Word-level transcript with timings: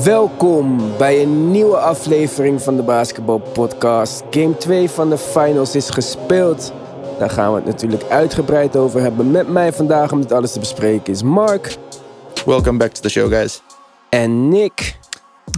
Welkom 0.00 0.96
bij 0.98 1.22
een 1.22 1.50
nieuwe 1.50 1.76
aflevering 1.76 2.62
van 2.62 2.76
de 2.76 2.82
Basketball 2.82 3.40
Podcast. 3.52 4.22
Game 4.30 4.56
2 4.56 4.90
van 4.90 5.10
de 5.10 5.18
finals 5.18 5.74
is 5.74 5.90
gespeeld. 5.90 6.72
Daar 7.18 7.30
gaan 7.30 7.50
we 7.50 7.56
het 7.56 7.64
natuurlijk 7.64 8.04
uitgebreid 8.04 8.76
over 8.76 9.00
hebben. 9.00 9.30
Met 9.30 9.48
mij 9.48 9.72
vandaag 9.72 10.12
om 10.12 10.20
dit 10.20 10.32
alles 10.32 10.52
te 10.52 10.58
bespreken 10.58 11.12
is 11.12 11.22
Mark 11.22 11.76
Welcome 12.46 12.78
back 12.78 12.92
to 12.92 13.00
the 13.00 13.08
show, 13.08 13.32
guys. 13.32 13.62
en 14.08 14.48
Nick. 14.48 14.98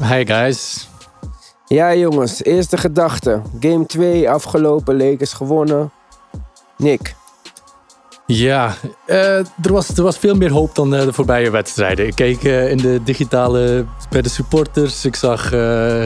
Hi 0.02 0.26
guys. 0.26 0.88
Ja 1.66 1.94
jongens, 1.94 2.44
eerste 2.44 2.76
gedachte. 2.76 3.42
Game 3.60 3.86
2 3.86 4.30
afgelopen, 4.30 4.96
Lakers 4.96 5.32
gewonnen. 5.32 5.90
Nick, 6.76 7.14
Ja, 8.27 8.75
eh, 9.06 9.38
er, 9.38 9.72
was, 9.72 9.88
er 9.88 10.02
was 10.02 10.18
veel 10.18 10.34
meer 10.34 10.50
hoop 10.50 10.75
dan 10.75 10.95
eh, 10.95 11.04
de 11.04 11.12
voorbije 11.12 11.50
wedstrijden. 11.50 12.07
Ik 12.07 12.14
keek 12.14 12.45
eh, 12.45 12.70
in 12.70 12.77
de 12.77 13.00
digitale 13.04 13.84
bij 14.11 14.22
de 14.22 14.29
supporters. 14.29 15.04
Ik 15.04 15.16
zag 15.16 15.48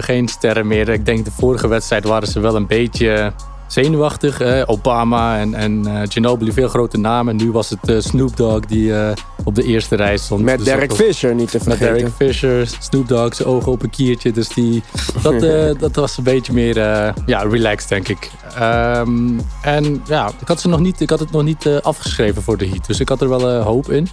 geen 0.05 0.29
sterren 0.29 0.67
meer. 0.67 0.89
Ik 0.89 1.07
denk 1.07 1.25
de 1.25 1.31
vorige 1.31 1.69
wedstrijd 1.69 2.05
waren 2.05 2.29
ze 2.29 2.41
wel 2.41 2.57
een 2.57 2.67
beetje 2.67 3.33
zenuwachtig. 3.69 4.41
eh. 4.41 4.63
Obama 4.67 5.39
en, 5.39 5.55
en 5.55 5.87
eh, 5.87 6.01
Ginobili, 6.09 6.53
veel 6.53 6.69
grote 6.69 6.99
namen. 6.99 7.37
Nu 7.37 7.53
was 7.53 7.71
het 7.71 7.89
eh, 7.89 7.97
Snoop 8.01 8.37
Dogg 8.37 8.67
die 8.67 8.95
eh, 8.95 9.13
op 9.45 9.55
de 9.55 9.63
eerste 9.63 9.97
rij 9.97 10.17
stond. 10.17 10.43
met 10.43 10.59
Dus 10.59 10.67
Derek 10.67 10.91
was- 10.91 10.99
Fisher 10.99 11.35
niet 11.35 11.51
te 11.51 11.57
Met 11.65 11.77
vergeten. 11.77 11.95
Derek 11.95 12.13
Fisher, 12.17 12.67
Snoop 12.81 13.09
Dogg, 13.09 13.35
zijn 13.35 13.49
ogen 13.49 13.73
op 13.73 13.83
een 13.83 13.91
kiertje. 13.91 14.33
Dus 14.33 14.49
die, 14.49 14.83
dat, 15.23 15.43
eh, 15.43 15.71
dat 15.79 15.95
was 15.97 16.17
een 16.19 16.25
beetje 16.25 16.53
meer 16.53 16.79
eh, 16.79 17.13
ja, 17.27 17.43
relaxed, 17.43 17.89
denk 17.89 18.09
ik. 18.09 18.31
Ehm, 18.57 19.39
en 19.63 20.03
ja, 20.09 20.31
ik 20.41 20.49
had, 20.49 20.61
ze 20.61 20.69
nog 20.69 20.81
niet, 20.81 21.01
ik 21.01 21.11
had 21.11 21.21
het 21.21 21.31
nog 21.31 21.43
niet 21.43 21.67
eh, 21.67 21.77
afgeschreven 21.77 22.43
voor 22.43 22.57
de 22.59 22.67
Heat. 22.69 22.87
Dus 22.87 23.01
ik 23.01 23.09
had 23.09 23.21
er 23.21 23.29
wel 23.29 23.49
eh, 23.51 23.65
hoop 23.65 23.91
in. 23.91 24.09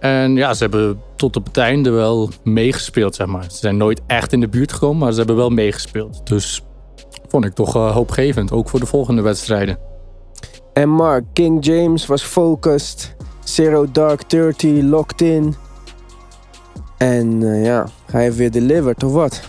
En 0.00 0.36
ja, 0.36 0.54
ze 0.54 0.62
hebben 0.62 1.00
tot 1.16 1.36
op 1.36 1.46
het 1.46 1.56
einde 1.56 1.90
wel 1.90 2.30
meegespeeld, 2.44 3.14
zeg 3.14 3.26
maar. 3.26 3.42
Ze 3.48 3.56
zijn 3.56 3.76
nooit 3.76 4.00
echt 4.06 4.32
in 4.32 4.40
de 4.40 4.48
buurt 4.48 4.72
gekomen, 4.72 4.98
maar 4.98 5.12
ze 5.12 5.18
hebben 5.18 5.36
wel 5.36 5.50
meegespeeld. 5.50 6.20
Dus 6.26 6.62
vond 7.28 7.44
ik 7.44 7.54
toch 7.54 7.76
eh, 7.76 7.92
hoopgevend, 7.92 8.52
ook 8.52 8.68
voor 8.68 8.80
de 8.80 8.86
volgende 8.86 9.22
wedstrijden. 9.22 9.78
En 10.72 10.88
Mark, 10.88 11.24
King 11.32 11.64
James 11.64 12.06
was 12.06 12.22
focused. 12.22 13.16
Zero 13.44 13.90
Dark 13.90 14.30
30, 14.30 14.82
locked 14.82 15.20
in. 15.20 15.54
En 16.98 17.42
eh, 17.42 17.64
ja, 17.64 17.88
hij 18.10 18.22
heeft 18.22 18.36
weer 18.36 18.50
delivered, 18.50 19.02
of 19.02 19.12
wat? 19.12 19.40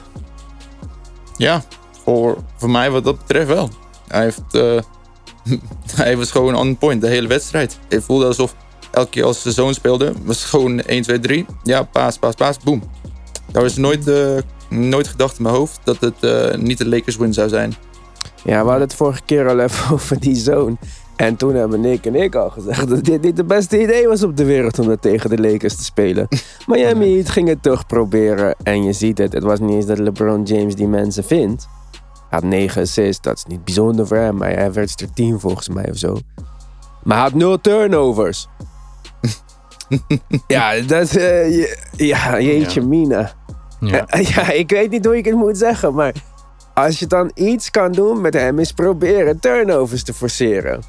Ja, 1.37 1.63
voor, 2.03 2.37
voor 2.55 2.69
mij 2.69 2.91
wat 2.91 3.03
dat 3.03 3.17
betreft 3.17 3.47
wel. 3.47 3.69
Hij, 4.07 4.23
heeft, 4.23 4.53
eh, 4.53 4.79
hij 6.03 6.17
was 6.17 6.31
gewoon 6.31 6.55
on 6.55 6.77
point 6.77 7.01
de 7.01 7.07
hele 7.07 7.27
wedstrijd. 7.27 7.79
Het 7.89 8.03
voelde 8.03 8.25
alsof 8.25 8.55
elke 8.91 9.09
keer 9.09 9.23
als 9.23 9.43
de 9.43 9.51
zoon 9.51 9.73
speelde, 9.73 10.13
was 10.23 10.45
gewoon 10.45 10.79
1, 10.79 11.01
2, 11.01 11.19
3. 11.19 11.45
Ja, 11.63 11.83
paas, 11.83 12.17
paas, 12.17 12.35
paas, 12.35 12.59
boom. 12.59 12.83
Daar 13.51 13.63
was 13.63 13.77
nooit, 13.77 14.07
eh, 14.07 14.37
nooit 14.69 15.07
gedacht 15.07 15.37
in 15.37 15.43
mijn 15.43 15.55
hoofd 15.55 15.79
dat 15.83 15.97
het 15.99 16.23
eh, 16.23 16.55
niet 16.57 16.77
de 16.77 16.87
Lakers 16.89 17.17
win 17.17 17.33
zou 17.33 17.49
zijn. 17.49 17.73
Ja, 18.43 18.61
we 18.63 18.69
hadden 18.69 18.87
het 18.87 18.95
vorige 18.95 19.21
keer 19.25 19.49
al 19.49 19.59
even 19.59 19.91
over 19.95 20.19
die 20.19 20.35
zoon. 20.35 20.77
En 21.15 21.35
toen 21.35 21.55
hebben 21.55 21.81
Nick 21.81 22.05
en 22.05 22.15
ik 22.15 22.35
al 22.35 22.49
gezegd 22.49 22.89
dat 22.89 23.03
dit 23.03 23.21
niet 23.21 23.37
het 23.37 23.47
beste 23.47 23.81
idee 23.81 24.07
was 24.07 24.23
op 24.23 24.37
de 24.37 24.45
wereld 24.45 24.79
om 24.79 24.87
dat 24.87 25.01
tegen 25.01 25.29
de 25.29 25.37
Lakers 25.41 25.75
te 25.75 25.83
spelen. 25.83 26.27
Miami 26.67 27.13
Heat 27.15 27.29
ging 27.29 27.47
het 27.47 27.63
toch 27.63 27.85
proberen. 27.85 28.55
En 28.63 28.83
je 28.83 28.93
ziet 28.93 29.17
het, 29.17 29.33
het 29.33 29.43
was 29.43 29.59
niet 29.59 29.71
eens 29.71 29.85
dat 29.85 29.97
LeBron 29.99 30.43
James 30.43 30.75
die 30.75 30.87
mensen 30.87 31.23
vindt. 31.23 31.67
Hij 32.29 32.39
had 32.39 32.43
9 32.43 32.81
assists, 32.81 33.21
dat 33.21 33.37
is 33.37 33.45
niet 33.45 33.63
bijzonder 33.63 34.07
voor 34.07 34.17
hem. 34.17 34.41
Hij 34.41 34.67
averaged 34.67 35.01
er 35.01 35.13
10 35.13 35.39
volgens 35.39 35.69
mij 35.69 35.89
of 35.89 35.97
zo. 35.97 36.17
Maar 37.03 37.15
hij 37.17 37.25
had 37.25 37.33
0 37.33 37.61
turnovers. 37.61 38.47
ja, 40.47 40.81
dat 40.81 41.01
is... 41.01 41.17
eh, 41.17 41.65
ja, 41.91 42.41
jeetje 42.41 42.81
Ja. 42.81 42.87
mina. 42.87 43.31
Ja. 43.79 44.05
Ja, 44.35 44.51
ik 44.51 44.69
weet 44.69 44.89
niet 44.91 45.05
hoe 45.05 45.17
ik 45.17 45.25
het 45.25 45.35
moet 45.35 45.57
zeggen, 45.57 45.93
maar 45.93 46.13
als 46.73 46.99
je 46.99 47.07
dan 47.07 47.31
iets 47.33 47.71
kan 47.71 47.91
doen 47.91 48.21
met 48.21 48.33
hem, 48.33 48.59
is 48.59 48.71
proberen 48.71 49.39
turnovers 49.39 50.03
te 50.03 50.13
forceren. 50.13 50.81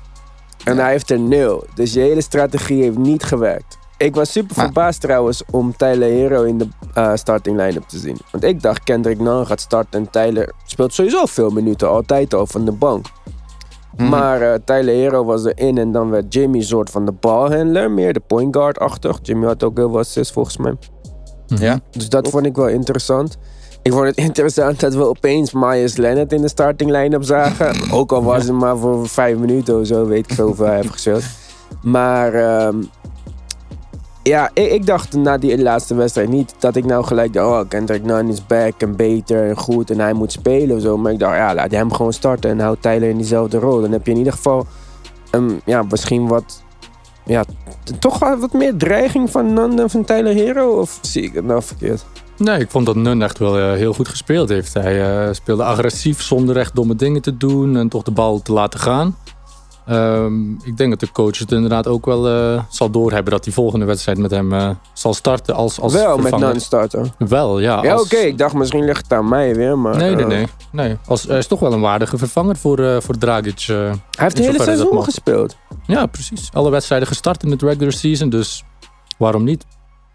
En 0.65 0.79
hij 0.79 0.91
heeft 0.91 1.11
er 1.11 1.19
nul. 1.21 1.65
Dus 1.75 1.93
je 1.93 2.01
hele 2.01 2.21
strategie 2.21 2.83
heeft 2.83 2.99
niet 2.99 3.23
gewerkt. 3.23 3.79
Ik 3.99 4.15
was 4.15 4.33
super 4.33 4.57
Maar- 4.57 4.65
verbaasd 4.65 5.01
trouwens 5.01 5.43
om 5.51 5.77
Tyler 5.77 6.09
Hero 6.09 6.43
in 6.43 6.59
de 6.59 6.69
eh, 6.95 7.11
starting 7.15 7.57
line-up 7.57 7.89
te 7.89 7.99
zien. 7.99 8.17
Want 8.31 8.45
ik 8.45 8.63
dacht 8.63 8.85
Kendrick 8.85 9.19
Nunn 9.21 9.47
gaat 9.47 9.61
starten 9.61 10.01
en 10.01 10.11
Tyler 10.11 10.53
speelt 10.67 10.95
sowieso 10.95 11.27
veel 11.27 11.51
minuten, 11.51 11.89
altijd 11.89 12.35
al 12.35 12.47
van 12.47 12.65
de 12.65 12.73
bank. 12.73 13.07
Mhm. 13.97 14.09
Maar 14.09 14.43
eh, 14.43 14.59
Tyler 14.65 14.95
Hero 14.95 15.25
was 15.25 15.45
erin 15.45 15.79
en 15.79 15.93
dan 15.93 16.11
werd 16.11 16.35
Jimmy 16.35 16.63
soort 16.63 16.91
van 16.91 17.05
de 17.05 17.13
balhandler, 17.13 17.91
meer 17.91 18.13
de 18.13 18.21
point 18.21 18.57
guard-achtig. 18.57 19.19
Jimmy 19.23 19.47
had 19.47 19.63
ook 19.65 19.77
heel 19.77 19.89
veel 19.91 19.99
assists 19.99 20.33
volgens 20.33 20.57
mij. 20.57 20.75
Ja, 21.59 21.81
Dus 21.91 22.09
dat 22.09 22.29
vond 22.29 22.47
ik 22.47 22.57
wel 22.57 22.69
interessant. 22.69 23.37
Ik 23.83 23.93
vond 23.93 24.07
het 24.07 24.17
interessant 24.29 24.81
dat 24.81 24.95
we 24.95 25.09
opeens 25.09 25.53
Myers 25.53 25.97
Leonard 25.97 26.33
in 26.33 26.41
de 26.41 26.49
starting 26.49 26.91
line-up 26.91 27.25
zagen. 27.25 27.75
Ook 27.99 28.13
al 28.13 28.23
was 28.23 28.45
het 28.45 28.53
maar 28.53 28.79
voor 28.79 29.09
vijf 29.09 29.39
minuten 29.39 29.81
of 29.81 29.87
zo, 29.87 30.07
weet 30.07 30.31
ik 30.31 30.35
veel 30.35 30.47
hoeveel 30.47 30.67
hij 30.67 30.77
heeft 30.77 30.91
gespeeld. 30.91 31.25
Maar 31.83 32.35
ehm, 32.35 32.77
ja, 34.23 34.51
ik, 34.55 34.73
ik 34.73 34.87
dacht 34.87 35.13
na 35.13 35.39
die 35.39 35.63
laatste 35.63 35.95
wedstrijd 35.95 36.29
niet 36.29 36.55
dat 36.59 36.77
ik 36.77 36.85
nou 36.85 37.05
gelijk 37.05 37.33
dacht... 37.33 37.63
Oh, 37.63 37.69
Kendrick 37.69 38.05
Nunn 38.05 38.29
is 38.29 38.47
back 38.47 38.73
en 38.79 38.97
beter 38.97 39.49
en 39.49 39.57
goed 39.57 39.91
en 39.91 40.01
hij 40.01 40.13
moet 40.13 40.33
spelen 40.33 40.77
of 40.77 40.83
zo. 40.83 40.97
Maar 40.97 41.13
ik 41.13 41.19
dacht, 41.19 41.37
ja, 41.37 41.55
laat 41.55 41.71
hem 41.71 41.93
gewoon 41.93 42.13
starten 42.13 42.51
en 42.51 42.61
houd 42.61 42.83
Tyler 42.83 43.09
in 43.09 43.17
diezelfde 43.17 43.59
rol. 43.59 43.81
Dan 43.81 43.93
heb 43.93 44.07
je 44.07 44.13
in 44.13 44.19
ieder 44.19 44.33
geval 44.33 44.67
ehm, 45.31 45.51
ja, 45.65 45.83
misschien 45.83 46.29
wat... 46.29 46.63
Ja, 47.31 47.45
toch 47.99 48.19
wat 48.19 48.53
meer 48.53 48.77
dreiging 48.77 49.31
van 49.31 49.53
Nunn 49.53 49.77
dan 49.77 49.91
van 49.91 50.05
Tyler 50.05 50.35
Hero? 50.35 50.81
Of 50.81 50.99
zie 51.01 51.23
ik 51.23 51.35
het 51.35 51.45
nou 51.45 51.63
verkeerd? 51.63 52.05
Nee, 52.37 52.61
ik 52.61 52.71
vond 52.71 52.87
dat 52.87 52.97
Nun 52.97 53.23
echt 53.23 53.39
wel 53.39 53.59
eh, 53.59 53.73
heel 53.73 53.93
goed 53.93 54.09
gespeeld 54.09 54.49
heeft. 54.49 54.75
Hij 54.75 55.27
eh, 55.27 55.33
speelde 55.33 55.65
agressief 55.65 56.23
zonder 56.23 56.57
echt 56.57 56.75
domme 56.75 56.97
dingen 56.97 57.23
te 57.23 57.37
doen 57.37 57.77
en 57.77 57.89
toch 57.89 58.03
de 58.03 58.11
bal 58.11 58.43
te 58.43 58.53
laten 58.53 58.81
gaan. 58.81 59.17
Ehm, 59.91 60.53
ik 60.53 60.77
denk 60.77 60.91
dat 60.91 61.01
de 61.01 61.13
coach 61.13 61.39
het 61.39 61.53
inderdaad 61.53 61.87
ook 61.87 62.07
wel 62.07 62.29
eh, 62.29 62.63
zal 62.69 62.91
doorhebben 62.91 63.33
dat 63.33 63.45
die 63.45 63.53
volgende 63.53 63.85
wedstrijd 63.85 64.19
met 64.19 64.31
hem 64.31 64.53
eh, 64.53 64.71
zal 64.93 65.15
starten 65.15 65.55
als, 65.55 65.81
als 65.81 65.93
Wel 65.93 66.17
met 66.19 66.29
vervanger. 66.29 66.61
Starten. 66.61 67.13
Wel, 67.19 67.59
ja. 67.61 67.83
Ja, 67.83 67.93
als- 67.93 68.03
oké. 68.03 68.17
Ik 68.17 68.39
dacht 68.39 68.55
misschien 68.55 68.85
ligt 68.85 69.03
het 69.03 69.13
aan 69.13 69.29
mij 69.29 69.55
weer, 69.55 69.79
maar... 69.79 69.97
Nee, 69.97 70.15
nee, 70.15 70.23
eh, 70.25 70.29
nee. 70.31 70.47
nee. 70.73 70.97
Als, 71.07 71.23
hij 71.23 71.39
is 71.39 71.47
toch 71.47 71.61
wel 71.61 71.73
een 71.73 71.81
waardige 71.81 72.19
vervanger 72.19 72.57
voor, 72.57 72.79
eh 72.79 73.01
voor 73.01 73.19
Dragic. 73.19 73.65
eh. 73.69 73.77
Hij 73.77 73.95
heeft 74.11 74.37
de 74.37 74.43
hele 74.43 74.63
seizoen 74.63 75.05
gespeeld. 75.05 75.57
Ja, 75.87 76.07
precies. 76.07 76.49
Alle 76.53 76.71
wedstrijden 76.71 77.09
gestart 77.09 77.43
in 77.43 77.51
het 77.51 77.63
regular 77.63 77.93
season, 77.93 78.29
dus 78.29 78.65
waarom 79.19 79.45
niet? 79.45 79.65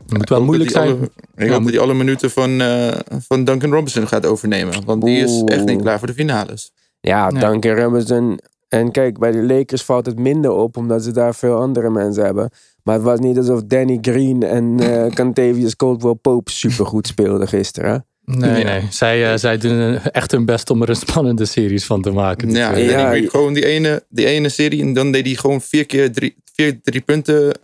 Het 0.06 0.18
moet 0.18 0.30
wel 0.30 0.44
moeilijk 0.44 0.70
zijn. 0.70 0.88
alle- 0.92 1.10
ik 1.36 1.46
Ja, 1.46 1.52
hoop 1.52 1.62
moet- 1.62 1.64
dat 1.64 1.74
hij 1.74 1.84
alle 1.90 1.94
minuten 1.98 2.32
van, 2.32 2.62
eh, 2.62 2.92
van 3.28 3.44
Duncan 3.44 3.72
Robinson 3.72 4.08
gaat 4.08 4.26
overnemen. 4.26 4.86
Want 4.86 5.04
die 5.04 5.18
is 5.18 5.42
echt 5.46 5.66
niet 5.66 5.82
klaar 5.82 5.98
voor 6.00 6.08
de 6.08 6.14
finales. 6.14 6.72
Ja, 7.02 7.30
Ja. 7.34 7.40
Duncan 7.50 7.76
Robinson. 7.76 8.40
En 8.76 8.92
kijk, 8.92 9.20
bij 9.20 9.32
de 9.32 9.44
Lakers 9.44 9.84
valt 9.84 10.06
het 10.06 10.20
minder 10.20 10.52
op, 10.52 10.78
omdat 10.78 11.04
ze 11.04 11.12
daar 11.12 11.36
veel 11.36 11.56
andere 11.56 11.90
mensen 11.90 12.24
hebben. 12.24 12.50
Maar 12.84 12.96
het 12.96 13.04
was 13.04 13.20
niet 13.20 13.38
alsof 13.38 13.64
Danny 13.64 13.98
Green 14.02 14.44
en 14.44 14.80
eh 14.80 15.12
Cantavius 15.20 15.76
Caldwell 15.76 16.14
Pope 16.14 16.52
supergoed 16.52 17.08
speelden 17.08 17.48
gisteren. 17.48 18.06
Nee, 18.26 18.64
nee. 18.64 18.88
Zij, 18.90 19.32
eh, 19.32 19.38
zij 19.38 19.58
doen 19.58 19.80
eh, 19.80 20.06
echt 20.12 20.32
hun 20.32 20.46
best 20.46 20.70
om 20.70 20.82
er 20.82 20.90
een 20.90 20.96
spannende 20.96 21.46
series 21.46 21.86
van 21.86 22.02
te 22.02 22.12
maken. 22.12 22.48
Dus, 22.48 22.58
Ja, 22.58 22.76
Ja, 22.76 23.30
gewoon 23.30 23.54
die 23.54 23.66
ene, 23.66 24.04
die 24.10 24.26
ene 24.26 24.50
serie. 24.50 24.82
En 24.82 24.94
dan 24.94 25.12
deed 25.12 25.26
hij 25.26 25.36
gewoon 25.36 25.62
vier 25.62 25.86
keer 25.86 26.12
drie, 26.12 26.36
vier 26.54 26.82
drie 26.82 27.02
punten 27.02 27.60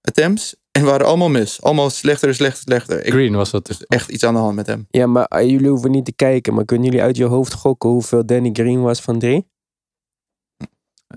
attempts. 0.00 0.56
En 0.70 0.84
waren 0.84 1.06
allemaal 1.06 1.30
mis. 1.30 1.62
Allemaal 1.62 1.90
slechter, 1.90 2.34
slechter, 2.34 2.62
slechter. 2.62 3.06
Ik, 3.06 3.12
Green 3.12 3.34
was 3.34 3.50
dat. 3.50 3.68
is 3.68 3.84
echt 3.86 4.10
iets 4.10 4.24
aan 4.24 4.34
de 4.34 4.40
hand 4.40 4.54
met 4.54 4.66
hem. 4.66 4.86
Ja, 4.90 5.06
maar 5.06 5.44
jullie 5.44 5.68
hoeven 5.68 5.90
niet 5.90 6.04
te 6.04 6.12
kijken. 6.12 6.54
Maar 6.54 6.64
kunnen 6.64 6.86
jullie 6.86 7.02
uit 7.02 7.16
je 7.16 7.24
hoofd 7.24 7.52
gokken 7.52 7.90
hoeveel 7.90 8.26
Danny 8.26 8.50
Green 8.52 8.82
was 8.82 9.00
van 9.00 9.18
drie? 9.18 9.52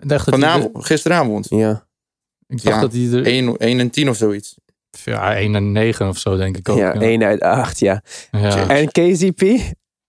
Ik 0.02 0.10
dacht 0.10 0.26
dat 0.26 0.34
er- 0.34 0.40
Vanavond, 0.40 0.86
gisteravond. 0.86 1.46
Ja, 1.50 1.88
ik 2.48 2.64
dacht 2.64 2.76
Ja, 2.76 2.82
dat 2.82 2.94
hij 2.94 3.12
er 3.12 3.26
1, 3.26 3.58
1 3.58 3.80
en 3.80 3.90
10 3.90 4.10
of 4.10 4.18
zoiets. 4.18 4.56
ja, 5.04 5.36
1 5.38 5.56
en 5.56 5.72
9 5.72 6.08
of 6.08 6.18
zo, 6.18 6.38
denk 6.38 6.58
ik 6.58 6.70
ook. 6.70 6.78
ja, 6.78 6.94
Ja, 6.94 7.00
1 7.02 7.24
uit 7.24 7.42
8, 7.42 7.80
ja. 7.80 8.02
Ja, 8.32 8.68
En 8.70 8.88
KCP? 8.92 9.42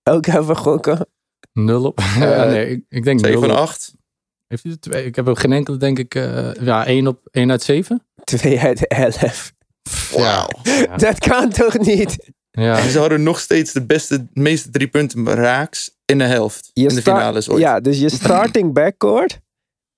Ook 0.02 0.26
even 0.26 0.56
gokken. 0.56 1.08
nul 1.52 1.84
op. 1.84 2.00
ja, 2.18 2.44
nee, 2.44 2.70
ik, 2.70 2.84
ik 2.88 3.04
denk 3.04 3.20
7 3.20 3.40
nul 3.40 3.48
en 3.50 3.54
op. 3.56 3.62
8. 3.62 3.94
Heeft 4.46 4.62
hij 4.62 4.72
er 4.72 4.80
twee? 4.80 5.04
Ik 5.04 5.16
heb 5.16 5.28
ook 5.28 5.38
geen 5.38 5.52
enkele, 5.52 5.76
denk 5.76 5.98
ik. 5.98 6.14
eh, 6.14 6.54
ja, 6.54 6.86
1 6.86 7.06
op 7.06 7.20
1 7.30 7.50
uit 7.50 7.62
7. 7.62 8.02
2 8.24 8.60
uit 8.60 8.86
11. 8.86 9.52
Wauw. 10.14 10.48
Ja. 10.62 10.96
Dat 10.96 11.18
kan 11.18 11.50
toch 11.50 11.78
niet? 11.78 12.32
Ja. 12.50 12.78
En 12.78 12.90
ze 12.90 12.98
hadden 12.98 13.22
nog 13.22 13.38
steeds 13.40 13.72
de 13.72 13.86
beste, 13.86 14.26
meeste 14.32 14.70
drie 14.70 14.88
punten 14.88 15.26
raaks 15.28 15.90
in 16.04 16.18
de 16.18 16.24
helft. 16.24 16.70
Je 16.72 16.88
in 16.88 16.94
de 16.94 17.02
finales 17.02 17.48
ooit. 17.48 17.60
Ja, 17.60 17.80
dus 17.80 17.98
je 17.98 18.08
starting 18.08 18.72
backcourt 18.72 19.38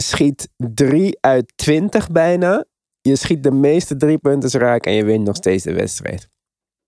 schiet 0.02 0.49
3 0.56 1.17
uit 1.20 1.52
20 1.56 2.08
bijna. 2.11 2.64
Je 3.00 3.17
schiet 3.17 3.43
de 3.43 3.50
meeste 3.50 3.97
drie 3.97 4.19
punten 4.19 4.61
raak 4.61 4.87
en 4.87 4.93
je 4.93 5.05
wint 5.05 5.25
nog 5.26 5.37
steeds 5.37 5.64
de 5.64 5.73
wedstrijd. 5.73 6.29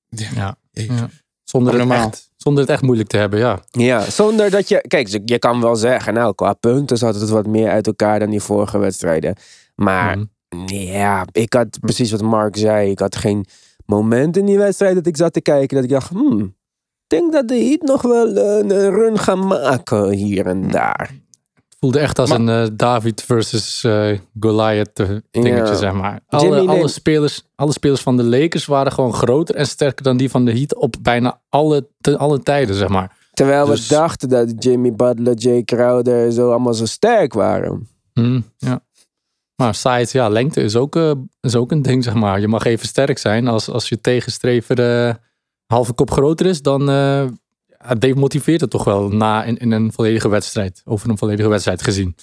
Ja. 0.09 0.57
Ja. 0.71 1.09
Zonder, 1.45 1.81
het 1.81 1.91
echt, 1.91 2.31
zonder 2.37 2.63
het 2.63 2.73
echt 2.73 2.83
moeilijk 2.83 3.09
te 3.09 3.17
hebben, 3.17 3.39
ja. 3.39 3.61
Ja, 3.71 4.11
zonder 4.11 4.51
dat 4.51 4.69
je... 4.69 4.85
Kijk, 4.89 5.09
je- 5.25 5.39
kan 5.39 5.61
wel 5.61 5.77
zeggen, 5.77 6.15
nou, 6.15 6.35
qua 6.35 6.53
punten 6.53 6.97
zat 6.99 7.15
het 7.15 7.29
wat 7.29 7.47
meer 7.47 7.71
uit 7.71 7.87
elkaar 7.87 8.19
dan 8.19 8.31
die 8.31 8.41
vorige 8.41 8.79
wedstrijden. 8.79 9.37
Maar 9.75 10.19
Mhm. 10.19 10.75
ja, 10.75 11.27
ik 11.33 11.53
had 11.53 11.81
precies 11.81 12.11
wat 12.11 12.23
Mark 12.23 12.57
zei. 12.57 12.91
Ik 12.91 12.99
had 12.99 13.17
geen 13.17 13.45
moment 13.87 14.37
in 14.37 14.47
die 14.47 14.59
wedstrijd 14.59 14.95
dat 14.95 15.07
ik 15.07 15.17
zat 15.17 15.33
te 15.33 15.41
kijken. 15.41 15.75
Dat 15.77 15.85
ik 15.85 15.91
dacht, 15.91 16.09
hmm, 16.09 16.41
ik 16.41 17.07
denk 17.07 17.33
dat 17.33 17.49
de 17.49 17.55
Heat 17.65 17.83
nog 17.83 18.03
wel 18.03 18.37
een, 18.37 18.71
een 18.71 18.91
run 18.91 19.19
gaan 19.19 19.47
maken 19.47 20.11
hier 20.11 20.47
en 20.47 20.71
daar. 20.71 21.11
Voelde 21.83 21.99
echt 21.99 22.19
als 22.19 22.29
Maar- 22.31 22.41
een 22.41 22.49
eh, 22.49 22.71
David 22.77 23.23
versus 23.23 23.85
eh, 23.85 24.19
Goliath 24.41 24.99
eh, 25.01 25.09
dingetje, 25.31 25.77
zeg 25.77 25.93
maar. 25.93 26.21
Jimmy 26.29 26.47
Alle, 26.57 26.69
alle, 26.69 26.77
neemt- 26.79 26.91
spelers, 26.91 27.43
alle 27.55 27.73
spelers 27.73 28.01
van 28.01 28.17
de 28.17 28.25
Lakers 28.25 28.67
waren 28.67 28.93
gewoon 28.93 29.13
groter 29.15 29.55
en 29.55 29.67
sterker 29.67 30.05
dan 30.05 30.17
die 30.17 30.31
van 30.31 30.45
de 30.45 30.53
Heat 30.53 30.75
op 30.75 30.95
bijna 31.03 31.41
alle, 31.49 31.89
te, 32.01 32.19
alle 32.19 32.43
tijden, 32.43 32.75
zeg 32.75 32.89
maar. 32.89 33.17
Terwijl 33.33 33.67
Dus- 33.67 33.89
we 33.89 33.95
dachten 33.95 34.29
dat 34.29 34.65
Jimmy 34.65 34.93
Butler, 34.93 35.35
Jay 35.35 35.63
Crowder 35.63 36.33
zo 36.33 36.51
allemaal 36.51 36.75
zo 36.75 36.87
sterk 36.87 37.33
waren. 37.33 37.89
Hm, 38.13 38.41
ja. 38.57 38.81
Maar 39.57 39.75
size, 39.75 40.19
ja, 40.19 40.29
lengte 40.29 40.61
is 40.61 40.77
ook, 40.77 40.97
is 41.41 41.55
ook 41.57 41.71
een 41.71 41.83
ding, 41.83 42.05
zeg 42.05 42.15
maar. 42.15 42.41
Je 42.41 42.49
mag 42.49 42.65
even 42.65 42.87
sterk 42.87 43.19
zijn. 43.19 43.49
Als, 43.49 43.69
als 43.71 43.89
je 43.89 44.01
tegenstrever 44.01 45.07
eh 45.09 45.15
halve 45.67 45.93
kop 45.93 46.11
groter 46.11 46.47
is, 46.47 46.63
dan 46.63 46.89
ja, 47.89 47.95
demotiveert 47.95 48.61
het 48.61 48.71
toch 48.71 48.85
wel 48.85 49.09
na 49.09 49.45
in, 49.45 49.57
in 49.57 49.71
een 49.73 49.93
volledige 49.93 50.29
wedstrijd. 50.29 50.83
Over 50.85 51.11
een 51.11 51.19
volledige 51.19 51.49
wedstrijd 51.49 51.83
gezien. 51.83 52.17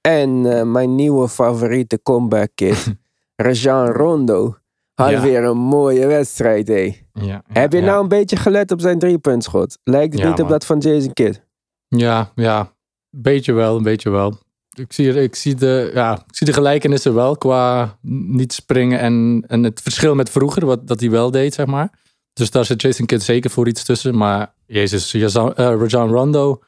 En 0.00 0.58
eh, 0.58 0.62
mijn 0.64 0.94
nieuwe 0.94 1.28
favoriete 1.28 2.00
comeback 2.02 2.50
kid, 2.54 2.94
Rajan 3.36 3.86
Rondo, 3.86 4.56
had 4.94 5.10
Ja. 5.10 5.20
weer 5.22 5.44
een 5.44 5.56
mooie 5.58 6.06
wedstrijd. 6.06 6.68
Hé. 6.68 6.96
Ja, 7.12 7.42
Heb 7.52 7.72
je 7.72 7.80
nou 7.80 8.02
een 8.02 8.08
beetje 8.08 8.36
gelet 8.36 8.70
op 8.72 8.80
zijn 8.80 8.98
driepuntschot? 8.98 9.78
Lijkt 9.84 10.14
het 10.18 10.28
niet 10.28 10.40
op 10.40 10.48
dat 10.48 10.66
van 10.66 10.78
Jason 10.78 11.12
Kidd? 11.12 11.42
Ja, 11.88 12.32
ja. 12.34 12.72
Beetje 13.10 13.52
wel, 13.52 13.76
een 13.76 13.82
beetje 13.82 14.10
wel. 14.10 14.38
Ik 14.76 14.92
zie, 14.92 15.22
ik 15.22 15.34
zie, 15.34 15.54
de, 15.54 15.90
ja, 15.94 16.12
ik 16.14 16.36
zie 16.36 16.46
de 16.46 16.52
gelijkenissen 16.52 17.14
wel 17.14 17.36
qua 17.36 17.96
niet 18.02 18.52
springen 18.52 18.98
en, 19.00 19.44
en 19.46 19.62
het 19.62 19.80
verschil 19.82 20.14
met 20.14 20.30
vroeger, 20.30 20.66
wat 20.66 20.86
dat 20.86 21.00
hij 21.00 21.10
wel 21.10 21.30
deed, 21.30 21.54
zeg 21.54 21.66
maar. 21.66 21.90
Dus 22.34 22.50
daar 22.50 22.64
zit 22.64 22.82
Jason 22.82 23.06
Kidd 23.06 23.22
zeker 23.22 23.50
voor 23.50 23.68
iets 23.68 23.84
tussen. 23.84 24.16
Maar 24.16 24.54
jezus, 24.66 25.12
Rajon 25.12 25.54
eh, 25.54 25.66
Rajon 25.66 26.10
Rondo. 26.10 26.62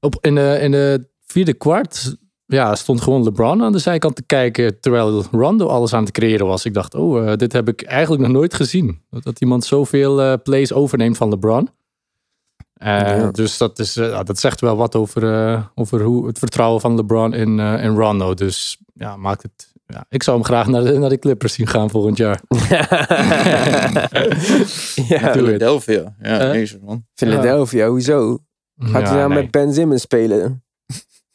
Op, 0.00 0.18
in, 0.20 0.34
de, 0.34 0.58
in 0.60 0.70
de 0.70 1.08
vierde 1.26 1.54
kwart 1.54 2.16
ja, 2.46 2.74
stond 2.74 3.00
gewoon 3.00 3.22
LeBron 3.22 3.62
aan 3.62 3.72
de 3.72 3.78
zijkant 3.78 4.16
te 4.16 4.22
kijken. 4.22 4.80
Terwijl 4.80 5.24
Rondo 5.30 5.66
alles 5.66 5.94
aan 5.94 6.02
het 6.02 6.12
creëren 6.12 6.46
was. 6.46 6.64
Ik 6.64 6.74
dacht, 6.74 6.94
oh, 6.94 7.30
eh, 7.30 7.36
dit 7.36 7.52
heb 7.52 7.68
ik 7.68 7.82
eigenlijk 7.82 8.22
nog 8.22 8.32
nooit 8.32 8.54
gezien. 8.54 9.02
Dat, 9.10 9.40
iemand 9.40 9.64
zoveel 9.64 10.22
eh, 10.22 10.34
plays 10.42 10.72
overneemt 10.72 11.16
van 11.16 11.28
LeBron. 11.28 11.68
Ja. 12.72 13.30
Dus 13.30 13.58
dat, 13.58 13.78
is, 13.78 13.92
dat 13.92 14.38
zegt 14.38 14.60
wel 14.60 14.76
wat 14.76 14.94
over, 14.94 15.70
over 15.74 16.02
hoe 16.02 16.26
het 16.26 16.38
vertrouwen 16.38 16.80
van 16.80 16.94
LeBron 16.94 17.34
in, 17.34 17.58
in 17.58 17.96
Rondo. 17.96 18.34
Dus 18.34 18.78
ja, 18.94 19.16
maakt 19.16 19.42
het. 19.42 19.72
Ja, 19.92 20.04
ik 20.08 20.22
zou 20.22 20.36
hem 20.36 20.46
graag 20.46 20.66
naar 20.66 20.84
de, 20.84 20.98
naar 20.98 21.08
de 21.08 21.18
Clippers 21.18 21.52
zien 21.52 21.66
gaan 21.66 21.90
volgend 21.90 22.16
jaar. 22.16 22.40
ja, 25.08 25.32
Philadelphia. 25.32 26.14
Ja, 26.22 26.52
jezus 26.54 26.78
man. 26.84 27.04
Philadelphia, 27.14 27.88
hoezo? 27.88 28.38
Gaat 28.76 29.02
Ja, 29.02 29.08
hij 29.08 29.16
nou 29.16 29.28
nee. 29.28 29.42
met 29.42 29.50
Ben 29.50 29.74
Simmons 29.74 30.02
spelen? 30.02 30.62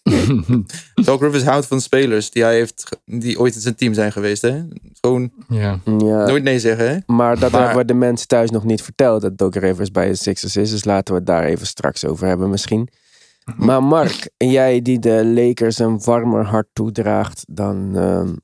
Doc 1.06 1.22
Rivers 1.22 1.44
houdt 1.44 1.66
van 1.66 1.82
spelers 1.82 2.32
die 2.32 2.44
hij 2.44 2.54
heeft, 2.56 2.98
die 3.06 3.40
ooit 3.40 3.56
in 3.56 3.62
zijn 3.62 3.76
team 3.76 3.94
zijn 3.94 4.12
geweest. 4.12 4.42
Hè? 4.42 4.62
Gewoon 5.02 5.32
ja. 5.50 5.80
Ja, 5.86 6.26
nooit 6.26 6.44
nee 6.44 6.60
zeggen. 6.60 6.90
Hè? 6.90 6.98
maar 7.06 7.40
dat 7.40 7.52
Maar- 7.52 7.66
hebben 7.68 7.88
de 7.88 7.94
mensen 7.94 8.28
thuis 8.28 8.50
nog 8.50 8.64
niet 8.64 8.82
verteld. 8.82 9.22
Dat 9.22 9.38
Doc 9.38 9.56
Rivers 9.56 9.92
bij 9.92 10.08
de 10.08 10.16
Sixers 10.16 10.56
is. 10.56 10.70
Dus 10.70 10.84
laten 10.84 11.14
we 11.14 11.20
het 11.20 11.28
daar 11.28 11.44
even 11.44 11.68
straks 11.68 12.06
over 12.06 12.28
hebben 12.28 12.50
misschien. 12.50 12.88
Maar 13.58 13.84
Mark, 13.84 14.30
jij 14.38 14.82
die 14.82 15.00
de 15.00 15.26
Lakers 15.26 15.80
een 15.80 16.00
warmer 16.04 16.46
hart 16.46 16.68
toedraagt 16.74 17.46
dan 17.48 17.96
ehm, 17.96 18.36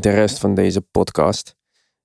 de 0.00 0.10
rest 0.10 0.38
van 0.38 0.54
deze 0.54 0.80
podcast. 0.80 1.56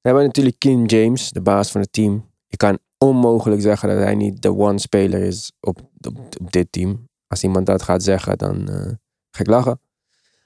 We 0.02 0.08
hebben 0.10 0.26
natuurlijk 0.26 0.60
Kim 0.60 0.86
James, 0.86 1.32
de 1.32 1.42
baas 1.42 1.72
van 1.72 1.82
het 1.82 1.94
team. 1.94 2.30
Je 2.48 2.58
kan 2.58 2.80
onmogelijk 2.98 3.62
zeggen 3.62 3.90
dat 3.90 3.98
hij 3.98 4.16
niet 4.16 4.42
de 4.42 4.56
one 4.56 4.80
speler 4.80 5.22
is 5.22 5.52
op, 5.60 5.80
op, 6.08 6.52
dit 6.52 6.72
team. 6.72 7.08
Als 7.28 7.44
iemand 7.44 7.66
dat 7.66 7.82
gaat 7.82 8.04
zeggen, 8.04 8.38
dan 8.38 8.70
eh, 8.70 8.92
ga 9.32 9.40
ik 9.40 9.48
lachen. 9.48 9.82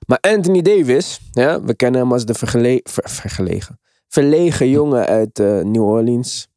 Maar 0.07 0.17
Anthony 0.19 0.61
Davis, 0.61 1.19
ja, 1.31 1.61
we 1.61 1.75
kennen 1.75 2.01
hem 2.01 2.11
als 2.11 2.25
de 2.25 2.33
vergele 2.33 2.79
ver- 2.83 3.09
vergelegen, 3.09 3.79
verlegen 4.07 4.69
jongen 4.69 5.06
uit 5.06 5.39
eh, 5.39 5.59
New 5.59 5.83
Orleans. 5.83 6.47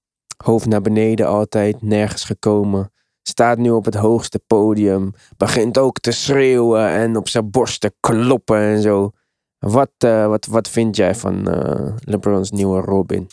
Hoofd 0.45 0.67
naar 0.67 0.81
beneden 0.81 1.27
altijd, 1.27 1.83
nergens 1.83 2.25
gekomen. 2.25 2.93
Staat 3.29 3.59
nu 3.59 3.71
op 3.71 3.85
het 3.85 3.95
hoogste 3.95 4.39
podium. 4.47 5.13
Begint 5.37 5.79
ook 5.79 5.99
te 6.01 6.11
schreeuwen 6.13 6.89
en 6.89 7.17
op 7.17 7.29
zijn 7.29 7.51
borst 7.51 7.81
te 7.81 7.93
kloppen 8.01 8.59
en 8.59 8.83
zo. 8.83 9.11
Wat, 9.59 9.91
eh, 9.99 10.27
wat, 10.27 10.47
wat 10.47 10.69
vind 10.69 10.97
jij 10.97 11.15
van 11.15 11.49
eh, 11.49 11.95
LeBron's 12.05 12.51
nieuwe 12.51 12.81
Robin? 12.81 13.27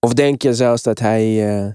Of 0.00 0.12
denk 0.14 0.42
je 0.42 0.54
zelfs 0.54 0.82
dat 0.82 0.98
hij. 0.98 1.48
eh, 1.64 1.72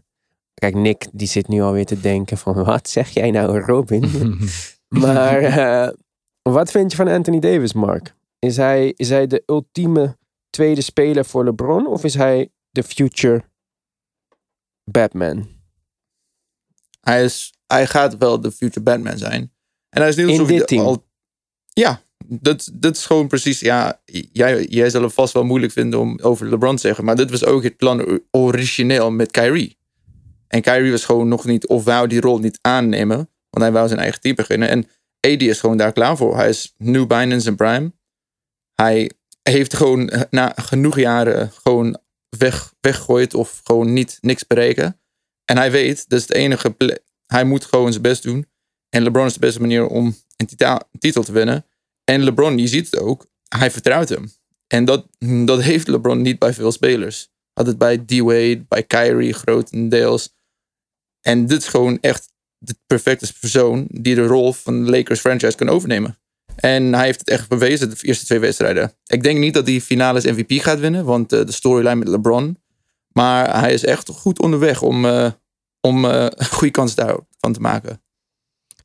Kijk, 0.54 0.76
Nick 0.76 1.08
die 1.12 1.28
zit 1.28 1.48
nu 1.48 1.62
alweer 1.62 1.86
te 1.86 2.00
denken 2.00 2.38
van 2.38 2.64
wat 2.64 2.90
zeg 2.90 3.10
jij 3.10 3.32
nou 3.32 3.60
Robin? 3.60 4.10
maar 5.02 5.94
wat 6.42 6.72
vind 6.72 6.92
je 6.92 6.98
van 6.98 7.08
Anthony 7.08 7.40
Davis, 7.40 7.74
Mark? 7.74 8.16
Is 8.40 8.58
hij, 8.58 8.94
is 8.96 9.10
hij 9.10 9.28
de 9.28 9.44
ultieme 9.46 10.18
tweede 10.50 10.82
speler 10.82 11.26
voor 11.26 11.44
LeBron 11.44 11.88
of 11.88 12.04
is 12.04 12.14
hij 12.14 12.50
de 12.70 12.84
future 12.84 13.44
Batman? 14.92 15.48
Hij, 17.02 17.24
is, 17.24 17.54
hij 17.68 17.88
gaat 17.88 18.18
wel 18.18 18.42
de 18.42 18.52
future 18.52 18.82
Batman 18.82 19.18
zijn. 19.18 19.54
En 19.90 20.02
hij 20.02 20.10
is 20.10 20.16
nu 20.16 20.28
alsof 20.28 20.48
dit 20.48 20.68
team? 20.68 20.86
Al, 20.86 21.06
ja, 21.74 22.02
dat, 22.26 22.70
dat 22.74 22.98
is 22.98 23.06
gewoon 23.06 23.28
precies. 23.28 23.60
Ja, 23.60 24.02
jij, 24.32 24.64
jij 24.64 24.90
zal 24.90 25.02
het 25.02 25.14
vast 25.14 25.34
wel 25.34 25.44
moeilijk 25.44 25.74
vinden 25.74 26.00
om 26.00 26.20
over 26.22 26.50
LeBron 26.50 26.76
te 26.76 26.82
zeggen. 26.82 27.06
Maar 27.06 27.16
dit 27.16 27.32
was 27.32 27.46
ook 27.46 27.64
het 27.64 27.78
plan 27.78 28.20
origineel 28.32 29.12
met 29.12 29.32
Kyrie. 29.32 29.78
En 30.48 30.62
Kyrie 30.62 30.92
was 30.92 31.06
gewoon 31.06 31.28
nog 31.28 31.46
niet, 31.46 31.68
of 31.68 31.84
wou 31.84 32.08
die 32.08 32.22
rol 32.22 32.40
niet 32.40 32.60
aannemen. 32.62 33.18
Want 33.50 33.64
hij 33.64 33.72
wou 33.72 33.88
zijn 33.88 34.00
eigen 34.00 34.22
team 34.22 34.36
beginnen. 34.36 34.70
En 34.70 34.80
AD 35.20 35.42
is 35.42 35.60
gewoon 35.60 35.78
daar 35.78 35.92
klaar 35.92 36.18
voor. 36.18 36.36
Hij 36.36 36.50
is 36.50 36.74
nu 36.78 37.06
bijna 37.06 37.34
in 37.34 37.42
zijn 37.42 37.56
prime. 37.56 37.92
Hij 38.74 39.12
heeft 39.44 39.74
gewoon 39.74 40.12
na 40.30 40.54
genoeg 40.56 41.00
jaren 41.00 41.52
gewoon 41.64 41.98
weg, 42.38 42.74
weggegooid 42.82 43.34
of 43.34 43.62
gewoon 43.64 43.94
niet 43.94 44.18
niks 44.22 44.48
bereiken. 44.48 45.01
En 45.52 45.58
hij 45.58 45.72
weet, 45.72 46.10
dat 46.10 46.20
is 46.20 46.28
het 46.28 46.36
enige. 46.36 46.76
Hij 47.26 47.44
moet 47.44 47.66
gewoon 47.66 47.92
zijn 47.92 48.02
best 48.02 48.24
doen. 48.24 48.46
En 48.90 49.04
LeBron 49.04 49.26
is 49.26 49.34
de 49.34 49.40
beste 49.40 49.62
manier 49.62 49.88
om 49.88 50.16
een 50.38 50.48
titel 51.00 51.24
te 51.24 51.32
winnen. 51.32 51.66
En 52.04 52.24
LeBron, 52.24 52.58
je 52.58 52.68
ziet 52.68 52.92
het 52.92 53.00
ook, 53.00 53.26
hij 53.48 53.72
vertrouwt 53.72 54.10
hem. 54.10 54.32
En 54.68 54.86
dat, 54.86 55.08
dat 55.46 55.62
heeft 55.62 55.88
LeBron 55.88 56.22
niet 56.22 56.40
bij 56.40 56.54
veel 56.54 56.72
spelers. 56.72 57.30
Had 57.54 57.68
het 57.68 57.78
bij 57.78 57.98
D-Wade, 57.98 58.66
bij 58.68 58.84
Kyrie 58.84 59.34
grotendeels. 59.34 60.36
En 61.22 61.46
dit 61.46 61.62
is 61.62 61.68
gewoon 61.68 61.98
echt 62.02 62.34
de 62.58 62.76
perfecte 62.86 63.34
persoon 63.40 63.88
die 63.90 64.16
de 64.16 64.26
rol 64.26 64.54
van 64.54 64.84
de 64.84 64.92
Lakers 64.92 65.20
franchise 65.20 65.58
kan 65.58 65.70
overnemen. 65.70 66.20
En 66.56 66.94
hij 66.94 67.06
heeft 67.06 67.20
het 67.20 67.30
echt 67.30 67.50
bewezen 67.50 67.90
de 67.90 67.96
eerste 68.02 68.26
twee 68.26 68.40
wedstrijden. 68.40 68.94
Ik 69.06 69.24
denk 69.24 69.40
niet 69.40 69.54
dat 69.54 69.68
hij 69.68 69.82
finales 69.82 70.26
MVP 70.26 70.62
gaat 70.62 70.80
winnen, 70.80 71.06
want 71.06 71.34
eh, 71.34 71.46
de 71.46 71.52
storyline 71.52 71.96
met 71.96 72.08
LeBron. 72.08 72.58
Maar 73.08 73.60
hij 73.60 73.74
is 73.74 73.86
echt 73.86 74.10
goed 74.10 74.40
onderweg 74.40 74.82
om, 74.82 75.06
eh, 75.06 75.32
om 75.82 76.06
eh, 76.06 76.24
een 76.24 76.46
goede 76.58 76.72
kans 76.72 76.96
daarvan 76.96 77.54
te 77.54 77.60
maken. 77.60 78.02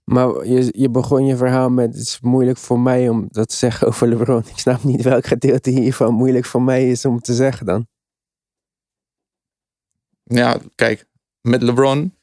Maar 0.05 0.47
je, 0.47 0.69
je 0.77 0.91
begon 0.91 1.27
je 1.27 1.37
verhaal 1.37 1.71
met: 1.71 1.87
het 1.87 2.03
is 2.03 2.19
moeilijk 2.21 2.59
voor 2.59 2.81
mij 2.81 3.09
om 3.09 3.27
dat 3.31 3.49
te 3.49 3.57
zeggen 3.57 3.87
over 3.87 4.09
LeBron. 4.09 4.45
Ik 4.49 4.59
snap 4.59 4.85
niet 4.85 5.03
welk 5.03 5.27
gedeelte 5.27 5.71
hiervan 5.71 6.15
moeilijk 6.15 6.45
voor 6.45 6.63
mij 6.63 6.91
is 6.91 7.05
om 7.05 7.21
te 7.21 7.35
zeggen 7.35 7.67
dan. 7.67 7.87
Ja, 10.23 10.59
kijk, 10.75 11.07
met 11.41 11.63
LeBron, 11.63 12.15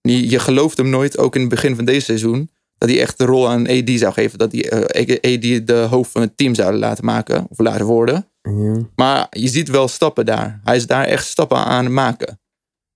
je, 0.00 0.28
je 0.30 0.38
gelooft 0.38 0.76
hem 0.76 0.88
nooit, 0.88 1.18
ook 1.18 1.34
in 1.34 1.40
het 1.40 1.50
begin 1.50 1.76
van 1.76 1.84
deze 1.84 2.00
seizoen, 2.00 2.50
dat 2.78 2.88
hij 2.88 3.00
echt 3.00 3.18
de 3.18 3.24
rol 3.24 3.48
aan 3.48 3.68
AD 3.68 3.90
zou 3.90 4.12
geven. 4.12 4.38
Dat 4.38 4.52
hij 4.52 4.70
eh, 4.70 5.34
AD 5.34 5.66
de 5.66 5.86
hoofd 5.90 6.10
van 6.10 6.20
het 6.20 6.36
team 6.36 6.54
zou 6.54 6.74
laten 6.74 7.04
maken, 7.04 7.46
of 7.48 7.58
laten 7.58 7.86
worden. 7.86 8.28
Ja. 8.42 8.86
Maar 8.96 9.26
je 9.30 9.48
ziet 9.48 9.68
wel 9.68 9.88
stappen 9.88 10.26
daar. 10.26 10.60
Hij 10.64 10.76
is 10.76 10.86
daar 10.86 11.04
echt 11.04 11.26
stappen 11.26 11.58
aan 11.58 11.84
het 11.84 11.92
maken. 11.92 12.40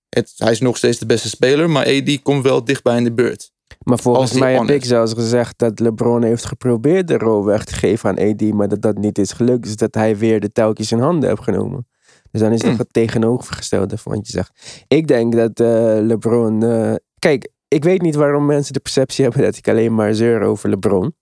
Het, 0.09 0.33
hij 0.37 0.51
is 0.51 0.59
nog 0.59 0.77
steeds 0.77 0.99
de 0.99 1.05
beste 1.05 1.29
speler, 1.29 1.69
maar 1.69 1.85
AD 1.85 2.21
komt 2.21 2.43
wel 2.43 2.63
dichtbij 2.63 2.97
in 2.97 3.03
de 3.03 3.13
beurt. 3.13 3.51
Maar 3.83 3.99
volgens 3.99 4.33
mij 4.33 4.53
heb 4.53 4.69
ik 4.69 4.85
zelfs 4.85 5.13
gezegd 5.13 5.57
dat 5.57 5.79
LeBron 5.79 6.23
heeft 6.23 6.45
geprobeerd 6.45 7.07
de 7.07 7.17
rol 7.17 7.45
weg 7.45 7.63
te 7.63 7.73
geven 7.73 8.09
aan 8.09 8.29
AD, 8.29 8.41
maar 8.41 8.67
dat 8.67 8.81
dat 8.81 8.97
niet 8.97 9.17
is 9.17 9.31
gelukt. 9.31 9.63
Dus 9.63 9.75
dat 9.75 9.95
hij 9.95 10.17
weer 10.17 10.39
de 10.39 10.51
touwtjes 10.51 10.91
in 10.91 10.99
handen 10.99 11.29
heeft 11.29 11.43
genomen. 11.43 11.87
Dus 12.31 12.41
dan 12.41 12.51
is 12.51 12.61
het 12.61 12.69
nog 12.69 12.77
het 12.77 12.93
tegenovergestelde 12.93 13.97
van 13.97 14.15
wat 14.15 14.27
je 14.27 14.33
zegt. 14.33 14.83
Ik 14.87 15.07
denk 15.07 15.35
dat 15.35 15.59
eh, 15.59 15.97
LeBron. 16.01 16.63
eh, 16.63 16.95
kijk, 17.19 17.49
ik 17.67 17.83
weet 17.83 18.01
niet 18.01 18.15
waarom 18.15 18.45
mensen 18.45 18.73
de 18.73 18.79
perceptie 18.79 19.23
hebben 19.23 19.41
dat 19.41 19.57
ik 19.57 19.67
alleen 19.67 19.95
maar 19.95 20.13
zeur 20.13 20.41
over 20.41 20.69
LeBron. 20.69 21.15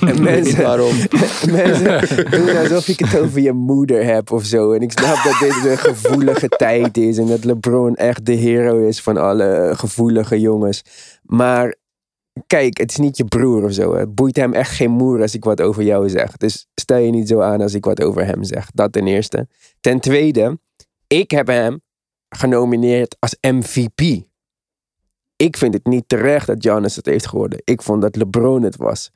En 0.00 0.22
mensen, 0.32 0.62
waarom. 0.62 0.94
Mensen 1.50 2.30
doen 2.30 2.56
alsof 2.56 2.88
ik 2.88 2.98
het 2.98 3.18
over 3.18 3.40
je 3.40 3.52
moeder 3.52 4.04
heb 4.04 4.32
of 4.32 4.44
zo. 4.44 4.72
En 4.72 4.80
ik 4.80 4.92
snap 4.92 5.24
dat 5.24 5.38
dit 5.40 5.70
een 5.70 5.78
gevoelige 5.78 6.48
tijd 6.66 6.96
is. 6.96 7.18
En 7.18 7.26
dat 7.26 7.44
LeBron 7.44 7.94
echt 7.94 8.26
de 8.26 8.32
hero 8.32 8.86
is 8.86 9.02
van 9.02 9.16
alle 9.16 9.72
gevoelige 9.76 10.40
jongens. 10.40 10.82
Maar 11.22 11.74
kijk, 12.46 12.78
het 12.78 12.90
is 12.90 12.96
niet 12.96 13.16
je 13.16 13.24
broer 13.24 13.64
of 13.64 13.72
zo. 13.72 13.94
Het 13.94 14.14
boeit 14.14 14.36
hem 14.36 14.52
echt 14.52 14.70
geen 14.70 14.90
moer 14.90 15.20
als 15.20 15.34
ik 15.34 15.44
wat 15.44 15.60
over 15.60 15.82
jou 15.82 16.08
zeg. 16.08 16.36
Dus 16.36 16.66
stel 16.74 16.98
je 16.98 17.10
niet 17.10 17.28
zo 17.28 17.40
aan 17.40 17.60
als 17.60 17.74
ik 17.74 17.84
wat 17.84 18.02
over 18.02 18.26
hem 18.26 18.44
zeg. 18.44 18.70
Dat 18.74 18.92
ten 18.92 19.06
eerste. 19.06 19.48
Ten 19.80 20.00
tweede, 20.00 20.58
Ik 21.06 21.30
heb 21.30 21.46
hem 21.46 21.80
genomineerd 22.28 23.16
als 23.18 23.36
MVP. 23.40 24.24
Ik 25.36 25.56
vind 25.56 25.74
het 25.74 25.86
niet 25.86 26.04
terecht 26.06 26.46
dat 26.46 26.56
Giannis 26.60 26.96
het 26.96 27.06
heeft 27.06 27.26
geworden. 27.26 27.60
Ik 27.64 27.82
vond 27.82 28.02
dat 28.02 28.16
LeBron 28.16 28.62
het 28.62 28.76
was. 28.76 29.10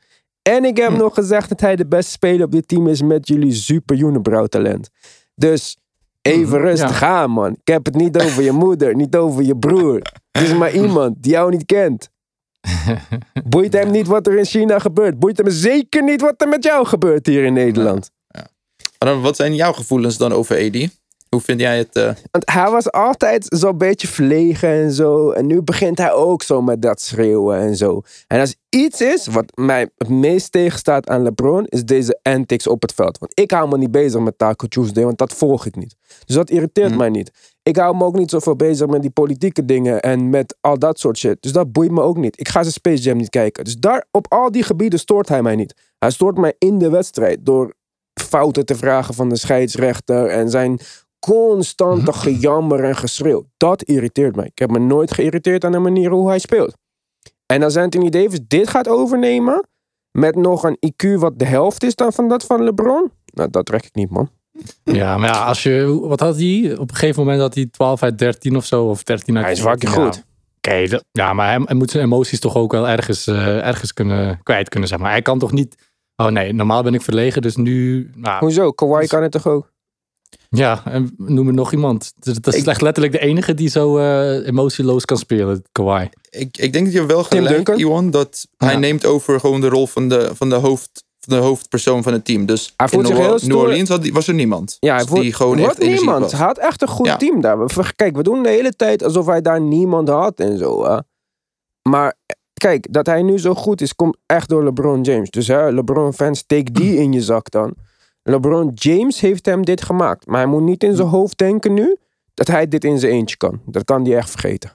En 0.51 0.65
ik 0.65 0.77
heb 0.77 0.93
nog 0.93 1.15
gezegd 1.15 1.49
dat 1.49 1.61
hij 1.61 1.77
de 1.77 1.87
beste 1.87 2.11
speler 2.11 2.47
op 2.47 2.53
dit 2.53 2.69
team 2.69 2.89
is 2.89 3.03
met 3.03 3.29
jullie 3.29 3.53
super 3.53 3.99
unibrow-talent. 3.99 4.91
Dus 5.35 5.77
even 6.23 6.59
rustig 6.59 7.03
aan, 7.03 7.31
man. 7.31 7.53
Ik 7.53 7.69
heb 7.69 7.85
het 7.85 7.95
niet 7.95 8.17
over 8.23 8.43
je 8.43 8.53
moeder, 8.67 8.97
niet 8.97 9.17
over 9.17 9.43
je 9.43 9.57
broer. 9.57 10.03
Het 10.31 10.43
is 10.43 10.53
maar 10.55 10.73
iemand 10.73 11.23
die 11.23 11.33
jou 11.33 11.51
niet 11.51 11.67
kent. 11.67 12.09
Boeit 13.49 13.73
hem 13.73 13.91
niet 13.91 14.07
wat 14.07 14.27
er 14.27 14.39
in 14.39 14.45
China 14.45 14.79
gebeurt. 14.79 15.19
Boeit 15.19 15.37
hem 15.37 15.51
zeker 15.51 16.03
niet 16.03 16.21
wat 16.21 16.41
er 16.43 16.49
met 16.49 16.65
jou 16.65 16.87
gebeurt 16.87 17.27
hier 17.27 17.45
in 17.45 17.53
Nederland. 17.53 18.11
Maar 18.99 19.21
Wat 19.21 19.37
zijn 19.37 19.55
jouw 19.55 19.73
gevoelens 19.73 20.17
dan 20.17 20.33
over 20.33 20.57
Edi? 20.57 20.91
Hoe 21.31 21.41
vind 21.41 21.61
jij 21.61 21.79
het? 21.79 21.97
eh, 21.97 22.13
Want 22.31 22.51
hij 22.51 22.71
was 22.71 22.93
altijd 22.93 23.47
zo'n 23.49 23.79
beetje 23.79 24.09
verlegen 24.09 24.69
en 24.69 24.93
zo. 24.93 25.31
En 25.31 25.47
nu 25.47 25.63
begint 25.63 25.99
hij 25.99 26.13
ook 26.13 26.43
zo 26.43 26.63
met 26.63 26.83
dat 26.83 27.01
schreeuwen 27.01 27.59
en 27.59 27.77
zo. 27.77 28.03
En 28.27 28.41
als 28.41 28.55
iets 28.69 29.01
is 29.01 29.27
wat 29.27 29.53
mij 29.55 29.89
het 29.97 30.09
meest 30.09 30.53
tegenstaat 30.53 31.09
aan 31.09 31.23
LeBron, 31.23 31.65
is 31.67 31.85
deze 31.85 32.19
antics 32.23 32.67
op 32.67 32.83
het 32.83 32.95
veld. 32.95 33.19
Want 33.19 33.41
ik 33.41 33.51
hou 33.51 33.69
me 33.69 33.79
niet 33.79 33.91
bezig 33.91 34.21
met 34.21 34.39
Taco 34.39 34.67
Tuesday, 34.67 35.05
want 35.05 35.19
dat 35.19 35.33
volg 35.33 35.67
ik 35.67 35.77
niet. 35.77 35.97
Dus 36.25 36.37
dat 36.37 36.51
irriteert 36.51 36.97
mij 36.97 37.09
niet. 37.09 37.31
Ik 37.63 37.77
hou 37.77 37.97
me 37.97 38.05
ook 38.05 38.17
niet 38.17 38.31
zoveel 38.31 38.57
bezig 38.57 38.87
met 38.87 39.03
die 39.03 39.11
politieke 39.11 39.65
dingen 39.65 40.01
en 40.01 40.31
met 40.31 40.57
al 40.61 40.79
dat 40.79 40.99
soort 40.99 41.19
shit. 41.19 41.43
Dus 41.43 41.53
dat 41.53 41.73
boeit 41.73 41.91
me 41.91 42.01
ook 42.03 42.17
niet. 42.17 42.41
Ik 42.41 42.49
ga 42.49 42.61
zijn 42.61 42.73
Space 42.73 43.03
Jam 43.03 43.17
niet 43.17 43.29
kijken. 43.29 43.65
Dus 43.65 43.77
daar, 43.77 44.07
op 44.11 44.27
al 44.33 44.51
die 44.51 44.63
gebieden 44.63 44.99
stoort 44.99 45.29
hij 45.29 45.43
mij 45.43 45.57
niet. 45.57 45.75
Hij 45.99 46.11
stoort 46.11 46.39
mij 46.39 46.55
in 46.59 46.79
de 46.79 46.91
wedstrijd 46.91 47.39
door 47.47 47.75
fouten 48.21 48.67
te 48.67 48.77
vragen 48.77 49.15
van 49.15 49.29
de 49.29 49.37
scheidsrechter 49.37 50.27
en 50.27 50.51
zijn 50.51 50.79
constante 51.21 52.13
gejammer 52.13 52.85
en 52.85 52.97
geschreeuw. 52.97 53.47
Dat 53.57 53.83
irriteert 53.83 54.37
mij. 54.37 54.47
Ik 54.47 54.59
heb 54.59 54.71
me 54.71 54.79
nooit 54.79 55.13
geïrriteerd 55.15 55.65
aan 55.65 55.73
de 55.73 55.79
manier 55.79 56.11
hoe 56.11 56.29
hij 56.29 56.39
speelt. 56.39 56.77
En 57.47 57.63
als 57.63 57.77
Anthony 57.77 58.09
Davis 58.11 58.41
dit 58.47 58.69
gaat 58.69 58.89
overnemen, 58.89 59.69
met 60.11 60.37
nog 60.37 60.63
een 60.63 60.79
IQ 60.87 61.15
wat 61.15 61.39
de 61.39 61.45
helft 61.45 61.83
is 61.83 61.95
dan 61.95 62.13
van 62.13 62.29
dat 62.29 62.45
van 62.45 62.63
LeBron, 62.63 63.11
nou, 63.25 63.51
dat 63.51 63.67
trek 63.67 63.85
ik 63.85 63.95
niet, 63.95 64.11
man. 64.11 64.31
Ja, 64.85 65.17
maar 65.19 65.29
ja, 65.29 65.45
als 65.45 65.63
je, 65.63 65.99
wat 66.01 66.21
had 66.21 66.37
hij? 66.37 66.77
Op 66.79 66.91
een 66.91 66.97
gegeven 66.97 67.23
moment 67.23 67.41
had 67.41 67.55
hij 67.55 67.67
12 67.67 68.03
uit 68.03 68.19
13 68.19 68.57
of 68.57 68.65
zo, 68.65 68.85
of 68.85 69.03
13 69.03 69.37
uit 69.37 69.45
Hij 69.45 69.55
is 69.55 69.61
14. 69.61 69.89
fucking 69.89 70.05
Ja. 70.05 70.13
goed. 70.13 70.25
Oké, 70.57 71.01
ja, 71.13 71.33
maar 71.33 71.49
hij, 71.49 71.63
hij 71.65 71.75
moet 71.75 71.91
zijn 71.91 72.05
emoties 72.05 72.41
toch 72.41 72.57
ook 72.57 72.73
wel 72.73 72.89
ergens, 72.89 73.27
eh, 73.27 73.67
ergens 73.67 73.93
kunnen, 73.93 74.41
kwijt 74.43 74.69
kunnen, 74.69 74.89
zeg 74.89 74.99
maar. 74.99 75.11
Hij 75.11 75.23
kan 75.23 75.39
toch 75.39 75.53
niet, 75.53 75.91
oh 76.17 76.27
nee, 76.27 76.53
normaal 76.53 76.83
ben 76.83 76.95
ik 76.95 77.03
verlegen, 77.03 77.43
dus 77.43 77.57
nu, 77.57 78.11
nou, 78.15 78.39
Hoezo? 78.39 78.71
Kawhi 78.71 79.07
kan 79.07 79.23
het 79.23 79.33
toch 79.33 79.47
ook? 79.47 79.70
Ja, 80.57 80.83
en 80.85 81.15
noem 81.17 81.47
er 81.47 81.55
nog 81.55 81.73
iemand. 81.73 82.13
Dat 82.19 82.55
is 82.55 82.61
Ik- 82.61 82.67
echt 82.67 82.81
letterlijk 82.81 83.13
de 83.15 83.21
enige 83.21 83.55
die 83.55 83.69
zo 83.69 83.99
eh, 83.99 84.47
emotieloos 84.47 85.05
kan 85.05 85.17
spelen, 85.17 85.63
Kawhi. 85.73 86.09
ik, 86.31 86.57
ik 86.57 86.73
denk 86.73 86.85
dat 86.85 86.95
je 86.95 87.07
wel 87.07 87.25
gelijk? 87.25 87.69
Iwan, 87.69 88.11
dat 88.11 88.47
hij 88.57 88.77
neemt 88.77 89.07
over 89.07 89.41
gewoon 89.41 89.61
de 89.61 89.69
rol 89.69 89.87
van 89.87 90.09
de, 90.09 90.31
van 90.35 90.49
de, 90.49 90.55
hoofd, 90.55 91.05
van 91.19 91.37
de 91.39 91.43
hoofdpersoon 91.43 92.03
van 92.03 92.13
het 92.13 92.25
team. 92.25 92.47
Dus 92.47 92.73
Hij 92.77 92.89
voelt 92.89 93.03
in 93.03 93.09
zich 93.09 93.17
New, 93.17 93.25
heel 93.27 93.35
New 93.35 93.45
stoer. 93.45 93.63
Orleans 93.63 94.11
was 94.13 94.29
er 94.29 94.35
niemand. 94.35 94.77
Ja, 94.81 94.91
hij 94.91 94.99
Dus 94.99 95.09
voelt, 95.09 95.23
die 95.23 95.33
gewoon 95.33 95.59
echt 95.59 95.79
energie 95.79 95.97
niemand. 96.01 96.23
was. 96.23 96.33
Hij 96.33 96.47
had 96.47 96.59
echt 96.59 96.83
een 96.83 96.89
goed 96.89 97.07
Ja. 97.07 97.17
team 97.17 97.41
daar. 97.41 97.59
Kijk, 97.97 98.17
we 98.17 98.23
doen 98.23 98.43
de 98.43 98.49
hele 98.49 98.77
tijd 98.77 99.03
alsof 99.05 99.27
hij 99.27 99.41
daar 99.41 99.61
niemand 99.61 100.09
had 100.09 100.41
en 100.41 100.59
zo. 100.59 100.85
Hè. 100.85 100.99
Maar 101.91 102.15
kijk, 102.55 102.93
dat 102.93 103.07
hij 103.07 103.23
nu 103.23 103.39
zo 103.39 103.55
goed 103.55 103.81
is, 103.81 103.95
komt 103.95 104.17
echt 104.27 104.49
door 104.49 104.65
LeBron 104.65 105.03
James. 105.03 105.31
Dus 105.31 105.47
hè, 105.49 105.71
LeBron 105.73 106.13
fans, 106.13 106.39
steek 106.39 106.75
die 106.75 106.97
in 106.97 107.13
je 107.13 107.23
zak 107.23 107.51
dan. 107.51 107.75
LeBron 108.31 108.71
James 108.75 109.21
heeft 109.21 109.47
hem 109.47 109.65
dit 109.65 109.83
gemaakt. 109.83 110.27
Maar 110.27 110.37
hij 110.41 110.47
moet 110.47 110.63
niet 110.63 110.83
in 110.85 110.97
zijn 110.97 111.09
hoofd 111.09 111.39
denken 111.39 111.75
nu 111.75 111.97
dat 112.35 112.47
hij 112.47 112.69
dit 112.69 112.85
in 112.85 112.99
zijn 112.99 113.13
eentje 113.13 113.37
kan. 113.37 113.61
Dat 113.67 113.85
kan 113.85 114.05
hij 114.05 114.17
echt 114.17 114.31
vergeten. 114.31 114.73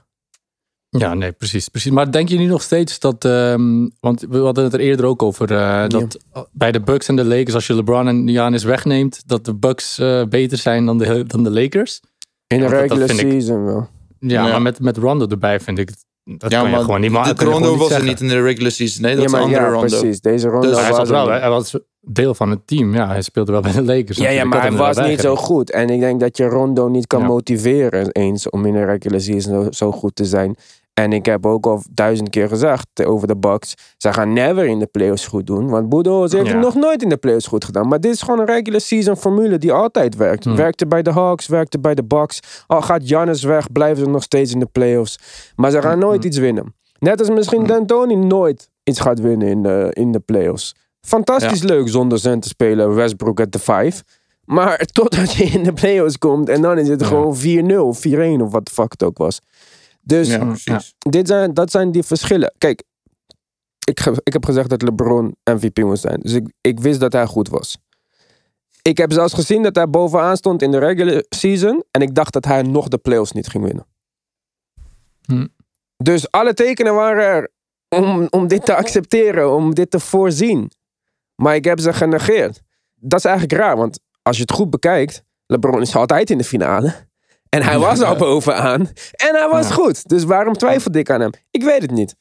Ja, 0.88 1.14
nee, 1.14 1.32
precies, 1.32 1.68
precies. 1.68 1.90
Maar 1.90 2.10
denk 2.12 2.28
je 2.28 2.38
nu 2.38 2.44
nog 2.46 2.62
steeds 2.62 2.98
dat, 2.98 3.24
ehm, 3.24 3.88
want 4.00 4.20
we 4.28 4.38
hadden 4.38 4.64
het 4.64 4.72
er 4.72 4.80
eerder 4.80 5.06
ook 5.06 5.22
over, 5.22 5.52
eh, 5.52 5.88
dat 5.88 6.18
bij 6.52 6.72
de 6.72 6.80
Bucks 6.80 7.08
en 7.08 7.16
de 7.16 7.24
Lakers, 7.24 7.54
als 7.54 7.66
je 7.66 7.74
LeBron 7.74 8.08
en 8.08 8.28
Giannis 8.28 8.64
wegneemt, 8.64 9.22
dat 9.28 9.44
de 9.44 9.54
Bucks 9.54 9.98
eh, 9.98 10.24
beter 10.24 10.58
zijn 10.58 10.86
dan 10.86 10.98
de, 10.98 11.24
dan 11.26 11.42
de 11.44 11.50
Lakers? 11.50 12.00
In 12.46 12.58
de 12.58 12.64
Ja, 12.64 12.70
dat- 12.70 12.88
dat 12.88 12.98
regular 12.98 13.10
ik- 13.26 13.30
season 13.32 13.64
wel. 13.64 13.88
Ja, 14.18 14.44
Ja. 14.44 14.50
maar 14.50 14.62
met, 14.62 14.80
met 14.80 14.96
Rondo 14.96 15.26
erbij 15.26 15.60
vind 15.60 15.78
ik, 15.78 15.88
het- 15.88 16.04
dat 16.34 16.50
Ja, 16.50 16.58
kan 16.58 16.68
je 16.68 16.74
maar 16.74 16.84
gewoon 16.84 17.00
niet 17.00 17.10
maar 17.10 17.34
de 17.34 17.44
Rondo 17.44 17.76
was 17.76 17.90
er 17.90 18.02
niet 18.02 18.20
in 18.20 18.28
de 18.28 18.42
regular 18.42 18.70
season. 18.70 19.02
Nee, 19.02 19.10
dat 19.16 19.20
ja, 19.20 19.26
is 19.26 19.32
maar 19.32 19.40
een 19.40 19.46
andere 19.46 19.64
ja, 19.64 19.70
Rondo. 19.72 19.98
precies. 19.98 20.20
Deze 20.20 20.48
Rondo 20.48 20.68
Dus 20.68 20.80
hij, 20.80 20.90
was 20.90 20.98
er 20.98 21.14
wel, 21.14 21.28
hij 21.28 21.48
was 21.48 21.78
deel 22.00 22.34
van 22.34 22.50
het 22.50 22.66
team. 22.66 22.94
Ja, 22.94 23.06
hij 23.08 23.22
speelde 23.22 23.52
wel 23.52 23.60
bij 23.60 23.72
de 23.72 23.82
Lakers. 23.82 24.18
Ja, 24.18 24.28
ja, 24.30 24.44
maar 24.44 24.60
hij 24.60 24.72
was 24.72 24.98
niet 24.98 25.20
zo 25.20 25.36
goed. 25.36 25.70
En 25.70 25.90
ik 25.90 26.00
denk 26.00 26.20
dat 26.20 26.36
je 26.36 26.44
Rondo 26.44 26.88
niet 26.88 27.06
kan 27.06 27.20
Ja. 27.20 27.26
motiveren 27.26 28.10
eens 28.12 28.50
om 28.50 28.66
in 28.66 28.72
de 28.72 28.84
regular 28.84 29.20
season 29.20 29.64
zo, 29.64 29.70
zo 29.70 29.92
goed 29.92 30.14
te 30.16 30.24
zijn. 30.24 30.56
En 31.00 31.12
ik 31.12 31.26
heb 31.26 31.46
ook 31.46 31.66
al 31.66 31.82
duizend 31.90 32.30
keer 32.30 32.48
gezegd 32.48 33.04
over 33.04 33.26
de 33.26 33.36
Bucks. 33.36 33.74
Ze 33.96 34.12
gaan 34.12 34.32
never 34.32 34.64
in 34.66 34.78
de 34.78 34.86
playoffs 34.86 35.26
goed 35.26 35.46
doen. 35.46 35.68
Want 35.68 35.88
Budenholzer 35.88 36.38
heeft 36.38 36.50
Ja. 36.50 36.56
het 36.56 36.64
nog 36.64 36.74
nooit 36.74 37.02
in 37.02 37.08
de 37.08 37.16
playoffs 37.16 37.46
goed 37.46 37.64
gedaan. 37.64 37.88
Maar 37.88 38.00
dit 38.00 38.12
is 38.12 38.22
gewoon 38.22 38.40
een 38.40 38.46
regular 38.46 38.80
season 38.80 39.16
formule 39.16 39.58
die 39.58 39.72
altijd 39.72 40.16
werkt. 40.16 40.44
Hm. 40.44 40.54
Werkte 40.54 40.86
bij 40.86 41.02
de 41.02 41.10
Hawks, 41.10 41.46
werkte 41.46 41.78
bij 41.78 41.94
de 41.94 42.04
Bucks. 42.04 42.40
Al 42.66 42.82
gaat 42.82 43.02
Giannis 43.04 43.42
weg, 43.42 43.72
blijven 43.72 44.04
ze 44.04 44.10
nog 44.10 44.22
steeds 44.22 44.52
in 44.52 44.58
de 44.60 44.66
playoffs. 44.72 45.18
Maar 45.56 45.70
ze 45.70 45.82
gaan 45.82 45.98
nooit 45.98 46.20
Hm. 46.22 46.26
iets 46.26 46.38
winnen. 46.38 46.74
Net 46.98 47.18
als 47.18 47.30
misschien 47.30 47.66
D'Antoni 47.66 48.16
nooit 48.16 48.70
iets 48.84 49.00
gaat 49.00 49.20
winnen 49.20 49.48
in 49.48 49.62
de, 49.62 49.88
in 49.92 50.12
de 50.12 50.20
playoffs. 50.20 50.74
Fantastisch 51.00 51.62
leuk 51.62 51.88
zonder 51.88 52.18
cent 52.18 52.42
te 52.42 52.48
spelen 52.48 52.94
Westbrook 52.94 53.40
at 53.40 53.52
the 53.52 53.58
5. 53.58 54.02
Maar 54.44 54.78
totdat 54.92 55.32
je 55.32 55.44
in 55.44 55.62
de 55.62 55.72
playoffs 55.72 56.18
komt 56.18 56.48
en 56.48 56.62
dan 56.62 56.78
is 56.78 56.88
het 56.88 57.00
Ja. 57.00 57.06
gewoon 57.06 57.36
4-0, 57.36 57.94
4-1 57.94 58.42
of 58.42 58.50
wat 58.52 58.66
de 58.66 58.72
fuck 58.72 58.90
het 58.92 59.02
ook 59.02 59.18
was. 59.18 59.40
Dus 60.06 60.28
Ja, 60.28 60.44
precies. 60.44 60.94
dit 60.98 61.26
zijn, 61.28 61.54
dat 61.54 61.70
zijn 61.70 61.92
die 61.92 62.02
verschillen. 62.02 62.54
Kijk, 62.58 62.82
ik, 63.84 64.00
ge- 64.00 64.20
ik 64.22 64.32
heb 64.32 64.44
gezegd 64.44 64.68
dat 64.70 64.82
LeBron 64.82 65.36
MVP 65.44 65.78
moest 65.78 66.02
zijn. 66.02 66.20
Dus 66.20 66.32
ik, 66.32 66.52
ik 66.60 66.80
wist 66.80 67.00
dat 67.00 67.12
hij 67.12 67.26
goed 67.26 67.48
was. 67.48 67.78
Ik 68.82 68.96
heb 68.96 69.12
zelfs 69.12 69.32
gezien 69.34 69.62
dat 69.62 69.74
hij 69.76 69.90
bovenaan 69.90 70.36
stond 70.36 70.62
in 70.62 70.70
de 70.70 70.78
regular 70.78 71.24
season. 71.28 71.84
En 71.90 72.02
ik 72.02 72.14
dacht 72.14 72.32
dat 72.32 72.44
hij 72.44 72.62
nog 72.62 72.88
de 72.88 72.98
playoffs 72.98 73.32
niet 73.32 73.48
ging 73.48 73.64
winnen. 73.64 73.86
Hm. 75.26 75.46
Dus 75.96 76.30
alle 76.30 76.54
tekenen 76.54 76.94
waren 76.94 77.24
er 77.24 77.50
om, 77.88 78.26
om 78.30 78.48
dit 78.48 78.64
te 78.64 78.74
accepteren, 78.74 79.54
om 79.54 79.74
dit 79.74 79.90
te 79.90 80.00
voorzien. 80.00 80.70
Maar 81.34 81.54
ik 81.54 81.64
heb 81.64 81.80
ze 81.80 81.92
genegeerd. 81.92 82.62
Dat 82.94 83.18
is 83.18 83.24
eigenlijk 83.24 83.60
raar, 83.60 83.76
want 83.76 84.00
als 84.22 84.36
je 84.36 84.42
het 84.42 84.52
goed 84.52 84.70
bekijkt, 84.70 85.22
LeBron 85.46 85.80
is 85.80 85.96
altijd 85.96 86.30
in 86.30 86.38
de 86.38 86.44
finale. 86.44 86.94
En 87.48 87.62
hij 87.62 87.78
was 87.78 88.00
al 88.02 88.16
bovenaan. 88.16 88.80
En 89.12 89.34
hij 89.34 89.48
was 89.50 89.70
goed. 89.70 90.08
Dus 90.08 90.24
waarom 90.24 90.54
twijfelde 90.54 90.98
ik 90.98 91.10
aan 91.10 91.20
hem? 91.20 91.30
Ik 91.50 91.62
weet 91.62 91.82
het 91.82 91.90
niet. 91.90 92.14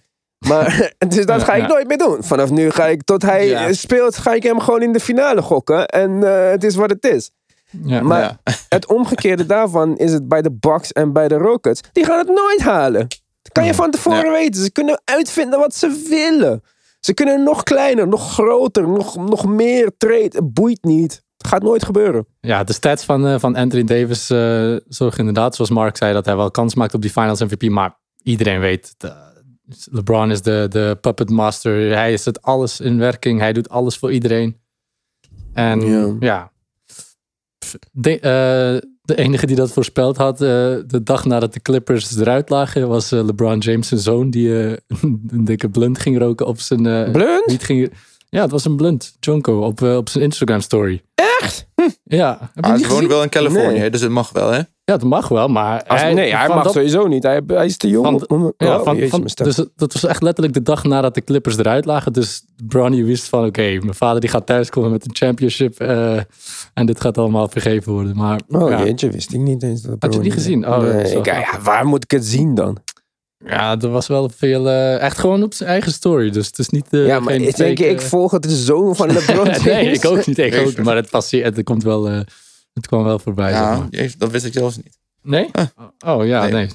Maar 0.47 0.91
dus 1.07 1.25
dat 1.25 1.39
Ja, 1.39 1.45
ga 1.45 1.53
ik 1.53 1.61
ja. 1.61 1.67
nooit 1.67 1.87
meer 1.87 1.97
doen. 1.97 2.23
Vanaf 2.23 2.49
nu 2.49 2.69
ga 2.71 2.85
ik, 2.85 3.03
tot 3.03 3.21
hij 3.21 3.47
Ja. 3.47 3.73
speelt, 3.73 4.17
ga 4.17 4.33
ik 4.33 4.43
hem 4.43 4.59
gewoon 4.59 4.81
in 4.81 4.93
de 4.93 4.99
finale 4.99 5.41
gokken. 5.41 5.85
En 5.87 6.23
eh, 6.23 6.49
het 6.49 6.63
is 6.63 6.75
wat 6.75 6.89
het 6.89 7.05
is. 7.05 7.31
Ja. 7.83 8.01
Maar 8.01 8.37
het 8.69 8.85
omgekeerde 8.87 9.45
daarvan 9.45 9.97
is 9.97 10.11
het 10.13 10.27
bij 10.27 10.41
de 10.41 10.51
Bucks 10.51 10.91
en 10.91 11.13
bij 11.13 11.27
de 11.27 11.35
Rockets. 11.37 11.81
Die 11.91 12.05
gaan 12.05 12.17
het 12.17 12.27
nooit 12.27 12.61
halen. 12.61 13.07
Dat 13.41 13.51
kan 13.51 13.65
je 13.65 13.73
van 13.73 13.91
tevoren 13.91 14.31
weten. 14.31 14.61
Ze 14.63 14.71
kunnen 14.71 15.01
uitvinden 15.03 15.59
wat 15.59 15.75
ze 15.75 16.05
willen. 16.09 16.63
Ze 16.99 17.13
kunnen 17.13 17.43
nog 17.43 17.63
kleiner, 17.63 18.07
nog 18.07 18.33
groter, 18.33 18.87
nog, 18.87 19.15
nog 19.15 19.45
meer 19.45 19.91
trade. 19.97 20.29
Het 20.31 20.53
boeit 20.53 20.83
niet. 20.83 21.23
Gaat 21.45 21.63
nooit 21.63 21.85
gebeuren. 21.85 22.25
Ja, 22.39 22.63
de 22.63 22.73
stats 22.73 23.03
van, 23.03 23.27
eh, 23.27 23.39
van 23.39 23.55
Anthony 23.55 23.83
Davis 23.83 24.29
eh 24.29 24.75
zorgen 24.87 25.19
inderdaad, 25.19 25.55
zoals 25.55 25.71
Mark 25.71 25.97
zei, 25.97 26.13
dat 26.13 26.25
hij 26.25 26.35
wel 26.35 26.51
kans 26.51 26.75
maakt 26.75 26.93
op 26.93 27.01
die 27.01 27.11
Finals 27.11 27.41
MVP. 27.43 27.69
Maar 27.69 27.97
iedereen 28.23 28.59
weet, 28.59 28.93
de- 28.97 29.33
LeBron 29.91 30.31
is 30.31 30.41
de, 30.41 30.65
de 30.69 30.97
puppet 31.01 31.29
master. 31.29 31.95
Hij 31.95 32.13
is 32.13 32.25
het 32.25 32.41
alles 32.41 32.79
in 32.79 32.97
werking. 32.97 33.39
Hij 33.39 33.53
doet 33.53 33.69
alles 33.69 33.97
voor 33.97 34.11
iedereen. 34.11 34.57
En 35.53 35.79
Ja. 36.19 36.51
de, 37.91 38.19
eh, 38.19 38.89
de 39.01 39.15
enige 39.15 39.45
die 39.45 39.55
dat 39.55 39.71
voorspeld 39.71 40.17
had, 40.17 40.37
de 40.37 40.99
dag 41.03 41.25
nadat 41.25 41.53
de 41.53 41.59
Clippers 41.61 42.17
eruit 42.17 42.49
lagen, 42.49 42.87
was 42.87 43.09
LeBron 43.09 43.57
James' 43.59 43.87
zijn 43.87 43.99
zoon, 43.99 44.29
die 44.29 44.49
een 45.01 45.45
dikke 45.45 45.69
blunt 45.69 45.99
ging 45.99 46.17
roken 46.17 46.45
op 46.45 46.59
zijn... 46.59 47.11
Blunt? 47.11 47.45
niet 47.47 47.63
ging, 47.63 47.93
ja, 48.35 48.41
het 48.41 48.51
was 48.51 48.65
een 48.65 48.75
blunt, 48.75 49.15
Jonko, 49.19 49.59
op, 49.61 49.81
eh, 49.81 49.95
op 49.95 50.09
zijn 50.09 50.23
Instagram 50.23 50.61
story. 50.61 51.01
Echt? 51.41 51.67
Ja, 52.03 52.51
heb 52.53 52.65
je 52.65 52.71
Ah, 52.71 52.77
ze 52.79 52.87
woont 52.87 53.07
wel 53.07 53.23
in 53.23 53.29
Californië, 53.29 53.79
Nee. 53.79 53.89
dus 53.89 54.01
het 54.01 54.11
mag 54.11 54.31
wel, 54.31 54.49
hè? 54.51 54.57
Ja, 54.57 54.97
dat 54.97 55.03
mag 55.03 55.27
wel, 55.27 55.47
maar... 55.47 55.83
Als, 55.83 56.01
nee, 56.01 56.35
hij 56.35 56.47
mag 56.47 56.63
dat- 56.63 56.73
sowieso 56.73 57.07
niet. 57.07 57.23
Hij, 57.23 57.41
hij 57.47 57.65
is 57.65 57.77
te 57.77 57.87
jong. 57.89 58.05
Van- 58.05 58.37
om- 58.37 58.53
Ja, 58.57 58.77
oh, 58.79 58.83
van, 58.83 59.23
dus 59.35 59.55
dat 59.75 59.93
was 59.93 60.05
echt 60.05 60.21
letterlijk 60.21 60.53
de 60.55 60.61
dag 60.61 60.83
nadat 60.83 61.13
de 61.15 61.23
Clippers 61.23 61.57
eruit 61.57 61.85
lagen. 61.85 62.13
Dus 62.13 62.43
Bronny 62.67 63.03
wist 63.05 63.27
van, 63.29 63.45
oké, 63.45 63.61
mijn 63.61 63.93
vader 63.93 64.21
die 64.21 64.29
gaat 64.29 64.45
thuiskomen 64.45 64.91
met 64.91 65.05
een 65.05 65.15
championship. 65.15 65.79
eh, 65.79 66.17
en 66.73 66.85
dit 66.85 67.01
gaat 67.01 67.17
allemaal 67.17 67.47
vergeven 67.47 67.93
worden. 67.93 68.15
Maar 68.15 68.39
Oh 68.47 68.69
ja, 68.69 68.83
jeetje, 68.83 69.09
wist 69.09 69.33
ik 69.33 69.39
niet 69.39 69.63
eens. 69.63 69.81
Dat 69.81 69.95
Had 69.99 70.11
je 70.13 70.17
het 70.19 70.27
niet 70.27 70.33
gezien? 70.37 70.67
Oh, 70.67 70.77
nee, 70.77 71.15
ik- 71.17 71.25
ja, 71.25 71.45
waar 71.63 71.85
moet 71.85 72.03
ik 72.03 72.11
het 72.11 72.25
zien 72.25 72.55
dan? 72.55 72.77
Ja, 73.45 73.79
er 73.79 73.89
was 73.89 74.07
wel 74.07 74.29
veel... 74.29 74.69
eh, 74.69 74.99
echt 74.99 75.17
gewoon 75.17 75.43
op 75.43 75.53
zijn 75.53 75.69
eigen 75.69 75.91
story. 75.91 76.29
Dus 76.29 76.47
het 76.47 76.59
is 76.59 76.69
niet... 76.69 76.87
eh, 76.89 77.05
ja, 77.07 77.19
maar 77.19 77.33
geen 77.33 77.47
ik 77.47 77.55
denk, 77.55 77.77
fake, 77.77 77.89
ik 77.89 77.99
eh, 78.01 78.05
volg 78.05 78.31
het 78.31 78.43
de 78.43 78.55
zoon 78.55 78.95
van 78.95 79.07
LeBron 79.13 79.45
James. 79.45 79.63
nee, 79.63 79.91
ik 79.91 80.05
ook 80.05 80.25
niet. 80.25 80.37
Ik 80.37 80.55
ook. 80.55 80.77
Maar 80.77 80.95
het, 80.95 81.09
passeert, 81.09 81.55
het 81.55 81.65
komt 81.65 81.83
wel... 81.83 82.09
eh, 82.09 82.19
Het 82.73 82.87
kwam 82.87 83.03
wel 83.03 83.19
voorbij. 83.19 83.51
zeg 83.51 83.59
maar. 83.61 83.87
jezus, 83.89 84.17
dat 84.17 84.31
wist 84.31 84.45
ik 84.45 84.53
zelfs 84.53 84.77
niet. 84.77 84.97
Nee? 85.21 85.51
Oh 86.05 86.25
ja, 86.25 86.41
Nee. 86.41 86.51
nee. 86.51 86.69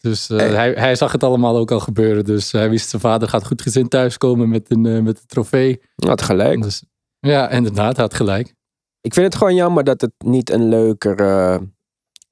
Dus 0.00 0.30
eh, 0.30 0.36
Hey. 0.38 0.48
hij, 0.48 0.72
hij 0.72 0.94
zag 0.96 1.12
het 1.12 1.22
allemaal 1.24 1.56
ook 1.56 1.70
al 1.70 1.80
gebeuren. 1.80 2.24
Dus 2.24 2.52
hij 2.52 2.70
wist 2.70 2.88
zijn 2.88 3.02
vader 3.02 3.28
gaat 3.28 3.46
goed 3.46 3.62
gezind 3.62 3.90
thuiskomen 3.90 4.48
met 4.48 4.64
een, 4.70 4.86
eh, 4.86 5.00
met 5.02 5.16
een 5.18 5.26
trofee. 5.26 5.80
Had 5.96 6.22
gelijk. 6.22 6.62
Dus, 6.62 6.82
ja, 7.20 7.50
inderdaad, 7.50 7.94
hij 7.96 8.04
had 8.04 8.14
gelijk. 8.14 8.54
Ik 9.00 9.14
vind 9.14 9.26
het 9.26 9.36
gewoon 9.36 9.54
jammer 9.54 9.84
dat 9.84 10.00
het 10.00 10.12
niet 10.18 10.50
een 10.50 10.68
leukere 10.68 11.54
eh, 11.54 11.60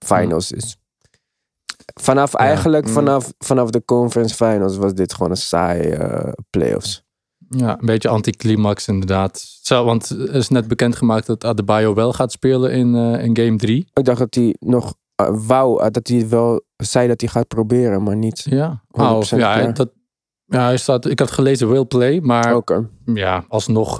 finals 0.06 0.52
is. 0.52 0.76
Vanaf 2.00 2.34
eigenlijk, 2.34 2.86
Mm. 2.86 2.92
vanaf, 2.92 3.32
vanaf 3.38 3.70
de 3.70 3.84
conference 3.84 4.34
finals 4.34 4.76
was 4.76 4.94
dit 4.94 5.14
gewoon 5.14 5.30
een 5.30 5.36
saaie 5.36 5.94
eh, 5.94 6.32
playoffs. 6.50 7.06
Ja, 7.48 7.70
een 7.80 7.86
beetje 7.86 8.08
anticlimax 8.08 8.88
inderdaad. 8.88 9.58
Zo, 9.62 9.84
want 9.84 10.08
er 10.10 10.34
is 10.34 10.48
net 10.48 10.68
bekendgemaakt 10.68 11.26
dat 11.26 11.44
Adebayo 11.44 11.94
wel 11.94 12.12
gaat 12.12 12.32
spelen 12.32 12.72
in, 12.72 12.94
eh, 12.94 13.24
in 13.24 13.36
game 13.36 13.56
3. 13.56 13.90
Ik 13.92 14.04
dacht 14.04 14.18
dat 14.18 14.34
hij 14.34 14.56
nog 14.58 14.94
eh, 15.14 15.28
wou, 15.46 15.90
dat 15.90 16.08
hij 16.08 16.28
wel 16.28 16.62
zei 16.76 17.08
dat 17.08 17.20
hij 17.20 17.30
gaat 17.30 17.48
proberen, 17.48 18.02
maar 18.02 18.16
niet. 18.16 18.46
Ja, 18.50 18.82
100% 18.88 19.00
oh, 19.00 19.38
ja, 19.38 19.72
dat, 19.72 19.90
ja 20.44 20.64
hij 20.64 20.76
staat, 20.76 21.06
ik 21.06 21.18
had 21.18 21.30
gelezen 21.30 21.70
will 21.70 21.84
play, 21.84 22.20
maar 22.20 22.62
ja, 23.04 23.44
alsnog 23.48 23.96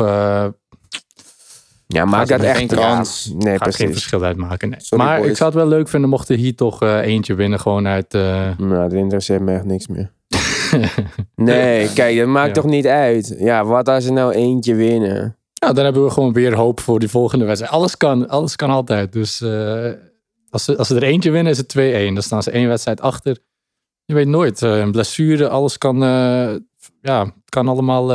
Ja, 1.95 2.05
maak 2.05 2.19
Gaat 2.19 2.29
dat 2.29 2.41
er 2.41 2.47
echt 2.47 2.59
geen 2.59 2.79
ja. 2.79 3.03
Nee, 3.35 3.59
gaat 3.59 3.75
geen 3.75 3.93
verschil 3.93 4.23
uitmaken. 4.25 4.69
Nee. 4.69 4.81
Sorry, 4.81 5.05
maar 5.05 5.19
boys. 5.19 5.31
ik 5.31 5.37
zou 5.37 5.51
het 5.51 5.59
wel 5.59 5.69
leuk 5.69 5.89
vinden 5.89 6.11
mocht 6.11 6.27
de 6.29 6.41
Heat 6.41 6.57
toch 6.57 6.83
eh, 6.83 6.99
eentje 7.01 7.35
winnen, 7.35 7.61
gewoon 7.61 7.87
uit... 7.87 8.15
eh, 8.15 8.49
Nou, 8.59 8.83
dat 8.89 8.93
interesseert 8.93 9.41
me 9.43 9.53
echt 9.55 9.65
niks 9.65 9.87
meer. 9.87 10.13
Nee, 11.35 11.93
kijk, 11.93 12.19
dat 12.19 12.27
maakt 12.27 12.47
Ja. 12.57 12.63
toch 12.63 12.71
niet 12.71 12.87
uit. 12.87 13.37
Ja, 13.39 13.65
wat 13.65 13.89
als 13.89 14.05
ze 14.05 14.13
nou 14.13 14.33
eentje 14.33 14.75
winnen? 14.75 15.37
Nou, 15.61 15.75
dan 15.75 15.85
hebben 15.85 16.05
we 16.05 16.11
gewoon 16.11 16.33
weer 16.33 16.55
hoop 16.55 16.81
voor 16.81 16.99
die 16.99 17.09
volgende 17.09 17.45
wedstrijd. 17.45 17.73
Alles 17.75 17.97
kan, 17.97 18.29
alles 18.29 18.57
kan 18.57 18.71
altijd. 18.71 19.13
Dus 19.13 19.41
eh, 19.41 19.91
als, 20.51 20.65
ze, 20.65 20.77
als 20.77 20.89
ze 20.89 20.97
er 20.97 21.03
eentje 21.03 21.31
winnen, 21.31 21.53
is 21.53 21.59
het 21.59 21.75
2-1. 22.11 22.13
Dan 22.15 22.23
staan 22.23 22.43
ze 22.43 22.51
één 22.51 22.69
wedstrijd 22.69 23.01
achter. 23.01 23.39
Je 24.05 24.15
weet 24.15 24.27
nooit. 24.27 24.61
een 24.61 24.93
blessure, 24.93 25.49
alles 25.49 25.79
kan. 25.79 25.99
ja, 27.01 27.33
kan 27.49 27.69
allemaal. 27.69 28.13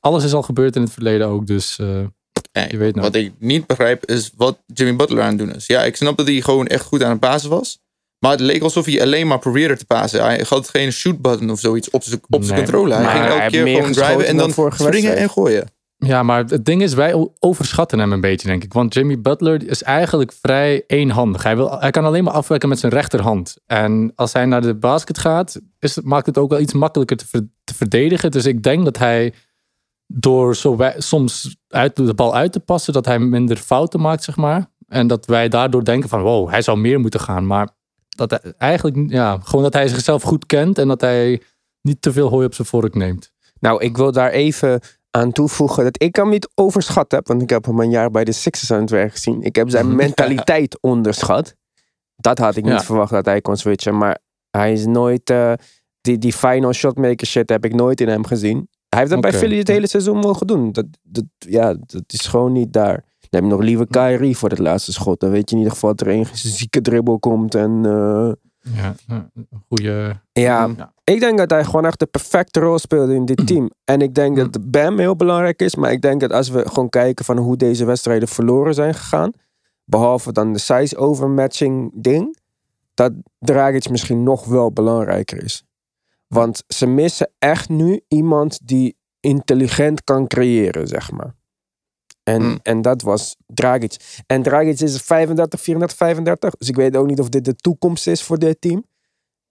alles 0.00 0.24
is 0.24 0.34
al 0.34 0.42
gebeurd 0.42 0.76
in 0.76 0.82
het 0.82 0.92
verleden 0.92 1.26
ook. 1.26 1.46
Dus 1.46 1.78
Je 2.68 2.76
weet. 2.76 2.96
Wat 2.96 3.14
ik 3.14 3.32
niet 3.38 3.66
begrijp 3.66 4.04
is 4.10 4.32
wat 4.36 4.58
Jimmy 4.66 4.96
Butler 4.96 5.22
aan 5.22 5.28
het 5.28 5.38
doen 5.38 5.54
is. 5.54 5.66
Ja, 5.66 5.82
ik 5.84 5.96
snap 5.96 6.16
dat 6.16 6.26
hij 6.26 6.40
gewoon 6.40 6.66
echt 6.66 6.84
goed 6.84 7.02
aan 7.02 7.10
het 7.10 7.20
pasen 7.20 7.50
was. 7.50 7.78
Maar 8.18 8.30
het 8.32 8.40
leek 8.40 8.62
alsof 8.62 8.84
hij 8.86 9.02
alleen 9.02 9.26
maar 9.26 9.38
probeerde 9.38 9.76
te 9.76 9.84
pasen. 9.86 10.22
Hij 10.22 10.44
had 10.48 10.68
geen 10.68 10.92
shoot 10.92 11.20
button 11.20 11.50
of 11.50 11.60
zoiets 11.60 11.90
op 11.90 12.02
zijn 12.02 12.20
op 12.30 12.42
zijn 12.44 12.54
Nee. 12.58 12.64
controle. 12.64 12.94
Hij 12.94 13.02
Maar 13.02 13.12
ging 13.12 13.22
hij 13.24 13.30
elke 13.32 13.42
heeft 13.42 13.54
keer 13.54 13.64
meer 13.64 13.76
gewoon 13.76 13.92
driven 13.92 14.26
en 14.26 14.36
dan 14.36 14.70
springen 14.74 15.16
en 15.16 15.30
gooien. 15.30 15.66
ja, 15.96 16.22
maar 16.22 16.44
het 16.44 16.64
ding 16.64 16.82
is, 16.82 16.94
wij 16.94 17.28
overschatten 17.38 17.98
hem 17.98 18.12
een 18.12 18.20
beetje, 18.20 18.48
denk 18.48 18.64
ik. 18.64 18.72
Want 18.72 18.94
Jimmy 18.94 19.20
Butler 19.20 19.68
is 19.68 19.82
eigenlijk 19.82 20.32
vrij 20.42 20.84
eenhandig. 20.86 21.42
Hij, 21.42 21.56
wil, 21.56 21.78
hij 21.80 21.90
kan 21.90 22.04
alleen 22.04 22.24
maar 22.24 22.32
afwerken 22.32 22.68
met 22.68 22.78
zijn 22.78 22.92
rechterhand. 22.92 23.56
En 23.66 24.12
als 24.14 24.32
hij 24.32 24.44
naar 24.46 24.62
de 24.62 24.74
basket 24.74 25.18
gaat, 25.18 25.60
is, 25.78 25.94
het- 25.94 26.04
maakt 26.04 26.26
het 26.26 26.38
ook 26.38 26.50
wel 26.50 26.60
iets 26.60 26.72
makkelijker 26.72 27.16
te, 27.16 27.26
ver- 27.26 27.48
te 27.64 27.74
verdedigen. 27.74 28.30
Dus 28.30 28.44
ik 28.46 28.62
denk 28.62 28.84
dat 28.84 28.98
hij 28.98 29.32
door 30.06 30.56
zo 30.56 30.76
wij- 30.76 30.94
soms 31.00 31.56
uit, 31.68 31.96
de 31.96 32.14
bal 32.14 32.34
uit 32.34 32.52
te 32.52 32.60
passen, 32.60 32.92
dat 32.92 33.04
hij 33.04 33.18
minder 33.18 33.56
fouten 33.56 34.00
maakt, 34.00 34.22
zeg 34.24 34.36
maar. 34.36 34.66
En 34.88 35.06
dat 35.06 35.26
wij 35.26 35.48
daardoor 35.48 35.84
denken 35.84 36.08
van, 36.08 36.20
wow, 36.22 36.48
hij 36.50 36.62
zou 36.62 36.78
meer 36.78 37.00
moeten 37.00 37.20
gaan. 37.20 37.46
Maar 37.46 37.68
dat 38.08 38.30
hij, 38.30 38.52
eigenlijk, 38.58 39.10
ja, 39.10 39.38
gewoon 39.42 39.62
dat 39.64 39.72
hij 39.72 39.88
zichzelf 39.88 40.22
goed 40.22 40.46
kent 40.46 40.78
en 40.78 40.88
dat 40.88 41.00
hij 41.00 41.42
niet 41.82 42.02
te 42.02 42.12
veel 42.12 42.28
hooi 42.28 42.46
op 42.46 42.54
zijn 42.54 42.68
vork 42.68 42.94
neemt. 42.94 43.32
Nou, 43.60 43.82
ik 43.84 43.96
wil 43.96 44.12
daar 44.12 44.30
even 44.30 44.80
aan 45.10 45.32
toevoegen 45.32 45.84
dat 45.84 46.02
ik 46.02 46.16
hem 46.16 46.28
niet 46.28 46.48
overschat 46.54 47.10
heb. 47.12 47.26
Want 47.26 47.42
ik 47.42 47.50
heb 47.50 47.64
hem 47.64 47.80
een 47.80 47.90
jaar 47.90 48.10
bij 48.10 48.24
de 48.24 48.32
Sixers 48.32 48.70
aan 48.72 48.80
het 48.80 48.90
werk 48.90 49.12
gezien. 49.12 49.42
Ik 49.42 49.56
heb 49.56 49.70
zijn 49.70 49.96
mentaliteit 50.04 50.78
onderschat. 50.80 51.54
Dat 52.16 52.38
had 52.38 52.56
ik 52.56 52.64
niet 52.64 52.72
Ja. 52.72 52.80
verwacht 52.82 53.10
dat 53.10 53.24
hij 53.24 53.40
kon 53.40 53.56
switchen. 53.56 53.96
Maar 53.98 54.18
hij 54.50 54.72
is 54.72 54.86
nooit... 54.86 55.30
eh, 55.30 55.52
die, 56.00 56.18
die 56.18 56.32
final 56.32 56.72
shotmaker 56.72 57.26
shit 57.26 57.48
heb 57.50 57.64
ik 57.64 57.74
nooit 57.74 58.00
in 58.00 58.08
hem 58.08 58.26
gezien. 58.26 58.68
Hij 58.94 59.02
heeft 59.02 59.22
dat 59.22 59.30
bij. 59.30 59.40
Philly 59.40 59.58
het 59.58 59.68
hele 59.68 59.86
seizoen 59.86 60.18
mogen 60.18 60.46
doen. 60.46 60.72
Dat, 60.72 60.86
dat, 61.02 61.24
ja, 61.38 61.74
dat 61.74 62.04
is 62.06 62.26
gewoon 62.26 62.52
niet 62.52 62.72
daar. 62.72 63.04
Dan 63.20 63.42
heb 63.42 63.42
je 63.42 63.56
nog 63.56 63.60
liever 63.60 63.86
Kyrie 63.86 64.36
voor 64.36 64.48
het 64.48 64.58
laatste 64.58 64.92
schot. 64.92 65.20
Dan 65.20 65.30
weet 65.30 65.50
je 65.50 65.56
in 65.56 65.62
ieder 65.62 65.74
geval 65.74 65.94
dat 65.94 66.06
er 66.06 66.12
een 66.12 66.26
zieke 66.32 66.80
dribbel 66.80 67.18
komt. 67.18 67.54
En 67.54 67.70
uh, 67.70 68.32
ja, 68.74 68.94
een 69.06 69.48
goede... 69.68 70.20
Ja, 70.32 70.70
ja. 70.76 70.92
ik 71.04 71.20
denk 71.20 71.38
dat 71.38 71.50
hij 71.50 71.64
gewoon 71.64 71.84
echt 71.84 71.98
de 71.98 72.06
perfecte 72.06 72.60
rol 72.60 72.78
speelde 72.78 73.14
in 73.14 73.24
dit 73.24 73.46
team. 73.46 73.70
En 73.84 74.00
ik 74.00 74.14
denk 74.14 74.36
dat 74.36 74.70
Bam 74.70 74.98
heel 74.98 75.16
belangrijk 75.16 75.62
is. 75.62 75.74
Maar 75.74 75.92
ik 75.92 76.02
denk 76.02 76.20
dat 76.20 76.32
als 76.32 76.48
we 76.48 76.68
gewoon 76.68 76.88
kijken 76.88 77.24
van 77.24 77.38
hoe 77.38 77.56
deze 77.56 77.84
wedstrijden 77.84 78.28
verloren 78.28 78.74
zijn 78.74 78.94
gegaan. 78.94 79.30
Behalve 79.84 80.32
dan 80.32 80.52
de 80.52 80.58
size 80.58 80.96
overmatching 80.96 81.90
ding. 81.94 82.38
Dat 82.94 83.12
Dragic 83.38 83.90
misschien 83.90 84.22
nog 84.22 84.44
wel 84.44 84.72
belangrijker 84.72 85.44
is. 85.44 85.64
Want 86.34 86.62
ze 86.66 86.86
missen 86.86 87.30
echt 87.38 87.68
nu 87.68 88.00
iemand 88.08 88.58
die 88.66 88.96
intelligent 89.20 90.04
kan 90.04 90.26
creëren, 90.26 90.88
zeg 90.88 91.10
maar. 91.10 91.34
En, 92.22 92.42
Mm. 92.42 92.58
en 92.62 92.82
dat 92.82 93.02
was 93.02 93.36
Dragic. 93.46 94.22
En 94.26 94.42
Dragic 94.42 94.80
is 94.80 94.96
35, 95.00 95.60
34, 95.60 95.96
35. 95.96 96.54
Dus 96.54 96.68
ik 96.68 96.76
weet 96.76 96.96
ook 96.96 97.06
niet 97.06 97.20
of 97.20 97.28
dit 97.28 97.44
de 97.44 97.54
toekomst 97.54 98.06
is 98.06 98.22
voor 98.22 98.38
dit 98.38 98.60
team. 98.60 98.84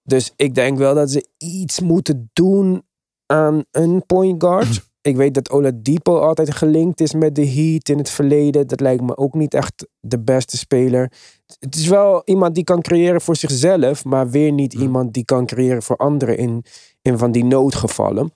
Dus 0.03 0.33
ik 0.35 0.55
denk 0.55 0.77
wel 0.77 0.95
dat 0.95 1.11
ze 1.11 1.27
iets 1.37 1.79
moeten 1.79 2.29
doen 2.33 2.83
aan 3.25 3.63
een 3.71 4.05
point 4.05 4.43
guard. 4.43 4.81
ik 5.01 5.15
weet 5.15 5.33
dat 5.33 5.49
Oladipo 5.49 6.19
altijd 6.19 6.53
gelinkt 6.53 7.01
is 7.01 7.13
met 7.13 7.35
de 7.35 7.47
Heat 7.47 7.89
in 7.89 7.97
het 7.97 8.09
verleden. 8.09 8.67
Dat 8.67 8.79
lijkt 8.79 9.01
me 9.01 9.17
ook 9.17 9.33
niet 9.33 9.53
echt 9.53 9.87
de 9.99 10.19
beste 10.19 10.57
speler. 10.57 11.11
Het 11.59 11.75
is 11.75 11.87
wel 11.87 12.21
iemand 12.25 12.55
die 12.55 12.63
kan 12.63 12.81
creëren 12.81 13.21
voor 13.21 13.35
zichzelf, 13.35 14.05
maar 14.05 14.29
weer 14.29 14.51
niet 14.51 14.73
iemand 14.73 15.13
die 15.13 15.25
kan 15.25 15.45
creëren 15.45 15.83
voor 15.83 15.97
anderen 15.97 16.37
in, 16.37 16.65
in 17.01 17.17
van 17.17 17.31
die 17.31 17.45
noodgevallen. 17.45 18.33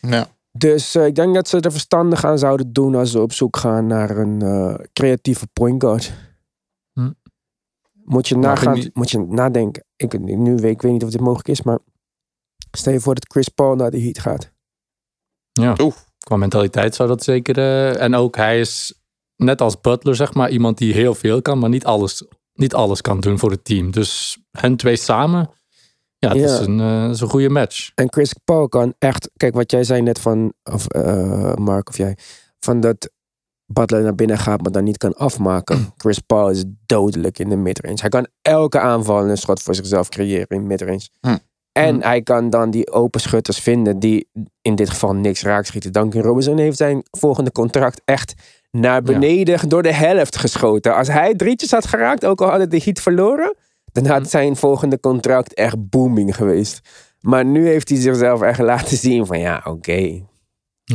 Ja. 0.00 0.28
Dus 0.52 0.96
uh, 0.96 1.06
ik 1.06 1.14
denk 1.14 1.34
dat 1.34 1.48
ze 1.48 1.60
er 1.60 1.70
verstandig 1.70 2.24
aan 2.24 2.38
zouden 2.38 2.72
doen 2.72 2.94
als 2.94 3.10
ze 3.10 3.20
op 3.20 3.32
zoek 3.32 3.56
gaan 3.56 3.86
naar 3.86 4.10
een 4.10 4.44
uh, 4.44 4.74
creatieve 4.92 5.46
point 5.52 5.82
guard. 5.82 6.12
Hm. 6.92 7.10
Moet 8.04 8.28
je, 8.28 8.36
Maar 8.36 8.42
nagaan, 8.42 8.90
moet 8.92 9.10
je 9.10 9.18
nadenken. 9.18 9.84
Ik, 9.96 10.18
nu 10.18 10.54
weet 10.56 10.72
ik 10.72 10.82
weet 10.82 10.92
niet 10.92 11.04
of 11.04 11.10
dit 11.10 11.20
mogelijk 11.20 11.48
is, 11.48 11.62
maar 11.62 11.78
stel 12.70 12.92
je 12.92 13.00
voor 13.00 13.14
dat 13.14 13.32
Chris 13.32 13.48
Paul 13.48 13.74
naar 13.74 13.90
de 13.90 14.00
Heat 14.00 14.18
gaat. 14.18 14.52
Ja, 15.52 15.76
Oeh. 15.80 15.94
qua 16.18 16.36
mentaliteit 16.36 16.94
zou 16.94 17.08
dat 17.08 17.22
zeker... 17.22 17.58
eh, 17.58 18.02
en 18.02 18.14
ook 18.14 18.36
hij 18.36 18.60
is 18.60 19.00
net 19.36 19.60
als 19.60 19.80
Butler, 19.80 20.14
zeg 20.14 20.34
maar, 20.34 20.50
iemand 20.50 20.78
die 20.78 20.92
heel 20.92 21.14
veel 21.14 21.42
kan, 21.42 21.58
maar 21.58 21.68
niet 21.68 21.84
alles, 21.84 22.24
niet 22.54 22.74
alles 22.74 23.00
kan 23.00 23.20
doen 23.20 23.38
voor 23.38 23.50
het 23.50 23.64
team. 23.64 23.90
Dus 23.90 24.38
hen 24.50 24.76
twee 24.76 24.96
samen, 24.96 25.50
ja, 26.18 26.28
het 26.28 26.38
Ja. 26.38 26.44
Is, 26.44 26.66
een, 26.66 26.80
eh, 26.80 27.02
dat 27.02 27.14
is 27.14 27.20
een 27.20 27.28
goede 27.28 27.48
match. 27.48 27.90
En 27.94 28.12
Chris 28.12 28.34
Paul 28.44 28.68
kan 28.68 28.94
echt, 28.98 29.30
kijk 29.36 29.54
wat 29.54 29.70
jij 29.70 29.84
zei 29.84 30.02
net 30.02 30.18
van, 30.18 30.52
of 30.62 30.86
eh, 30.86 31.54
Mark 31.54 31.88
of 31.88 31.96
jij, 31.96 32.16
van 32.58 32.80
dat 32.80 33.10
Butler 33.72 34.02
naar 34.02 34.14
binnen 34.14 34.38
gaat, 34.38 34.62
maar 34.62 34.72
dan 34.72 34.84
niet 34.84 34.98
kan 34.98 35.14
afmaken. 35.14 35.92
Chris 36.02 36.18
Paul 36.18 36.50
is 36.50 36.64
dodelijk 36.86 37.38
in 37.38 37.48
de 37.48 37.56
midrange. 37.56 38.00
Hij 38.00 38.08
kan 38.08 38.26
elke 38.42 38.80
aanval 38.80 39.28
een 39.28 39.36
schot 39.36 39.62
voor 39.62 39.74
zichzelf 39.74 40.08
creëren 40.08 40.48
in 40.48 40.66
midrange. 40.66 41.08
Hm. 41.20 41.36
En 41.72 41.94
Hm. 41.94 42.00
hij 42.02 42.22
kan 42.22 42.50
dan 42.50 42.70
die 42.70 42.90
open 42.92 43.20
schutters 43.20 43.58
vinden 43.58 43.98
die 43.98 44.28
in 44.62 44.74
dit 44.74 44.90
geval 44.90 45.14
niks 45.14 45.42
raakschieten. 45.42 45.92
Duncan 45.92 46.22
Robinson 46.22 46.58
heeft 46.58 46.76
zijn 46.76 47.02
volgende 47.10 47.52
contract 47.52 48.00
echt 48.04 48.34
naar 48.70 49.02
beneden 49.02 49.68
door 49.68 49.82
de 49.82 49.92
helft 49.94 50.36
geschoten. 50.36 50.96
Als 50.96 51.08
hij 51.08 51.34
drietjes 51.34 51.70
had 51.70 51.86
geraakt, 51.86 52.24
ook 52.26 52.40
al 52.40 52.48
hadden 52.48 52.70
de 52.70 52.80
Heat 52.84 53.00
verloren, 53.00 53.54
dan 53.92 54.06
had 54.06 54.22
Hm. 54.22 54.28
zijn 54.28 54.56
volgende 54.56 55.00
contract 55.00 55.54
echt 55.54 55.88
booming 55.90 56.36
geweest. 56.36 56.80
Maar 57.20 57.44
nu 57.44 57.66
heeft 57.66 57.88
hij 57.88 57.98
zichzelf 57.98 58.42
echt 58.42 58.58
laten 58.58 58.96
zien 58.96 59.26
van 59.26 59.38
ja, 59.40 59.60
oké. 59.64 60.20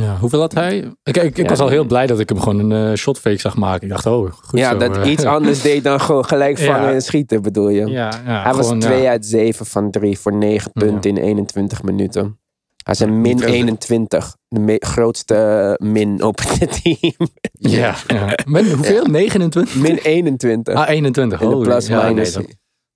Ja, 0.02 0.16
hoeveel 0.16 0.40
had 0.40 0.54
hij? 0.54 0.76
Ik, 1.02 1.16
ik, 1.16 1.22
ik 1.22 1.36
Ja, 1.36 1.44
was 1.44 1.58
al 1.60 1.68
heel 1.68 1.84
blij 1.84 2.06
dat 2.06 2.18
ik 2.20 2.28
hem 2.28 2.40
gewoon 2.40 2.70
een 2.70 2.90
eh, 2.90 2.96
shotfake 2.98 3.40
zag 3.40 3.56
maken. 3.56 3.82
Ik 3.82 3.88
dacht, 3.88 4.06
oh, 4.06 4.32
goed 4.32 4.58
Ja, 4.58 4.70
zo. 4.70 4.76
dat 4.76 4.96
eh. 4.96 5.10
iets 5.10 5.24
anders 5.24 5.62
deed 5.62 5.84
dan 5.84 6.00
gewoon 6.00 6.24
gelijk 6.24 6.58
vangen 6.68 6.88
Ja. 6.88 6.92
en 6.92 7.02
schieten 7.02 7.42
bedoel 7.42 7.68
je. 7.68 7.86
Ja, 7.86 8.20
hij 8.24 8.54
was 8.54 8.66
gewoon, 8.66 8.80
2 8.80 9.02
ja. 9.02 9.10
uit 9.10 9.26
7 9.26 9.66
van 9.66 9.90
3 9.90 10.18
voor 10.18 10.34
9 10.34 10.70
Ja. 10.74 10.86
punten 10.86 11.10
in 11.10 11.16
21 11.16 11.82
minuten. 11.82 12.38
Hij 12.84 12.94
is 12.94 13.00
een 13.00 13.20
min 13.20 13.34
Niet 13.34 13.44
echt. 13.44 13.52
21. 13.52 14.36
De 14.48 14.76
grootste 14.78 15.78
min 15.82 16.22
op 16.22 16.38
het 16.48 16.82
team. 16.82 17.28
Ja, 17.52 17.94
hoeveel? 18.74 19.04
29? 19.04 19.74
Min 19.74 19.96
21. 20.02 20.74
Ah, 20.74 20.88
21. 20.88 21.40
in 21.40 21.48
de 21.50 21.58
plus 21.58 21.88
nee, 21.88 22.04
minus. 22.04 22.32
dat, 22.32 22.44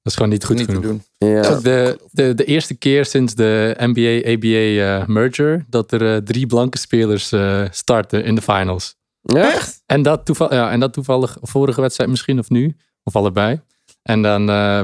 dat 0.03 0.13
is 0.13 0.15
gewoon 0.15 0.31
niet 0.31 0.45
goed 0.45 0.57
niet 0.57 0.67
te 0.69 0.75
genoeg. 0.75 0.91
doen. 1.19 1.29
ja. 1.29 1.43
De, 1.61 1.99
de, 2.11 2.35
de 2.35 2.45
eerste 2.45 2.75
keer 2.75 3.05
sinds 3.05 3.35
de 3.35 3.75
NBA-ABA 3.79 4.99
eh, 5.01 5.07
merger 5.07 5.65
dat 5.69 5.93
er 5.93 6.15
eh, 6.15 6.17
drie 6.17 6.47
blanke 6.47 6.79
spelers 6.79 7.33
eh, 7.33 7.63
starten 7.71 8.25
in 8.25 8.35
de 8.35 8.43
finals. 8.43 8.97
Echt? 9.23 9.83
En 9.87 10.03
dat, 10.03 10.25
toeval, 10.27 10.55
ja, 10.55 10.71
en 10.71 10.81
dat 10.81 10.93
toevallig 10.93 11.37
vorige 11.41 11.81
wedstrijd 11.81 12.11
misschien 12.11 12.39
of 12.39 12.49
nu, 12.49 12.77
of 13.03 13.17
allebei. 13.17 13.61
En 14.03 14.23
dan, 14.23 14.51
eh, 14.51 14.83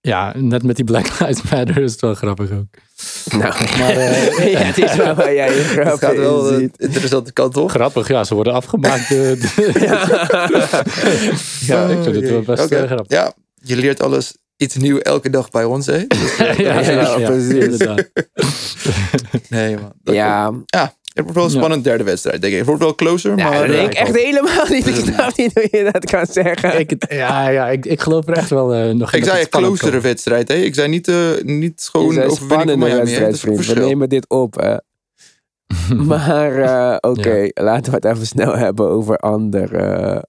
ja, 0.00 0.32
net 0.36 0.62
met 0.62 0.76
die 0.76 0.84
Black 0.84 1.04
Lives 1.20 1.42
Matter 1.50 1.78
is 1.78 1.92
het 1.92 2.00
wel 2.00 2.14
grappig 2.14 2.50
ook. 2.50 2.66
Nou, 3.30 3.40
Maar 3.78 3.92
ja, 4.48 4.58
het 4.58 4.78
is 4.78 4.96
wel 4.96 5.14
waar 5.14 5.34
jij 5.34 5.54
je 5.54 5.60
Het 5.62 5.66
grap 5.70 5.98
gaat 5.98 6.16
wel 6.16 6.44
ziet. 6.44 6.78
interessante 6.78 7.32
kant 7.32 7.56
op. 7.56 7.70
grappig, 7.70 8.08
ja, 8.08 8.24
ze 8.24 8.34
worden 8.34 8.52
afgemaakt. 8.52 9.10
eh, 9.10 9.40
ja, 11.66 11.86
ik 11.88 12.02
vind 12.02 12.14
het 12.16 12.28
wel 12.28 12.42
best 12.42 12.62
grappig. 12.74 13.04
Ja, 13.10 13.32
je 13.68 13.76
leert 13.76 14.02
alles 14.02 14.36
iets 14.56 14.76
nieuws 14.76 15.00
elke 15.00 15.30
dag 15.30 15.50
bij 15.50 15.64
ons, 15.64 15.86
hè? 15.86 16.06
Dus, 16.06 16.36
eh, 16.36 16.58
Ja, 16.58 16.80
ja, 16.80 16.90
Ja, 16.90 17.18
ja, 17.18 17.26
precies. 17.28 17.52
inderdaad. 17.64 18.10
nee, 19.48 19.74
man. 19.76 19.92
Dat- 20.02 20.14
Ja, 20.14 20.52
Ja, 20.66 20.94
het 21.04 21.24
wordt 21.24 21.34
wel 21.34 21.44
een 21.44 21.50
spannend 21.50 21.84
derde 21.84 22.04
wedstrijd, 22.04 22.40
denk 22.40 22.52
ik. 22.52 22.58
Het 22.58 22.66
wordt 22.68 22.82
wel 22.82 22.94
closer, 22.94 23.38
ja 23.38 23.48
maar... 23.48 23.58
dat 23.58 23.62
eh, 23.62 23.70
denk 23.70 23.92
ik 23.92 23.98
echt 23.98 24.16
helemaal 24.16 24.66
niet. 24.68 24.86
Ik 24.92 24.94
snap 24.94 25.36
niet 25.36 25.54
hoe 25.54 25.68
je 25.70 25.90
dat 25.92 26.04
kan 26.04 26.26
zeggen. 26.26 26.78
Ik, 26.78 27.12
ja, 27.12 27.48
ja 27.48 27.68
ik, 27.68 27.86
ik 27.86 28.00
geloof 28.00 28.26
er 28.26 28.36
echt 28.36 28.50
wel 28.50 28.74
eh, 28.74 28.90
nog 28.94 29.12
in. 29.12 29.18
ik 29.18 29.24
zei 29.24 29.40
een 29.40 29.48
closere 29.48 30.00
wedstrijd, 30.00 30.48
hè? 30.48 30.54
Ik 30.54 30.74
zei 30.74 30.88
niet, 30.88 31.08
eh, 31.08 31.30
niet 31.42 31.88
gewoon 31.90 32.22
overwinning 32.22 32.80
van 32.80 32.90
wedstrijd, 32.96 33.40
vriend. 33.40 33.66
We 33.66 33.74
nemen 33.74 34.08
dit 34.08 34.28
op, 34.28 34.54
hè. 34.54 34.76
Maar 35.94 36.56
eh, 36.58 36.96
oké, 37.10 37.48
laten 37.54 37.90
we 37.92 37.96
het 37.96 38.04
even 38.04 38.26
snel 38.26 38.56
hebben 38.56 38.88
over 38.88 39.16
ander, 39.16 39.70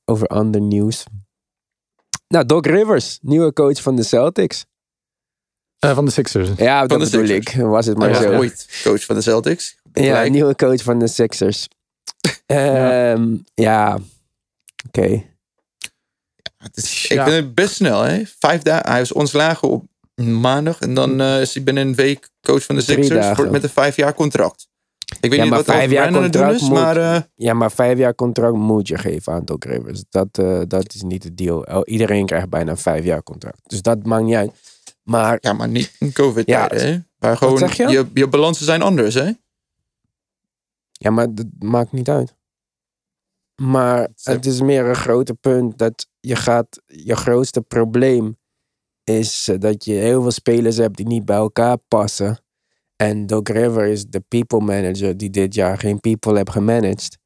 over 0.06 0.28
ander 0.28 0.62
nieuws. 0.62 1.04
Nou, 2.28 2.46
Doc 2.46 2.66
Rivers, 2.66 3.20
nieuwe 3.22 3.54
coach 3.54 3.82
van 3.82 3.96
de 3.96 4.04
Celtics. 4.04 4.66
Eh, 5.80 5.96
van 5.96 6.06
de 6.06 6.12
Sixers. 6.12 6.50
Ja, 6.58 6.80
dat 6.86 7.00
de 7.00 7.06
bedoel 7.06 7.28
Sixers. 7.28 7.56
ik. 7.56 7.62
Was 7.66 7.86
het 7.86 7.98
maar 7.98 8.10
Hij 8.10 8.22
was 8.24 8.32
zo. 8.32 8.38
ooit 8.38 8.82
coach 8.84 9.06
van 9.06 9.16
de 9.16 9.22
Celtics. 9.22 9.78
Ja, 9.94 10.24
nieuwe 10.24 10.56
coach 10.56 10.82
van 10.84 11.00
de 11.00 11.08
Sixers. 11.08 11.68
Ehm, 12.46 13.36
ja, 13.54 14.00
oké. 14.88 15.24
Het 16.58 16.78
is, 16.78 17.08
Ja. 17.08 17.16
Ik 17.26 17.30
vind 17.32 17.46
het 17.46 17.56
best 17.56 17.76
snel, 17.76 18.02
hè? 18.02 18.24
Vijf 18.40 18.62
dagen. 18.62 18.92
Hij 18.92 19.02
is 19.02 19.12
ontslagen 19.12 19.70
op 19.70 19.86
maandag. 20.22 20.80
En 20.80 20.94
dan 20.94 21.22
eh, 21.22 21.42
is 21.42 21.54
hij 21.54 21.64
binnen 21.64 21.88
een 21.88 21.96
week 21.96 22.30
coach 22.42 22.64
van 22.64 22.76
de 22.76 22.84
Drie 22.84 22.98
Sixers. 23.04 23.20
dagen. 23.22 23.36
Voor, 23.36 23.52
met 23.52 23.64
een 23.64 23.70
vijf 23.70 23.96
jaar 23.96 24.14
contract. 24.14 24.68
Ik 25.22 25.30
weet 25.30 25.34
Ja, 25.34 25.42
niet 25.42 25.50
maar 25.54 25.64
wat 25.64 25.76
vijf 25.76 25.92
jaar 25.92 26.12
doen 26.12 26.22
contract 26.22 26.54
is, 26.56 26.62
moet- 26.62 26.72
maar... 26.72 26.98
eh, 26.98 27.22
Ja, 27.36 27.54
maar 27.54 27.72
vijf 27.72 27.98
jaar 27.98 28.16
contract 28.16 28.56
moet 28.56 28.88
je 28.88 28.98
geven 28.98 29.34
aan 29.34 29.46
Doc 29.46 29.58
Rivers. 29.64 30.04
Dat, 30.10 30.28
eh, 30.38 30.62
dat 30.68 30.94
is 30.94 31.02
niet 31.02 31.24
het 31.24 31.38
deal. 31.38 31.66
El- 31.66 31.86
Iedereen 31.88 32.26
krijgt 32.26 32.50
bijna 32.50 32.72
een 32.72 32.78
vijf 32.78 33.04
jaar 33.04 33.24
contract. 33.24 33.60
Dus 33.64 33.82
dat 33.82 34.06
maakt 34.06 34.24
niet 34.24 34.36
uit. 34.36 34.52
Maar 35.04 35.38
ja, 35.42 35.54
maar 35.54 35.68
niet 35.70 35.96
in 36.00 36.12
COVID-tijden, 36.14 36.78
Ja, 36.80 36.84
hè? 36.86 37.00
Waar 37.20 37.38
gewoon, 37.38 37.58
zeg 37.58 37.74
je? 37.78 37.88
je? 37.88 38.06
Je 38.14 38.28
balansen 38.28 38.66
zijn 38.66 38.82
anders, 38.82 39.14
hè? 39.14 39.32
Ja, 40.92 41.10
maar 41.12 41.34
dat 41.36 41.46
maakt 41.60 41.92
niet 41.92 42.10
uit. 42.10 42.36
Maar 43.62 44.08
het 44.24 44.46
is 44.46 44.62
meer 44.62 44.86
een 44.86 44.96
groter 44.96 45.36
punt 45.36 45.78
dat 45.78 46.08
je 46.20 46.36
gaat. 46.36 46.82
Je 46.86 47.16
grootste 47.16 47.62
probleem 47.62 48.38
is 49.04 49.48
eh, 49.48 49.60
dat 49.60 49.86
je 49.86 49.94
heel 49.94 50.22
veel 50.22 50.32
spelers 50.32 50.78
hebt 50.78 50.98
die 50.98 51.08
niet 51.08 51.26
bij 51.26 51.36
elkaar 51.36 51.78
passen. 51.88 52.40
En 52.98 53.26
Doc 53.26 53.48
River 53.50 53.86
is 53.86 54.06
de 54.06 54.24
people 54.28 54.60
manager 54.60 55.18
die 55.18 55.30
dit 55.30 55.54
jaar 55.54 55.78
geen 55.78 56.00
people 56.00 56.36
heeft 56.36 56.50
gemanaged. 56.52 57.18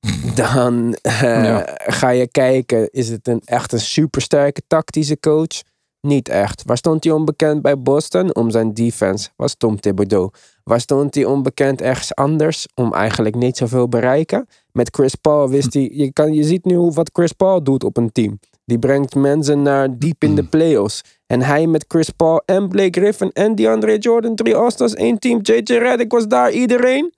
Dan 0.34 0.94
eh, 0.94 1.20
Ja. 1.20 1.76
ga 1.76 2.08
je 2.08 2.28
kijken, 2.28 2.90
is 2.90 3.08
het 3.08 3.28
een, 3.28 3.40
echt 3.44 3.72
een 3.72 3.80
supersterke 3.80 4.62
tactische 4.66 5.20
coach? 5.20 5.62
Niet 6.00 6.28
echt. 6.28 6.62
Waar 6.66 6.76
stond 6.76 7.04
hij 7.04 7.12
onbekend 7.12 7.62
bij 7.62 7.78
Boston? 7.78 8.34
Om 8.34 8.50
zijn 8.50 8.74
defense. 8.74 9.28
Was 9.36 9.54
Tom 9.56 9.80
Thibodeau. 9.80 10.30
Waar 10.64 10.80
stond 10.80 11.14
hij 11.14 11.24
onbekend 11.24 11.80
ergens 11.80 12.14
anders? 12.14 12.66
Om 12.74 12.94
eigenlijk 12.94 13.34
niet 13.34 13.56
zoveel 13.56 13.88
bereiken. 13.88 14.46
Met 14.72 14.88
Chris 14.94 15.14
Paul 15.14 15.48
wist 15.48 15.74
hij... 15.74 15.90
Je, 15.92 16.12
kan, 16.12 16.34
je 16.34 16.44
ziet 16.44 16.64
nu 16.64 16.78
wat 16.78 17.10
Chris 17.12 17.32
Paul 17.32 17.62
doet 17.62 17.84
op 17.84 17.96
een 17.96 18.12
team. 18.12 18.38
Die 18.68 18.78
brengt 18.78 19.14
mensen 19.14 19.62
naar 19.62 19.98
diep 19.98 20.22
in 20.24 20.34
de 20.34 20.44
playoffs. 20.44 21.02
En 21.26 21.40
hij 21.42 21.66
met 21.66 21.84
Chris 21.88 22.10
Paul 22.10 22.42
en 22.46 22.68
Blake 22.68 23.00
Griffin 23.00 23.30
en 23.32 23.54
DeAndre 23.54 23.98
Jordan. 23.98 24.34
Drie 24.34 24.56
All-Stars, 24.56 24.94
één 24.94 25.18
team. 25.18 25.38
JJ 25.42 25.62
Redick 25.78 26.12
was 26.12 26.26
daar, 26.26 26.50
iedereen. 26.52 27.14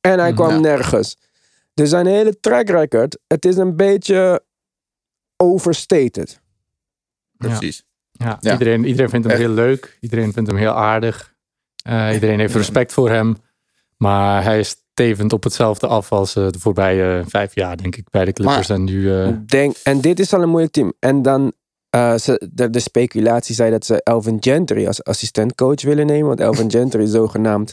En 0.00 0.18
hij 0.18 0.32
kwam 0.32 0.50
Ja. 0.50 0.58
nergens. 0.58 1.16
Dus 1.74 1.88
zijn 1.88 2.06
hele 2.06 2.40
track 2.40 2.68
record, 2.68 3.18
het 3.26 3.44
is 3.44 3.56
een 3.56 3.76
beetje 3.76 4.44
overstated. 5.36 6.40
Precies. 7.36 7.84
Ja, 8.12 8.36
Ja. 8.40 8.52
Iedereen, 8.52 8.84
iedereen 8.84 9.08
vindt 9.10 9.26
hem 9.26 9.34
Echt. 9.36 9.44
heel 9.44 9.54
leuk. 9.54 9.96
Iedereen 10.00 10.32
vindt 10.32 10.48
hem 10.48 10.58
heel 10.58 10.72
aardig. 10.72 11.34
Eh, 11.84 12.10
iedereen 12.12 12.38
heeft 12.38 12.54
respect 12.54 12.92
voor 12.92 13.10
hem. 13.10 13.36
Maar 13.96 14.42
hij 14.44 14.58
is 14.58 14.76
tevend 14.94 15.32
op 15.32 15.42
hetzelfde 15.44 15.86
af 15.86 16.12
als 16.12 16.36
eh, 16.36 16.48
de 16.48 16.58
voorbije 16.58 17.22
vijf 17.28 17.54
jaar, 17.54 17.76
denk 17.76 17.96
ik, 17.96 18.04
bij 18.10 18.24
de 18.24 18.32
Clippers. 18.32 18.68
en 18.70 18.84
nu... 18.84 19.12
eh, 19.12 19.28
Denk, 19.46 19.76
en 19.82 20.00
dit 20.00 20.18
is 20.20 20.32
al 20.34 20.42
een 20.42 20.48
moeilijk 20.48 20.72
team. 20.72 20.92
En 20.98 21.22
dan, 21.22 21.52
eh, 21.90 22.14
ze, 22.14 22.48
de, 22.52 22.70
de 22.70 22.80
speculatie 22.80 23.54
zei 23.54 23.70
dat 23.70 23.86
ze 23.86 24.02
Elvin 24.02 24.36
Gentry 24.40 24.86
als 24.86 25.04
assistentcoach 25.04 25.82
willen 25.82 26.06
nemen. 26.06 26.26
Want 26.26 26.40
Elvin 26.40 26.70
Gentry 26.76 27.02
is 27.02 27.10
zogenaamd 27.10 27.72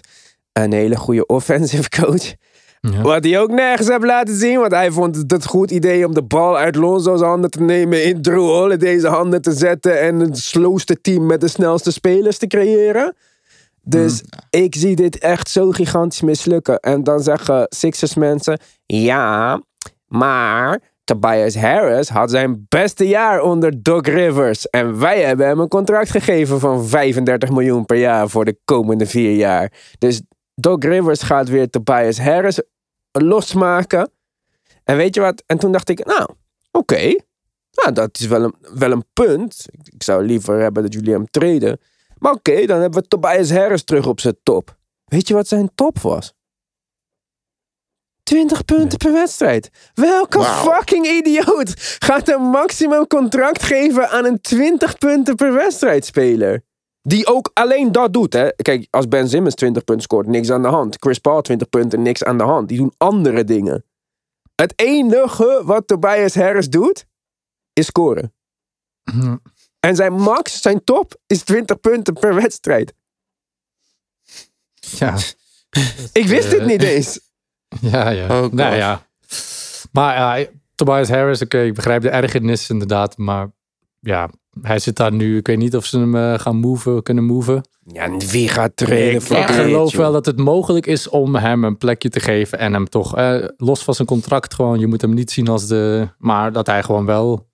een 0.54 0.74
hele 0.74 0.96
goede 0.96 1.26
offensive 1.26 1.90
coach. 1.90 2.34
ja. 2.82 3.02
Wat 3.02 3.24
hij 3.24 3.40
ook 3.40 3.50
nergens 3.52 3.88
heeft 3.88 4.04
laten 4.04 4.36
zien. 4.36 4.60
Want 4.60 4.72
hij 4.72 4.92
vond 4.92 5.16
het 5.16 5.32
het 5.32 5.46
goed 5.46 5.72
idee 5.72 6.06
om 6.06 6.14
de 6.14 6.24
bal 6.24 6.58
uit 6.58 6.76
Lonzo's 6.76 7.22
handen 7.22 7.50
te 7.52 7.62
nemen. 7.62 8.04
In 8.06 8.22
Drew 8.22 8.46
Holiday's 8.46 9.04
handen 9.04 9.42
te 9.42 9.52
zetten. 9.52 10.00
En 10.02 10.20
het 10.20 10.38
slowste 10.38 11.02
team 11.02 11.26
met 11.26 11.42
de 11.42 11.48
snelste 11.48 11.92
spelers 11.92 12.38
te 12.38 12.48
creëren. 12.48 13.16
Dus 13.82 14.24
ik 14.50 14.76
zie 14.76 14.96
dit 14.96 15.18
echt 15.18 15.50
zo 15.50 15.72
gigantisch 15.72 16.22
mislukken. 16.22 16.80
En 16.80 17.04
dan 17.04 17.20
zeggen 17.20 17.66
Sixers 17.70 18.14
mensen... 18.14 18.60
Ja, 18.86 19.62
maar 20.08 20.80
Tobias 21.04 21.56
Harris 21.56 22.10
had 22.10 22.30
zijn 22.30 22.66
beste 22.70 23.08
jaar 23.08 23.42
onder 23.42 23.84
Doc 23.84 24.08
Rivers. 24.08 24.70
En 24.70 25.00
wij 25.00 25.22
hebben 25.22 25.48
hem 25.48 25.60
een 25.60 25.68
contract 25.68 26.10
gegeven 26.10 26.60
van 26.60 26.86
35 26.86 27.50
miljoen 27.50 27.86
per 27.86 27.98
jaar 27.98 28.30
voor 28.30 28.46
de 28.46 28.60
komende 28.66 29.06
vier 29.06 29.36
jaar. 29.36 29.72
Dus 29.98 30.22
Doc 30.56 30.84
Rivers 30.84 31.22
gaat 31.22 31.50
weer 31.50 31.70
Tobias 31.70 32.20
Harris 32.20 32.62
losmaken. 33.12 34.12
En 34.84 34.98
weet 34.98 35.16
je 35.16 35.22
wat? 35.22 35.44
En 35.46 35.58
toen 35.58 35.72
dacht 35.72 35.90
ik, 35.90 36.06
nou, 36.06 36.30
oké. 36.72 37.16
Nou, 37.72 37.94
dat 37.94 38.20
is 38.20 38.28
wel 38.28 38.44
een, 38.44 38.56
wel 38.74 38.92
een 38.92 39.06
punt. 39.14 39.66
Ik, 39.72 39.94
ik 39.94 40.04
zou 40.04 40.26
liever 40.26 40.60
hebben 40.60 40.84
dat 40.84 40.94
jullie 40.94 41.14
hem 41.14 41.30
treden. 41.30 41.80
Maar 42.22 42.32
oké, 42.32 42.66
dan 42.66 42.82
hebben 42.82 43.02
we 43.02 43.08
Tobias 43.08 43.52
Harris 43.52 43.84
terug 43.84 44.08
op 44.08 44.20
zijn 44.20 44.38
top. 44.44 44.78
Weet 45.06 45.28
je 45.28 45.34
wat 45.34 45.48
zijn 45.48 45.72
top 45.76 46.00
was? 46.00 46.34
20 48.24 48.66
punten 48.66 48.98
per 48.98 49.12
wedstrijd. 49.14 49.92
Welke 49.94 50.44
fucking 50.44 51.08
idioot 51.08 51.74
gaat 52.00 52.30
een 52.30 52.42
maximum 52.42 53.08
contract 53.08 53.64
geven 53.64 54.10
aan 54.10 54.26
een 54.26 54.42
20 54.42 54.98
punten 54.98 55.36
per 55.36 55.54
wedstrijd 55.54 56.06
speler? 56.06 56.64
Die 57.02 57.28
ook 57.28 57.52
alleen 57.54 57.92
dat 57.92 58.14
doet. 58.14 58.34
Hè? 58.34 58.50
Kijk, 58.56 58.88
als 58.90 59.08
Ben 59.08 59.30
Simmons 59.30 59.56
20 59.56 59.84
punten 59.84 60.04
scoort, 60.04 60.28
niks 60.28 60.52
aan 60.52 60.62
de 60.62 60.68
hand. 60.68 60.96
Chris 61.00 61.20
Paul 61.20 61.42
20 61.42 61.70
punten, 61.70 62.02
niks 62.02 62.24
aan 62.24 62.38
de 62.38 62.44
hand. 62.44 62.68
Die 62.68 62.78
doen 62.78 62.94
andere 62.98 63.44
dingen. 63.44 63.86
Het 64.56 64.74
enige 64.76 65.62
wat 65.64 65.88
Tobias 65.88 66.36
Harris 66.36 66.70
doet, 66.70 67.06
is 67.74 67.86
scoren. 67.86 68.34
Hm. 69.12 69.36
En 69.82 69.96
zijn 69.96 70.14
max, 70.14 70.62
zijn 70.62 70.84
top, 70.84 71.16
is 71.28 71.44
20 71.44 71.80
punten 71.80 72.14
per 72.14 72.36
wedstrijd. 72.36 72.94
ja. 74.80 75.18
Ik 76.14 76.28
wist 76.28 76.50
dit 76.50 76.60
Eh, 76.60 76.66
niet 76.66 76.84
eens. 76.84 77.20
Ja, 77.92 78.10
ja. 78.10 78.42
Oh, 78.44 78.52
nou 78.52 78.76
ja. 78.76 79.08
Maar 79.92 80.16
ja, 80.40 80.46
Tobias 80.76 81.10
Harris, 81.10 81.42
oké, 81.42 81.62
ik 81.62 81.74
begrijp 81.74 82.02
de 82.02 82.10
ergernis 82.10 82.70
inderdaad. 82.70 83.18
Maar 83.18 83.52
ja, 84.00 84.30
hij 84.62 84.80
zit 84.80 84.96
daar 84.96 85.14
nu. 85.14 85.38
Ik 85.38 85.48
weet 85.48 85.58
niet 85.58 85.76
of 85.76 85.86
ze 85.86 86.00
hem 86.00 86.16
eh, 86.16 86.40
gaan 86.40 86.56
moven, 86.56 87.04
kunnen 87.04 87.24
moven. 87.24 87.62
Ja, 87.86 88.04
en 88.04 88.20
wie 88.20 88.50
gaat 88.50 88.76
trainen 88.76 89.14
Ik, 89.14 89.22
voor 89.22 89.38
ik 89.38 89.48
geloof 89.48 89.96
wel 89.96 90.12
dat 90.12 90.26
het 90.26 90.38
mogelijk 90.38 90.86
is 90.86 91.10
om 91.10 91.36
hem 91.36 91.64
een 91.64 91.78
plekje 91.78 92.10
te 92.10 92.20
geven. 92.20 92.60
En 92.60 92.74
hem 92.74 92.90
toch, 92.90 93.16
eh, 93.18 93.48
los 93.58 93.84
van 93.84 93.94
zijn 93.94 94.08
contract 94.08 94.54
gewoon. 94.54 94.80
Je 94.80 94.88
moet 94.88 95.02
hem 95.02 95.14
niet 95.14 95.32
zien 95.32 95.48
als 95.48 95.68
de... 95.68 96.08
Maar 96.18 96.52
dat 96.52 96.68
hij 96.68 96.84
gewoon 96.84 97.06
wel 97.06 97.50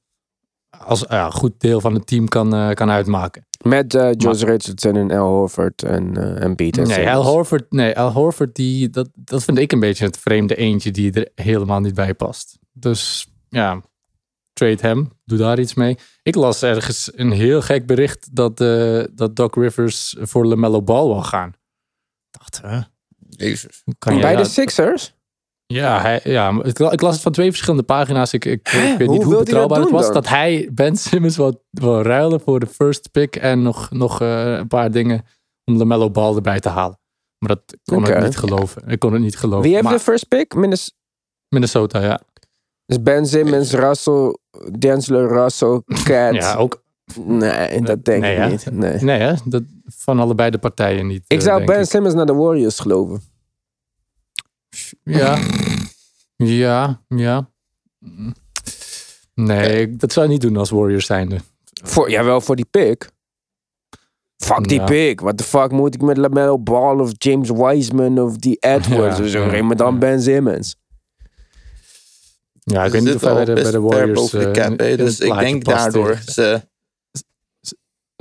als 0.69 1.05
ja, 1.09 1.29
goed 1.29 1.53
deel 1.57 1.81
van 1.81 1.93
het 1.93 2.07
team 2.07 2.27
kan, 2.27 2.55
eh, 2.55 2.71
kan 2.71 2.89
uitmaken. 2.89 3.45
Met 3.63 3.95
eh 3.95 4.09
Josh 4.17 4.41
Richardson 4.41 4.95
en 4.95 5.11
Al 5.11 5.27
Horford 5.27 5.83
en, 5.83 6.17
eh 6.17 6.43
en 6.43 6.55
Peter 6.55 6.87
Nee, 6.87 7.09
Al 7.09 7.23
Horford, 7.23 7.71
nee, 7.71 7.97
Al 7.97 8.11
Horford 8.11 8.55
die, 8.55 8.89
dat, 8.89 9.09
dat 9.15 9.43
vind 9.43 9.57
ik 9.57 9.71
een 9.71 9.79
beetje 9.79 10.05
het 10.05 10.17
vreemde 10.17 10.55
eentje 10.55 10.91
die 10.91 11.11
er 11.11 11.45
helemaal 11.45 11.79
niet 11.79 11.93
bij 11.93 12.13
past. 12.13 12.57
Dus 12.71 13.27
ja, 13.49 13.81
trade 14.53 14.87
hem, 14.87 15.11
doe 15.25 15.37
daar 15.37 15.59
iets 15.59 15.73
mee. 15.73 15.97
Ik 16.23 16.35
las 16.35 16.61
ergens 16.61 17.11
een 17.15 17.31
heel 17.31 17.61
gek 17.61 17.85
bericht 17.85 18.35
dat, 18.35 18.61
eh, 18.61 19.03
dat 19.11 19.35
Doc 19.35 19.55
Rivers 19.55 20.15
voor 20.19 20.45
LaMelo 20.45 20.81
Ball 20.81 21.05
wil 21.05 21.23
gaan. 21.23 21.49
Ik 21.49 22.39
dacht, 22.39 22.61
hè? 22.61 22.79
Jezus. 23.29 23.83
Kan 23.99 24.19
Bij 24.19 24.35
de 24.35 24.45
Sixers? 24.45 25.15
Ja, 25.67 26.01
hij, 26.01 26.19
ja 26.23 26.59
ik, 26.63 26.79
ik 26.79 27.01
las 27.01 27.13
het 27.13 27.21
van 27.21 27.31
twee 27.31 27.49
verschillende 27.49 27.85
pagina's. 27.85 28.33
Ik, 28.33 28.45
ik, 28.45 28.69
ik 28.73 28.97
weet 28.97 29.09
niet 29.09 29.23
hoe 29.23 29.37
betrouwbaar 29.37 29.79
het 29.79 29.89
was. 29.89 30.05
dan? 30.05 30.13
Dat 30.13 30.27
hij 30.27 30.69
Ben 30.71 30.95
Simmons 30.95 31.37
wil, 31.37 31.63
wil 31.71 32.01
ruilen 32.01 32.41
voor 32.41 32.59
de 32.59 32.67
first 32.67 33.11
pick. 33.11 33.35
En 33.35 33.61
nog, 33.61 33.91
nog 33.91 34.21
eh, 34.21 34.53
een 34.53 34.67
paar 34.67 34.91
dingen 34.91 35.25
om 35.65 35.77
LaMelo 35.77 36.11
Ball 36.11 36.35
erbij 36.35 36.59
te 36.59 36.69
halen. 36.69 36.99
Maar 37.37 37.49
dat 37.55 37.77
kon 37.83 38.07
ik 38.07 38.21
niet 38.23 38.37
geloven. 38.37 38.87
Ik 38.87 38.99
kon 38.99 39.13
het 39.13 39.21
niet 39.21 39.37
geloven. 39.37 39.61
Wie 39.61 39.71
heeft 39.71 39.83
maar 39.83 39.93
de 39.93 39.99
first 39.99 40.27
pick? 40.27 40.55
Minnes- 40.55 40.93
Minnesota, 41.49 42.01
ja. 42.01 42.21
Dus 42.85 43.01
Ben 43.01 43.25
Simmons, 43.25 43.71
Russell, 43.73 44.37
D'Angelo 44.71 45.27
Russell, 45.27 45.81
Cat. 46.03 46.33
Ja, 46.33 46.55
ook, 46.55 46.83
Nee, 47.15 47.81
dat 47.81 48.05
denk 48.05 48.21
Nee, 48.21 48.37
ik 48.37 48.49
niet. 48.49 48.71
Nee. 48.71 49.01
Nee, 49.01 49.19
hè? 49.19 49.33
Dat, 49.45 49.63
van 49.85 50.19
allebei 50.19 50.49
de 50.49 50.57
partijen 50.57 51.07
niet. 51.07 51.23
Ik 51.27 51.37
eh, 51.37 51.43
zou 51.45 51.65
Ben 51.65 51.85
Simmons 51.87 52.13
naar 52.13 52.25
de 52.25 52.33
Warriors 52.33 52.79
geloven. 52.79 53.21
Ja. 55.07 55.39
Ja, 56.35 57.01
ja. 57.07 57.49
Nee, 59.33 59.81
ik- 59.81 59.99
dat 59.99 60.11
zou 60.13 60.25
ik 60.25 60.31
niet 60.31 60.41
doen 60.41 60.57
als 60.57 60.69
Warriors 60.69 61.05
zijnde. 61.05 61.37
Voor, 61.83 62.09
jawel, 62.09 62.41
voor 62.41 62.55
die 62.55 62.65
pick. 62.71 63.09
Fuck 64.37 64.67
die 64.67 64.79
Ja. 64.79 64.85
pick. 64.85 65.19
What 65.19 65.37
the 65.37 65.43
fuck 65.43 65.71
moet 65.71 65.95
ik 65.95 66.01
met 66.01 66.17
LaMelo 66.17 66.59
Ball 66.59 66.99
of 66.99 67.11
James 67.17 67.49
Wiseman 67.49 68.19
of 68.19 68.37
die 68.37 68.57
Edwards 68.59 69.17
Ja, 69.17 69.23
of 69.23 69.29
zo? 69.29 69.55
ja, 69.55 69.63
maar 69.63 69.75
dan 69.75 69.93
ja. 69.93 69.99
Ben 69.99 70.21
Simmons. 70.21 70.75
Ja, 72.63 72.85
ik 72.85 72.91
weet 72.91 73.03
niet 73.03 73.15
of 73.15 73.21
hij 73.21 73.45
bij 73.45 73.71
de, 73.71 73.79
Warriors... 73.79 74.29
de 74.31 74.45
eh, 74.45 74.51
cap, 74.51 74.71
in- 74.71 74.77
hè, 74.77 74.83
in 74.85 74.89
het 74.89 74.97
dus 74.99 75.19
ik 75.19 75.37
denk 75.39 75.63
daardoor. 75.65 76.15
Ze, 76.25 76.61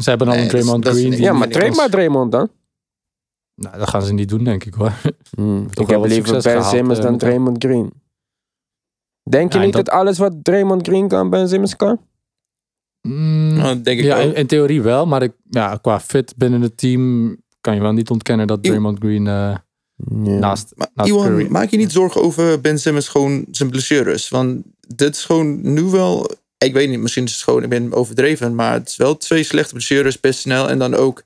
Ze 0.03 0.11
hebben 0.11 0.29
al 0.29 0.35
Nee, 0.35 0.43
een 0.43 0.49
Draymond 0.49 0.89
Green. 0.89 1.13
Ja, 1.17 1.33
maar 1.33 1.49
is- 1.63 1.77
maar 1.77 1.91
Draymond 1.91 2.33
dan. 2.33 2.51
Nou, 3.57 3.79
dat 3.79 3.89
gaan 3.89 4.03
ze 4.03 4.13
niet 4.13 4.29
doen, 4.29 4.45
denk 4.45 4.65
ik 4.65 4.75
hoor. 4.75 4.93
Hmm, 5.37 5.67
ik 5.75 5.89
heb 5.89 6.05
liever 6.05 6.33
Ben 6.33 6.43
gehaald, 6.43 6.65
Simmons 6.65 6.99
eh, 6.99 7.05
dan. 7.05 7.19
Draymond 7.19 7.65
Green. 7.65 7.93
Denk 9.23 9.53
je 9.53 9.59
Ja, 9.59 9.65
niet 9.65 9.73
dat... 9.75 9.85
dat- 9.85 9.95
alles 9.95 10.19
wat 10.19 10.33
Draymond 10.43 10.87
Green 10.87 11.09
kan, 11.09 11.31
Ben 11.31 11.49
Simmons 11.49 11.77
kan? 11.77 12.01
Mm, 13.09 13.55
nou, 13.57 13.81
denk 13.81 13.99
ik 13.99 14.05
ja, 14.05 14.17
wel. 14.17 14.27
in, 14.27 14.35
in 14.35 14.47
theorie 14.47 14.83
wel. 14.83 15.07
Maar 15.07 15.23
ik, 15.23 15.33
ja, 15.51 15.77
qua 15.77 16.01
fit 16.01 16.35
binnen 16.37 16.61
het 16.61 16.77
team 16.77 17.37
kan 17.61 17.75
je 17.75 17.81
wel 17.81 17.93
niet 17.93 18.11
ontkennen 18.11 18.47
dat. 18.47 18.63
Draymond 18.63 18.99
Green 18.99 19.27
eh, 19.27 19.57
naast, 20.07 20.73
Maar 20.77 20.89
naast 20.95 21.11
Iwan, 21.11 21.27
Curry... 21.27 21.47
maak 21.51 21.71
je 21.71 21.77
niet 21.77 21.93
zorgen 21.93 22.23
over 22.23 22.61
Ben 22.61 22.79
Simmons 22.79 23.09
gewoon 23.09 23.47
zijn 23.51 23.71
blessures? 23.71 24.29
Want 24.29 24.63
dit 24.95 25.15
is 25.17 25.25
gewoon 25.25 25.73
nu 25.73 25.83
wel... 25.83 26.31
Ik 26.59 26.73
weet 26.73 26.89
niet, 26.89 27.01
misschien 27.01 27.25
is 27.25 27.33
het 27.35 27.43
gewoon, 27.43 27.63
ik 27.63 27.69
ben 27.69 27.93
overdreven. 27.93 28.55
Maar 28.55 28.73
het 28.73 28.89
is 28.89 28.97
wel 28.97 29.17
twee 29.17 29.43
slechte 29.43 29.73
blessures, 29.73 30.21
best 30.21 30.39
snel. 30.41 30.69
En 30.69 30.79
dan 30.79 30.95
ook, 30.95 31.23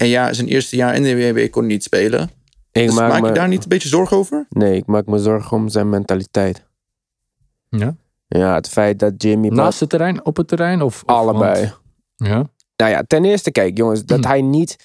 en 0.00 0.06
ja, 0.08 0.32
zijn 0.32 0.46
eerste 0.48 0.76
jaar 0.76 0.94
in 0.94 1.02
de 1.02 1.16
WNBA 1.16 1.48
kon 1.50 1.66
niet 1.66 1.82
spelen. 1.82 2.30
Ik 2.72 2.86
Dus 2.86 2.94
maak, 2.94 3.08
maak 3.08 3.20
je 3.20 3.26
me, 3.26 3.32
daar 3.32 3.48
niet 3.48 3.62
een 3.62 3.68
beetje 3.68 3.88
zorgen 3.88 4.16
over? 4.16 4.46
Nee, 4.48 4.76
ik 4.76 4.86
maak 4.86 5.06
me 5.06 5.18
zorgen 5.18 5.56
om 5.56 5.68
zijn 5.68 5.88
mentaliteit. 5.88 6.64
Ja? 7.68 7.96
Ja, 8.28 8.54
het 8.54 8.68
feit 8.68 8.98
dat 8.98 9.12
Jimmy... 9.22 9.48
Naast 9.48 9.80
het 9.80 9.88
terrein, 9.88 10.24
op 10.24 10.36
het 10.36 10.48
terrein? 10.48 10.82
Of, 10.82 11.02
of- 11.02 11.14
allebei. 11.14 11.60
want- 11.60 12.30
ja? 12.30 12.46
Nou 12.76 12.90
ja, 12.90 13.02
ten 13.06 13.24
eerste, 13.24 13.50
kijk 13.50 13.76
jongens, 13.76 14.04
dat 14.04 14.18
Hmm. 14.18 14.26
hij 14.28 14.42
niet. 14.42 14.76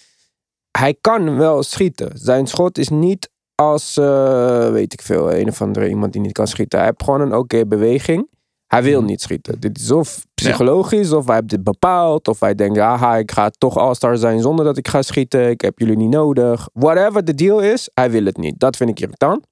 Hij 0.72 0.96
kan 1.02 1.38
wel 1.38 1.64
schieten. 1.64 2.12
Zijn 2.18 2.48
schot 2.48 2.78
is 2.78 2.90
niet 2.90 3.30
als, 3.56 3.98
eh, 3.98 4.72
weet 4.72 4.94
ik 4.94 5.02
veel, 5.02 5.34
een 5.34 5.48
of 5.48 5.62
andere 5.62 5.90
iemand 5.90 6.12
die 6.14 6.22
niet 6.22 6.32
kan 6.32 6.48
schieten. 6.48 6.78
Hij 6.80 6.88
heeft 6.88 7.04
gewoon 7.04 7.22
een 7.22 7.36
oké 7.36 7.66
beweging. 7.66 8.28
Hij 8.68 8.84
wil 8.84 8.98
Hmm. 8.98 9.08
niet 9.08 9.22
schieten. 9.22 9.60
Dit 9.60 9.80
is 9.80 9.92
of 9.92 10.26
psychologisch, 10.36 11.12
of 11.12 11.26
hij 11.26 11.36
heeft 11.36 11.50
dit 11.50 11.64
bepaald, 11.64 12.28
of 12.28 12.40
hij 12.40 12.56
denkt, 12.56 12.78
aha, 12.80 13.18
ik 13.18 13.32
ga 13.32 13.50
toch 13.58 13.78
all-star 13.78 14.18
zijn 14.18 14.42
zonder 14.42 14.66
dat 14.66 14.78
ik 14.78 14.88
ga 14.88 15.02
schieten. 15.02 15.50
Ik 15.50 15.62
heb 15.62 15.80
jullie 15.80 15.98
niet 15.98 16.10
nodig. 16.10 16.70
Whatever 16.74 17.26
de 17.26 17.34
deal 17.34 17.60
is, 17.60 17.90
hij 17.94 18.12
wil 18.12 18.26
het 18.26 18.38
niet. 18.38 18.60
Dat 18.60 18.76
vind 18.78 18.90
ik 18.90 19.00
irritant. 19.00 19.46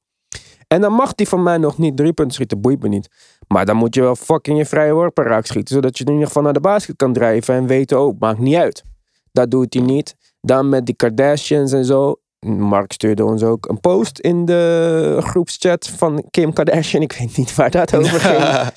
En 0.67 0.81
dan 0.81 0.93
mag 0.93 1.11
hij 1.15 1.25
van 1.25 1.43
mij 1.43 1.57
nog 1.57 1.77
niet 1.77 1.97
drie 1.97 2.13
punten 2.13 2.33
schieten, 2.33 2.61
boeit 2.61 2.81
me 2.81 2.87
niet. 2.87 3.07
Maar 3.47 3.65
dan 3.65 3.75
moet 3.75 3.95
je 3.95 4.01
wel 4.01 4.15
fucking 4.15 4.57
je 4.57 4.65
vrije 4.65 4.93
worpen 4.93 5.23
raak 5.23 5.45
schieten. 5.45 5.75
Zodat 5.75 5.97
je 5.97 6.03
in 6.05 6.11
ieder 6.11 6.27
geval 6.27 6.43
naar 6.43 6.53
de 6.53 6.59
basket 6.59 6.95
kan 6.95 7.13
drijven 7.13 7.55
en 7.55 7.67
weten, 7.67 8.01
oh, 8.01 8.19
maakt 8.19 8.39
niet 8.39 8.55
uit. 8.55 8.83
Dat 9.31 9.51
doet 9.51 9.73
hij 9.73 9.83
niet. 9.83 10.15
Dan 10.41 10.69
met 10.69 10.85
die 10.85 10.95
Kardashians 10.95 11.71
en 11.71 11.85
zo. 11.85 12.15
Mark 12.43 12.91
stuurde 12.91 13.25
ons 13.25 13.43
ook 13.43 13.69
een 13.69 13.79
post 13.79 14.19
in 14.19 14.45
de 14.45 15.17
groepschat 15.19 15.87
van 15.87 16.23
Kim 16.31 16.53
Kardashian. 16.53 17.01
Ik 17.01 17.15
weet 17.19 17.37
niet 17.37 17.55
waar 17.55 17.71
dat 17.71 17.95
over 17.95 18.19
ging. 18.29 18.69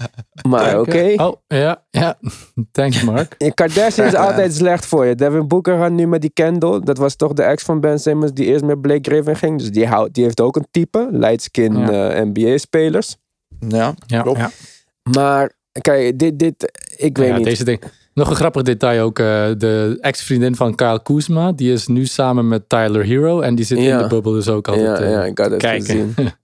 Maar 0.49 0.81
oké. 0.81 1.13
Oh, 1.17 1.35
ja, 1.47 1.85
ja. 1.91 2.19
Thanks, 2.73 3.03
Mark. 3.03 3.35
Kardashian 3.55 4.07
is 4.07 4.15
altijd 4.15 4.55
slecht 4.63 4.87
voor 4.87 5.07
je. 5.07 5.15
Devin 5.15 5.49
Booker 5.49 5.79
gaat 5.79 5.91
nu 5.93 6.07
met 6.07 6.21
die 6.21 6.31
Kendall. 6.33 6.81
Dat 6.81 6.99
was 6.99 7.17
toch 7.17 7.33
de 7.33 7.43
ex 7.43 7.63
van 7.63 7.81
Ben 7.81 7.99
Simmons 8.01 8.33
die 8.33 8.47
eerst 8.47 8.65
met 8.65 8.81
Blake 8.81 9.11
Griffin 9.11 9.37
ging. 9.37 9.59
Dus 9.59 9.71
die, 9.71 9.87
houdt, 9.87 10.15
die 10.15 10.25
heeft 10.25 10.41
ook 10.41 10.57
een 10.57 10.67
type. 10.71 11.09
Lightskin 11.11 11.77
Ja. 11.79 12.11
eh, 12.11 12.25
NBA-spelers. 12.25 13.17
Ja, 13.69 13.95
Ja, 14.07 14.23
klopt. 14.23 14.39
ja. 14.39 14.51
Maar 15.13 15.53
kijk, 15.81 16.19
dit, 16.19 16.39
dit 16.39 16.73
ik 16.97 17.19
weet 17.19 17.29
ja, 17.29 17.37
niet. 17.37 17.45
Deze 17.45 17.65
ding. 17.65 17.83
Nog 18.17 18.31
een 18.31 18.37
grappig 18.37 18.63
detail 18.63 19.03
ook. 19.05 19.19
eh, 19.19 19.25
de 19.57 19.99
ex-vriendin 20.01 20.57
van 20.57 20.75
Kyle 20.75 21.03
Kuzma. 21.03 21.53
Die 21.53 21.73
is 21.73 21.87
nu 21.87 22.07
samen 22.07 22.49
met 22.49 22.69
Tyler 22.69 23.05
Hero. 23.05 23.41
En 23.41 23.55
die 23.55 23.65
zit 23.65 23.79
Ja. 23.79 23.97
in 23.97 24.03
de 24.03 24.07
bubbel 24.09 24.33
dus 24.33 24.49
ook 24.49 24.69
altijd 24.69 24.87
ja, 24.99 25.05
eh, 25.05 25.11
ja, 25.11 25.25
ik 25.25 25.39
had 25.39 25.51
het 25.51 25.61
kijken. 25.61 25.87
gezien. 25.87 26.15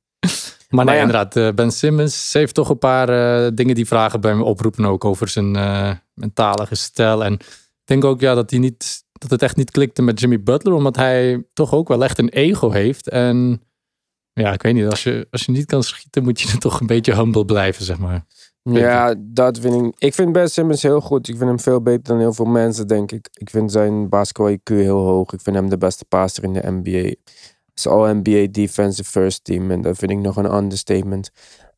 Maar 0.70 0.84
nee, 0.84 0.98
inderdaad. 0.98 1.36
eh, 1.36 1.48
ben 1.54 1.70
Simmons 1.70 2.32
heeft 2.32 2.54
toch 2.54 2.68
een 2.68 2.78
paar 2.78 3.06
dingen 3.54 3.74
die 3.74 3.86
vragen 3.86 4.20
bij 4.20 4.34
me 4.34 4.42
oproepen. 4.42 4.84
Ook 4.84 5.04
over 5.04 5.28
zijn 5.28 5.50
mentale 6.14 6.66
gestel. 6.66 7.24
En 7.24 7.32
ik 7.32 7.82
denk 7.84 8.04
ook 8.04 8.20
ja, 8.20 8.34
dat, 8.34 8.50
hij 8.50 8.58
niet, 8.58 9.04
dat 9.12 9.30
het 9.30 9.42
echt 9.42 9.56
niet 9.56 9.70
klikte 9.70 10.02
met 10.02 10.20
Jimmy 10.20 10.42
Butler. 10.42 10.74
Omdat 10.74 10.96
hij 10.96 11.44
toch 11.52 11.72
ook 11.74 11.88
wel 11.88 12.04
echt 12.04 12.18
een 12.18 12.28
ego 12.28 12.70
heeft. 12.70 13.08
En 13.08 13.62
ja, 14.32 14.52
ik 14.52 14.62
weet 14.62 14.74
niet. 14.74 14.86
Als 14.86 15.02
je, 15.02 15.26
als 15.30 15.44
je 15.44 15.52
niet 15.52 15.66
kan 15.66 15.82
schieten, 15.82 16.22
moet 16.22 16.40
je 16.40 16.58
toch 16.66 16.80
een 16.80 16.86
beetje 16.86 17.14
humble 17.14 17.44
blijven, 17.44 17.84
zeg 17.84 17.98
maar. 17.98 18.24
Ja, 18.62 19.14
dat 19.18 19.58
vind 19.58 19.86
ik. 19.86 19.94
Ik 19.98 20.14
vind 20.14 20.32
Ben 20.32 20.50
Simmons 20.50 20.82
heel 20.82 21.00
goed. 21.00 21.28
Ik 21.28 21.36
vind 21.36 21.48
hem 21.48 21.60
veel 21.60 21.82
beter 21.82 22.02
dan 22.02 22.18
heel 22.18 22.32
veel 22.32 22.44
mensen, 22.44 22.86
denk 22.86 23.12
ik. 23.12 23.28
Ik 23.32 23.50
vind 23.50 23.72
zijn 23.72 24.08
basketball 24.08 24.56
IQ 24.56 24.74
heel 24.74 24.98
hoog. 24.98 25.32
Ik 25.32 25.40
vind 25.40 25.56
hem 25.56 25.68
de 25.68 25.78
beste 25.78 26.04
passer 26.04 26.44
in 26.44 26.52
de 26.52 26.70
NBA. 26.70 27.14
is 27.74 27.86
all 27.86 28.14
NBA 28.14 28.46
defensive 28.50 29.10
first 29.10 29.44
team. 29.44 29.70
En 29.70 29.80
dat 29.80 29.96
vind 29.96 30.10
ik 30.10 30.18
nog 30.18 30.36
een 30.36 30.54
understatement. 30.54 31.30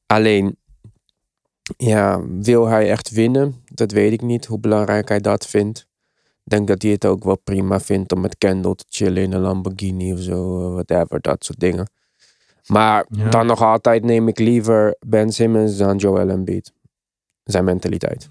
Alleen, 0.07 0.57
ja, 1.77 2.25
wil 2.27 2.67
hij 2.67 2.91
echt 2.91 3.11
winnen? 3.11 3.55
Dat 3.65 3.93
weet 3.93 4.13
ik 4.13 4.23
niet. 4.23 4.47
Hoe 4.47 4.59
belangrijk 4.59 5.09
hij 5.09 5.21
dat 5.21 5.47
vindt. 5.47 5.87
Ik 6.45 6.51
denk 6.51 6.69
dat 6.69 6.83
hij 6.83 6.91
het 6.91 7.07
ook 7.07 7.25
wel 7.25 7.39
prima 7.39 7.81
vindt 7.81 8.13
om 8.13 8.21
met 8.21 8.39
Kendall 8.39 8.75
te 8.75 8.85
chillen 8.89 9.23
in 9.23 9.33
een 9.33 9.41
Lamborghini 9.41 10.13
of 10.13 10.19
zo. 10.19 10.71
Whatever, 10.73 11.21
dat 11.21 11.45
soort 11.45 11.61
dingen. 11.61 11.89
Maar 12.67 13.07
Ja. 13.09 13.29
dan 13.31 13.47
nog 13.47 13.63
altijd 13.63 14.05
neem 14.05 14.29
ik 14.29 14.39
liever 14.39 14.97
Ben 15.07 15.33
Simmons 15.33 15.77
dan 15.77 15.97
Joel 15.97 16.29
Embiid. 16.29 16.73
Zijn 17.45 17.65
mentaliteit. 17.65 18.29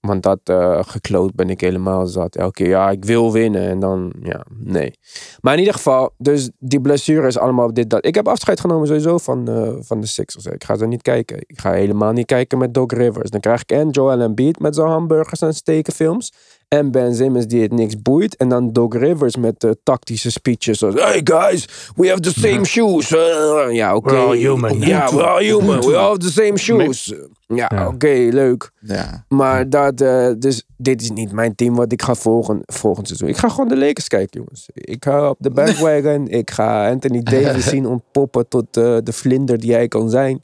Want 0.00 0.22
dat 0.22 0.40
eh 0.44 0.78
gekloot 0.82 1.34
ben 1.34 1.50
ik 1.50 1.60
helemaal 1.60 2.06
zat. 2.06 2.36
Elke 2.36 2.52
keer, 2.52 2.68
ja, 2.68 2.90
ik 2.90 3.04
wil 3.04 3.32
winnen. 3.32 3.68
En 3.68 3.80
dan, 3.80 4.12
ja, 4.22 4.44
nee. 4.58 4.92
Maar 5.40 5.52
in 5.52 5.58
ieder 5.58 5.74
geval, 5.74 6.10
dus 6.18 6.50
die 6.58 6.80
blessure 6.80 7.26
is 7.26 7.38
allemaal 7.38 7.74
dit, 7.74 7.90
dat. 7.90 8.06
Ik 8.06 8.14
heb 8.14 8.28
afscheid 8.28 8.60
genomen 8.60 8.86
sowieso 8.86 9.18
van, 9.18 9.48
eh, 9.48 9.74
van 9.80 10.00
de 10.00 10.06
Sixers. 10.06 10.44
Ik 10.46 10.64
ga 10.64 10.76
ze 10.76 10.86
niet 10.86 11.02
kijken. 11.02 11.36
Ik 11.46 11.60
ga 11.60 11.72
helemaal 11.72 12.12
niet 12.12 12.26
kijken 12.26 12.58
met 12.58 12.74
Doc 12.74 12.92
Rivers. 12.92 13.30
Dan 13.30 13.40
krijg 13.40 13.60
ik 13.62 13.70
en 13.70 13.90
Joel 13.90 14.20
Embiid 14.20 14.58
met 14.58 14.74
zijn 14.74 14.88
hamburgers 14.88 15.40
en 15.40 15.54
stekenfilms. 15.54 16.32
En 16.68 16.90
Ben 16.90 17.14
Simmons 17.14 17.46
die 17.46 17.62
het 17.62 17.72
niks 17.72 18.02
boeit. 18.02 18.36
En 18.36 18.48
dan 18.48 18.72
Doc 18.72 18.94
Rivers 18.94 19.36
met 19.36 19.60
de 19.60 19.76
tactische 19.82 20.30
speeches. 20.30 20.78
Zoals, 20.78 20.94
hey 20.94 21.20
guys, 21.24 21.68
we 21.96 22.08
have 22.08 22.20
the 22.20 22.32
same 22.32 22.64
shoes. 22.64 23.12
Eh, 23.14 23.66
ja, 23.74 23.94
oké. 23.96 24.10
We're 24.10 24.26
all 24.26 24.36
human. 24.36 24.80
Ja, 24.80 25.10
we're 25.10 25.26
all 25.26 25.42
human. 25.52 25.80
We 25.80 25.96
all 25.96 26.08
have 26.08 26.18
the 26.18 26.30
same 26.32 26.56
shoes. 26.58 27.14
Ja, 27.46 27.70
Ja. 27.74 27.86
oké, 27.88 28.28
leuk. 28.30 28.70
Ja. 28.80 29.24
Maar 29.28 29.70
dat, 29.70 30.00
eh, 30.00 30.28
dus 30.38 30.64
dit 30.76 31.02
is 31.02 31.10
niet 31.10 31.32
mijn 31.32 31.54
team 31.54 31.74
wat 31.74 31.92
ik 31.92 32.02
ga 32.02 32.14
volgen 32.14 32.60
volgend 32.66 33.06
seizoen. 33.06 33.28
Ik 33.28 33.36
ga 33.36 33.48
gewoon 33.48 33.68
de 33.68 33.76
Lakers 33.76 34.08
kijken, 34.08 34.40
jongens. 34.40 34.68
Ik 34.74 35.04
ga 35.04 35.28
op 35.28 35.36
de 35.40 35.50
bandwagon. 35.50 36.28
ik 36.42 36.50
ga 36.50 36.90
Anthony 36.90 37.22
Davis 37.22 37.68
zien 37.74 37.86
ontpoppen 37.86 38.48
tot 38.48 38.76
eh, 38.76 38.96
de 39.02 39.12
vlinder 39.12 39.58
die 39.60 39.72
hij 39.72 39.88
kan 39.88 40.10
zijn. 40.10 40.42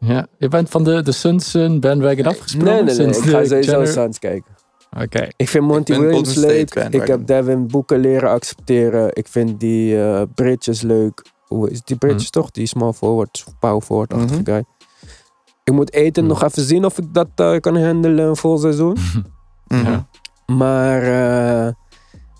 Ja, 0.00 0.26
je 0.38 0.48
bent 0.48 0.68
van 0.70 0.84
de, 0.84 1.02
de 1.02 1.12
Suns 1.12 1.52
bandwagon 1.80 2.24
afgesprongen? 2.24 2.74
Nee, 2.74 2.82
nee, 2.84 2.96
nee. 2.96 3.12
sinds 3.12 3.18
Ik 3.18 3.24
ga 3.24 3.40
de 3.40 3.46
sowieso 3.46 3.84
Suns 3.84 4.18
kijken. 4.18 4.52
Oké. 5.02 5.28
Ik 5.36 5.48
vind 5.48 5.64
Monty 5.64 5.92
ben 5.92 6.00
Williams 6.00 6.34
leuk. 6.34 6.74
Ik 6.74 7.06
heb 7.06 7.26
Devin 7.26 7.66
Booker 7.66 7.98
leren 7.98 8.30
accepteren. 8.30 9.10
Ik 9.12 9.28
vind 9.28 9.60
die 9.60 10.02
eh 10.02 10.22
Bridges 10.34 10.80
leuk. 10.82 11.24
Hoe 11.46 11.70
is 11.70 11.82
die 11.82 11.96
Bridges 11.96 12.30
toch? 12.30 12.50
Die 12.50 12.66
small 12.66 12.92
forward, 12.92 13.44
power 13.60 13.80
forward-achtige 13.82 14.34
Mhm. 14.40 14.50
guy. 14.50 14.64
Ik 15.64 15.72
moet 15.72 15.92
eten 15.92 16.24
Mhm. 16.24 16.32
nog 16.32 16.42
even 16.44 16.62
zien 16.62 16.84
of 16.84 16.98
ik 16.98 17.14
dat 17.14 17.28
eh, 17.34 17.56
kan 17.60 17.76
handelen 17.84 18.26
een 18.28 18.36
vol 18.36 18.58
seizoen. 18.58 18.96
Mhm. 19.68 19.84
Ja. 19.90 20.06
Maar 20.46 21.02
eh, 21.02 21.72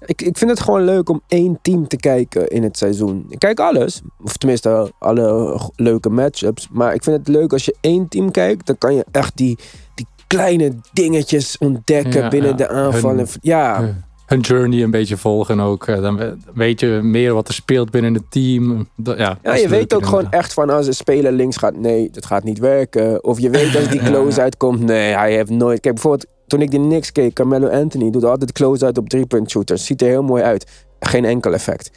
ik, 0.07 0.23
ik 0.23 0.39
vind 0.39 0.51
het 0.51 0.61
gewoon 0.61 0.83
leuk 0.85 1.09
om 1.09 1.23
één 1.29 1.59
team 1.63 1.89
te 1.89 1.97
kijken 1.97 2.49
in 2.49 2.63
het 2.63 2.79
seizoen. 2.79 3.27
Ik 3.29 3.39
kijk 3.39 3.61
alles. 3.61 4.03
Of 4.25 4.37
tenminste, 4.37 4.93
alle 4.99 5.59
leuke 5.77 6.09
matchups. 6.11 6.69
Maar 6.73 6.95
ik 6.95 7.03
vind 7.05 7.17
het 7.17 7.29
leuk 7.29 7.53
als 7.53 7.65
je 7.65 7.77
één 7.81 8.09
team 8.09 8.31
kijkt. 8.31 8.67
Dan 8.67 8.79
kan 8.79 8.95
je 8.95 9.05
echt 9.11 9.37
die, 9.37 9.59
die 9.95 10.07
kleine 10.37 10.73
dingetjes 10.93 11.59
ontdekken 11.59 12.23
Ja, 12.23 12.29
binnen 12.29 12.51
ja. 12.51 12.57
de 12.57 12.69
aanvallen. 12.69 13.17
Hun- 13.17 13.27
ja, 13.41 13.95
Hun- 14.27 14.41
journey 14.41 14.83
een 14.83 14.91
beetje 14.91 15.17
volgen 15.17 15.61
ook. 15.61 15.87
Eh, 15.87 16.01
Dan 16.03 16.17
we- 16.17 16.37
weet 16.55 16.81
je 16.81 16.87
meer 17.03 17.35
wat 17.35 17.49
er 17.49 17.55
speelt 17.55 17.91
binnen 17.91 18.15
het 18.15 18.23
team. 18.29 18.89
Ja, 19.05 19.39
ja, 19.43 19.55
je 19.55 19.69
weet 19.69 19.95
ook 19.95 20.05
gewoon 20.05 20.19
inderdaad. 20.19 20.41
echt 20.41 20.53
van 20.53 20.71
als 20.71 20.87
een 20.87 20.95
speler 20.95 21.33
links 21.33 21.57
gaat. 21.57 21.77
Nee, 21.77 22.11
dat 22.11 22.27
gaat 22.27 22.45
niet 22.45 22.59
werken. 22.59 23.25
Of 23.25 23.39
je 23.41 23.51
weet 23.51 23.77
als 23.77 23.89
die 23.89 24.03
close 24.11 24.41
uitkomt. 24.41 24.81
Nee, 24.81 25.13
hij 25.15 25.33
heeft 25.35 25.51
nooit... 25.51 25.81
Kijk, 25.81 25.95
bijvoorbeeld 25.95 26.27
toen 26.47 26.63
ik 26.63 26.71
die 26.71 26.81
Knicks 26.81 27.13
keek. 27.13 27.35
Carmelo 27.35 27.69
Anthony 27.69 28.11
doet 28.11 28.25
altijd 28.25 28.53
close 28.53 28.85
uit 28.85 28.99
op 28.99 29.09
drie-punt 29.09 29.51
shooters. 29.51 29.85
Ziet 29.87 30.03
er 30.03 30.09
heel 30.09 30.23
mooi 30.23 30.43
uit. 30.43 30.71
Geen 31.01 31.25
enkel 31.25 31.53
effect. 31.53 31.91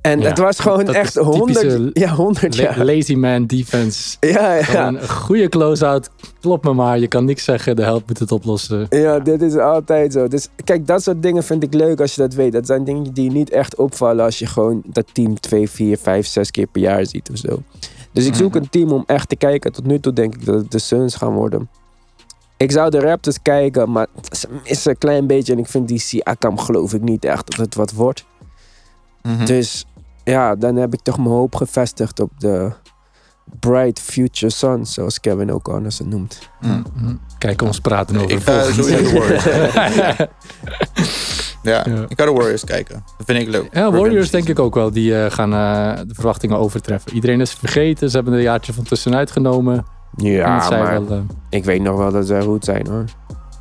En 0.00 0.20
Ja, 0.20 0.28
het 0.28 0.38
was 0.38 0.58
gewoon 0.58 0.88
echt 0.94 1.16
is 1.16 1.24
typische 1.24 1.68
100, 1.70 1.98
ja, 1.98 2.08
100 2.14 2.56
La- 2.56 2.62
jaar. 2.62 2.84
lazy 2.84 3.14
man 3.14 3.46
defense. 3.46 4.16
Ja, 4.20 4.54
ja. 4.54 4.86
Een 4.88 5.08
goede 5.08 5.48
close-out. 5.48 6.10
Klopt 6.40 6.64
me 6.64 6.72
maar. 6.72 6.98
Je 6.98 7.06
kan 7.08 7.24
niks 7.24 7.44
zeggen. 7.44 7.76
De 7.76 7.82
held 7.82 8.06
moet 8.08 8.18
het 8.18 8.32
oplossen. 8.32 8.86
Ja, 8.90 9.18
dit 9.18 9.42
is 9.42 9.56
altijd 9.56 10.12
zo. 10.12 10.28
Dus 10.28 10.48
kijk, 10.64 10.86
dat 10.86 11.02
soort 11.02 11.22
dingen 11.22 11.42
vind 11.44 11.62
ik 11.62 11.74
leuk 11.74 12.00
als 12.00 12.14
je 12.14 12.20
dat 12.20 12.34
weet. 12.34 12.52
Dat 12.52 12.66
zijn 12.66 12.84
dingen 12.84 13.12
die 13.12 13.30
niet 13.30 13.50
echt 13.50 13.76
opvallen 13.76 14.24
als 14.24 14.38
je 14.38 14.46
gewoon 14.46 14.82
dat 14.86 15.04
team 15.12 15.40
2, 15.40 15.70
4, 15.70 15.98
5, 15.98 16.26
6 16.26 16.50
keer 16.50 16.66
per 16.66 16.80
jaar 16.82 17.06
ziet 17.06 17.30
of 17.30 17.38
zo. 17.38 17.62
Dus 18.12 18.26
ik 18.26 18.34
zoek 18.34 18.54
een 18.54 18.68
team 18.70 18.92
om 18.92 19.02
echt 19.06 19.28
te 19.28 19.36
kijken. 19.36 19.72
Tot 19.72 19.86
nu 19.86 20.00
toe 20.00 20.12
denk 20.12 20.34
ik 20.34 20.44
dat 20.44 20.54
het 20.54 20.70
de 20.70 20.78
Suns 20.78 21.14
gaan 21.14 21.32
worden. 21.32 21.68
Ik 22.56 22.70
zou 22.72 22.90
de 22.90 23.00
Raptors 23.00 23.42
kijken, 23.42 23.90
maar 23.92 24.06
ze 24.36 24.48
missen 24.68 24.90
een 24.90 24.98
klein 24.98 25.26
beetje. 25.26 25.52
En 25.52 25.58
ik 25.58 25.66
vind 25.66 25.88
die 25.88 25.98
Siakam 25.98 26.58
geloof 26.58 26.94
ik 26.94 27.02
niet 27.02 27.24
echt 27.24 27.46
dat 27.50 27.56
het 27.66 27.74
wat 27.74 27.92
wordt. 27.92 28.24
Mhm. 29.22 29.44
Dus 29.44 29.86
ja, 30.24 30.54
dan 30.56 30.76
heb 30.76 30.92
ik 30.94 31.00
toch 31.00 31.16
mijn 31.16 31.28
hoop 31.30 31.54
gevestigd 31.54 32.20
op 32.20 32.30
de 32.38 32.70
Bright 33.60 34.00
Future 34.00 34.52
Suns, 34.52 34.94
zoals 34.94 35.20
Kevin 35.20 35.52
O'Connor 35.52 35.92
ze 35.92 36.04
noemt. 36.06 36.50
Mhm. 36.60 36.82
Kijk, 37.38 37.62
ons 37.62 37.80
praten 37.80 38.16
over 38.16 38.30
Ik 38.30 38.40
ga 38.42 38.52
Warriors. 38.52 39.44
ja, 41.62 41.84
Ja. 41.86 42.04
ik 42.08 42.20
ga 42.20 42.24
de 42.24 42.32
Warriors 42.32 42.64
kijken. 42.64 43.04
Dat 43.16 43.26
vind 43.26 43.40
ik 43.42 43.48
leuk. 43.48 43.68
Ja, 43.72 43.90
Warriors 43.90 44.30
denk 44.30 44.48
ik 44.48 44.58
ook 44.58 44.74
wel. 44.74 44.90
Die 44.90 45.22
eh, 45.24 45.30
gaan 45.30 45.52
eh, 45.52 46.00
de 46.06 46.14
verwachtingen 46.14 46.58
overtreffen. 46.58 47.14
Iedereen 47.14 47.40
is 47.40 47.52
vergeten. 47.52 48.08
Ze 48.10 48.14
hebben 48.14 48.32
er 48.32 48.38
een 48.38 48.44
jaartje 48.44 48.72
van 48.72 48.84
tussenuit 48.84 49.30
genomen. 49.30 49.74
En 49.74 49.82
het 50.24 50.26
Ja, 50.26 50.68
maar 50.70 50.90
wel, 51.06 51.16
eh, 51.16 51.22
ik 51.50 51.64
weet 51.64 51.82
nog 51.82 51.96
wel 51.96 52.12
dat 52.12 52.26
ze 52.26 52.40
goed 52.42 52.64
zijn 52.64 52.86
hoor. 52.86 53.04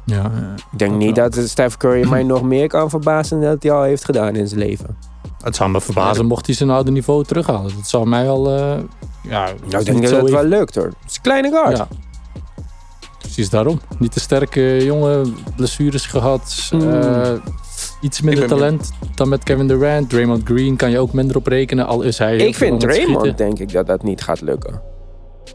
ja, 0.05 0.31
Ik 0.71 0.79
denk 0.79 0.95
niet 0.95 1.15
wel. 1.17 1.29
dat 1.29 1.47
Steph 1.49 1.77
Curry 1.77 2.07
mij 2.09 2.23
nog 2.33 2.41
meer 2.43 2.67
kan 2.67 2.89
verbazen 2.89 3.41
dan 3.41 3.49
dat 3.49 3.63
hij 3.63 3.71
al 3.71 3.83
heeft 3.83 4.05
gedaan 4.05 4.35
in 4.35 4.47
zijn 4.47 4.59
leven. 4.59 4.97
Het 5.43 5.55
zou 5.55 5.69
me 5.69 5.81
verbazen 5.81 6.25
mocht 6.25 6.45
hij 6.45 6.55
zijn 6.55 6.69
oude 6.69 6.91
niveau 6.91 7.23
terughalen. 7.23 7.75
Dat 7.75 7.87
zou 7.87 8.07
mij 8.07 8.29
al... 8.29 8.47
eh, 8.49 8.77
ja, 9.23 9.49
Nou, 9.69 9.79
ik 9.79 9.85
denk 9.85 10.01
dat 10.09 10.21
het 10.21 10.29
wel 10.29 10.43
lukt 10.43 10.75
hoor. 10.75 10.85
Het 10.85 11.09
is 11.09 11.15
een 11.15 11.21
kleine 11.21 11.49
guard. 11.49 11.77
Ja. 11.77 11.87
Precies 13.19 13.49
daarom. 13.49 13.79
Niet 13.97 14.11
te 14.11 14.19
sterke 14.19 14.85
jongen, 14.85 15.35
blessures 15.55 16.05
gehad. 16.05 16.69
Mm. 16.71 16.89
eh, 16.89 17.31
iets 18.01 18.21
minder 18.21 18.47
ben 18.47 18.57
talent 18.57 18.91
dan 19.15 19.29
met 19.29 19.43
Kevin 19.43 19.67
Durant. 19.67 20.09
Draymond 20.09 20.41
Green 20.43 20.75
kan 20.75 20.91
je 20.91 20.99
ook 20.99 21.13
minder 21.13 21.35
op 21.35 21.47
rekenen, 21.47 21.87
al 21.87 22.01
is 22.01 22.17
hij 22.17 22.37
ik 22.37 22.55
vind 22.55 22.79
Draymond 22.79 23.37
denk 23.37 23.59
ik 23.59 23.71
dat 23.71 23.87
dat 23.87 24.03
niet 24.03 24.21
gaat 24.21 24.41
lukken. 24.41 24.81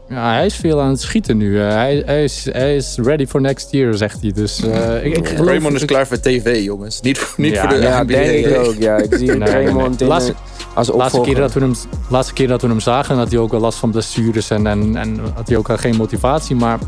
Ja, 0.09 0.33
hij 0.33 0.45
is 0.45 0.55
veel 0.55 0.81
aan 0.81 0.89
het 0.89 1.01
schieten 1.01 1.37
nu. 1.37 1.61
Eh, 1.61 1.67
hij, 1.69 2.03
hij, 2.05 2.23
is, 2.23 2.47
hij 2.51 2.75
is 2.75 2.97
ready 3.03 3.25
for 3.27 3.41
next 3.41 3.71
year, 3.71 3.93
zegt 3.97 4.21
hij. 4.21 4.31
Dus 4.31 4.63
eh, 4.63 5.05
ik, 5.05 5.17
ik 5.17 5.27
geloof... 5.27 5.47
Raymond 5.47 5.73
is 5.75 5.81
ik- 5.81 5.87
klaar 5.87 6.07
voor 6.07 6.19
tv, 6.19 6.63
jongens. 6.63 7.01
Niet, 7.01 7.17
voor- 7.17 7.43
niet 7.43 7.53
Ja, 7.53 7.61
voor 7.69 7.69
de 7.79 7.83
Ja, 7.85 8.03
NBA. 8.03 8.13
denk 8.13 8.45
ik 8.45 8.57
ook. 8.57 8.75
Ja, 8.79 8.97
ik 8.97 9.15
zie 9.15 9.31
Nee, 9.35 9.37
nee. 9.65 9.85
in, 9.99 10.07
Laatste- 10.07 10.31
eh, 10.31 10.75
als 10.77 10.91
laatste 10.93 11.21
keer, 11.21 11.35
dat 11.35 11.53
we 11.53 11.59
hem, 11.59 11.73
laatste 12.09 12.33
keer 12.33 12.47
dat 12.47 12.61
we 12.61 12.67
hem 12.67 12.79
zagen, 12.79 13.15
had 13.17 13.29
hij 13.31 13.39
ook 13.39 13.51
wel 13.51 13.59
last 13.59 13.77
van 13.77 13.91
blessures 13.91 14.49
en, 14.49 14.67
en, 14.67 14.95
en 14.95 15.19
had 15.33 15.47
hij 15.47 15.57
ook 15.57 15.69
al 15.69 15.77
geen 15.77 15.95
motivatie. 15.95 16.55
Maar 16.55 16.79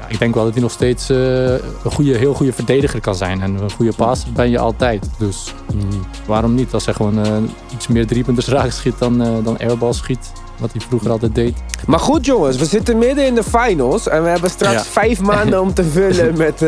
ja, 0.00 0.08
ik 0.08 0.18
denk 0.18 0.34
wel 0.34 0.44
dat 0.44 0.52
hij 0.52 0.62
nog 0.62 0.70
steeds 0.72 1.10
eh, 1.10 1.16
een 1.52 1.92
goede, 1.92 2.16
heel 2.16 2.34
goede 2.34 2.52
verdediger 2.52 3.00
kan 3.00 3.14
zijn. 3.14 3.40
En 3.42 3.54
een 3.54 3.70
goede 3.70 3.92
passer 3.96 4.32
ben 4.32 4.50
je 4.50 4.58
altijd. 4.58 5.08
Dus 5.18 5.54
mm, 5.74 5.88
waarom 6.26 6.54
niet? 6.54 6.72
Als 6.72 6.84
hij 6.84 6.94
gewoon 6.94 7.24
eh, 7.24 7.32
iets 7.74 7.86
meer 7.88 8.06
driepunters 8.06 8.46
raak 8.48 8.70
schiet 8.70 8.98
dan, 8.98 9.22
eh, 9.22 9.28
dan 9.44 9.58
airball 9.58 9.92
schiet. 9.92 10.32
Wat 10.58 10.72
hij 10.72 10.80
vroeger 10.88 11.10
altijd 11.10 11.34
deed. 11.34 11.56
Maar 11.86 11.98
goed 12.00 12.24
jongens, 12.26 12.56
we 12.56 12.64
zitten 12.64 12.98
midden 12.98 13.26
in 13.26 13.34
de 13.34 13.42
finals. 13.42 14.08
En 14.08 14.22
we 14.22 14.28
hebben 14.28 14.50
straks 14.50 14.72
Ja. 14.74 14.82
vijf 14.82 15.20
maanden 15.20 15.60
om 15.60 15.74
te 15.74 15.84
vullen 15.84 16.36
met 16.44 16.60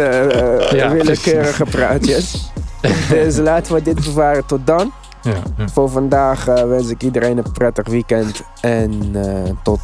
Ja, 0.71 0.91
willekeurige 0.93 1.65
praatjes. 1.65 2.51
dus 3.11 3.37
laten 3.37 3.75
we 3.75 3.83
dit 3.83 4.05
bewaren 4.05 4.47
tot 4.47 4.67
dan. 4.67 4.93
Ja, 5.23 5.33
ja. 5.57 5.69
Voor 5.69 5.91
vandaag 5.91 6.45
wens 6.45 6.89
ik 6.89 7.03
iedereen 7.03 7.39
een 7.39 7.53
prettig 7.53 7.89
weekend. 7.89 8.41
En 8.61 9.11
eh, 9.15 9.53
tot 9.63 9.81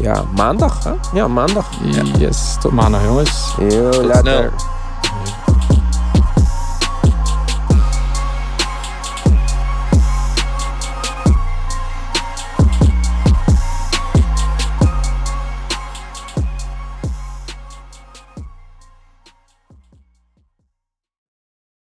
ja, 0.00 0.24
maandag. 0.36 0.84
Hè? 0.84 0.92
Ja, 1.12 1.28
maandag. 1.28 1.66
Yes, 2.18 2.56
tot 2.60 2.72
maandag 2.72 3.02
jongens. 3.04 3.54
Heel 3.56 3.90
Tot 3.90 4.04
later. 4.04 4.22
snel. 4.22 4.50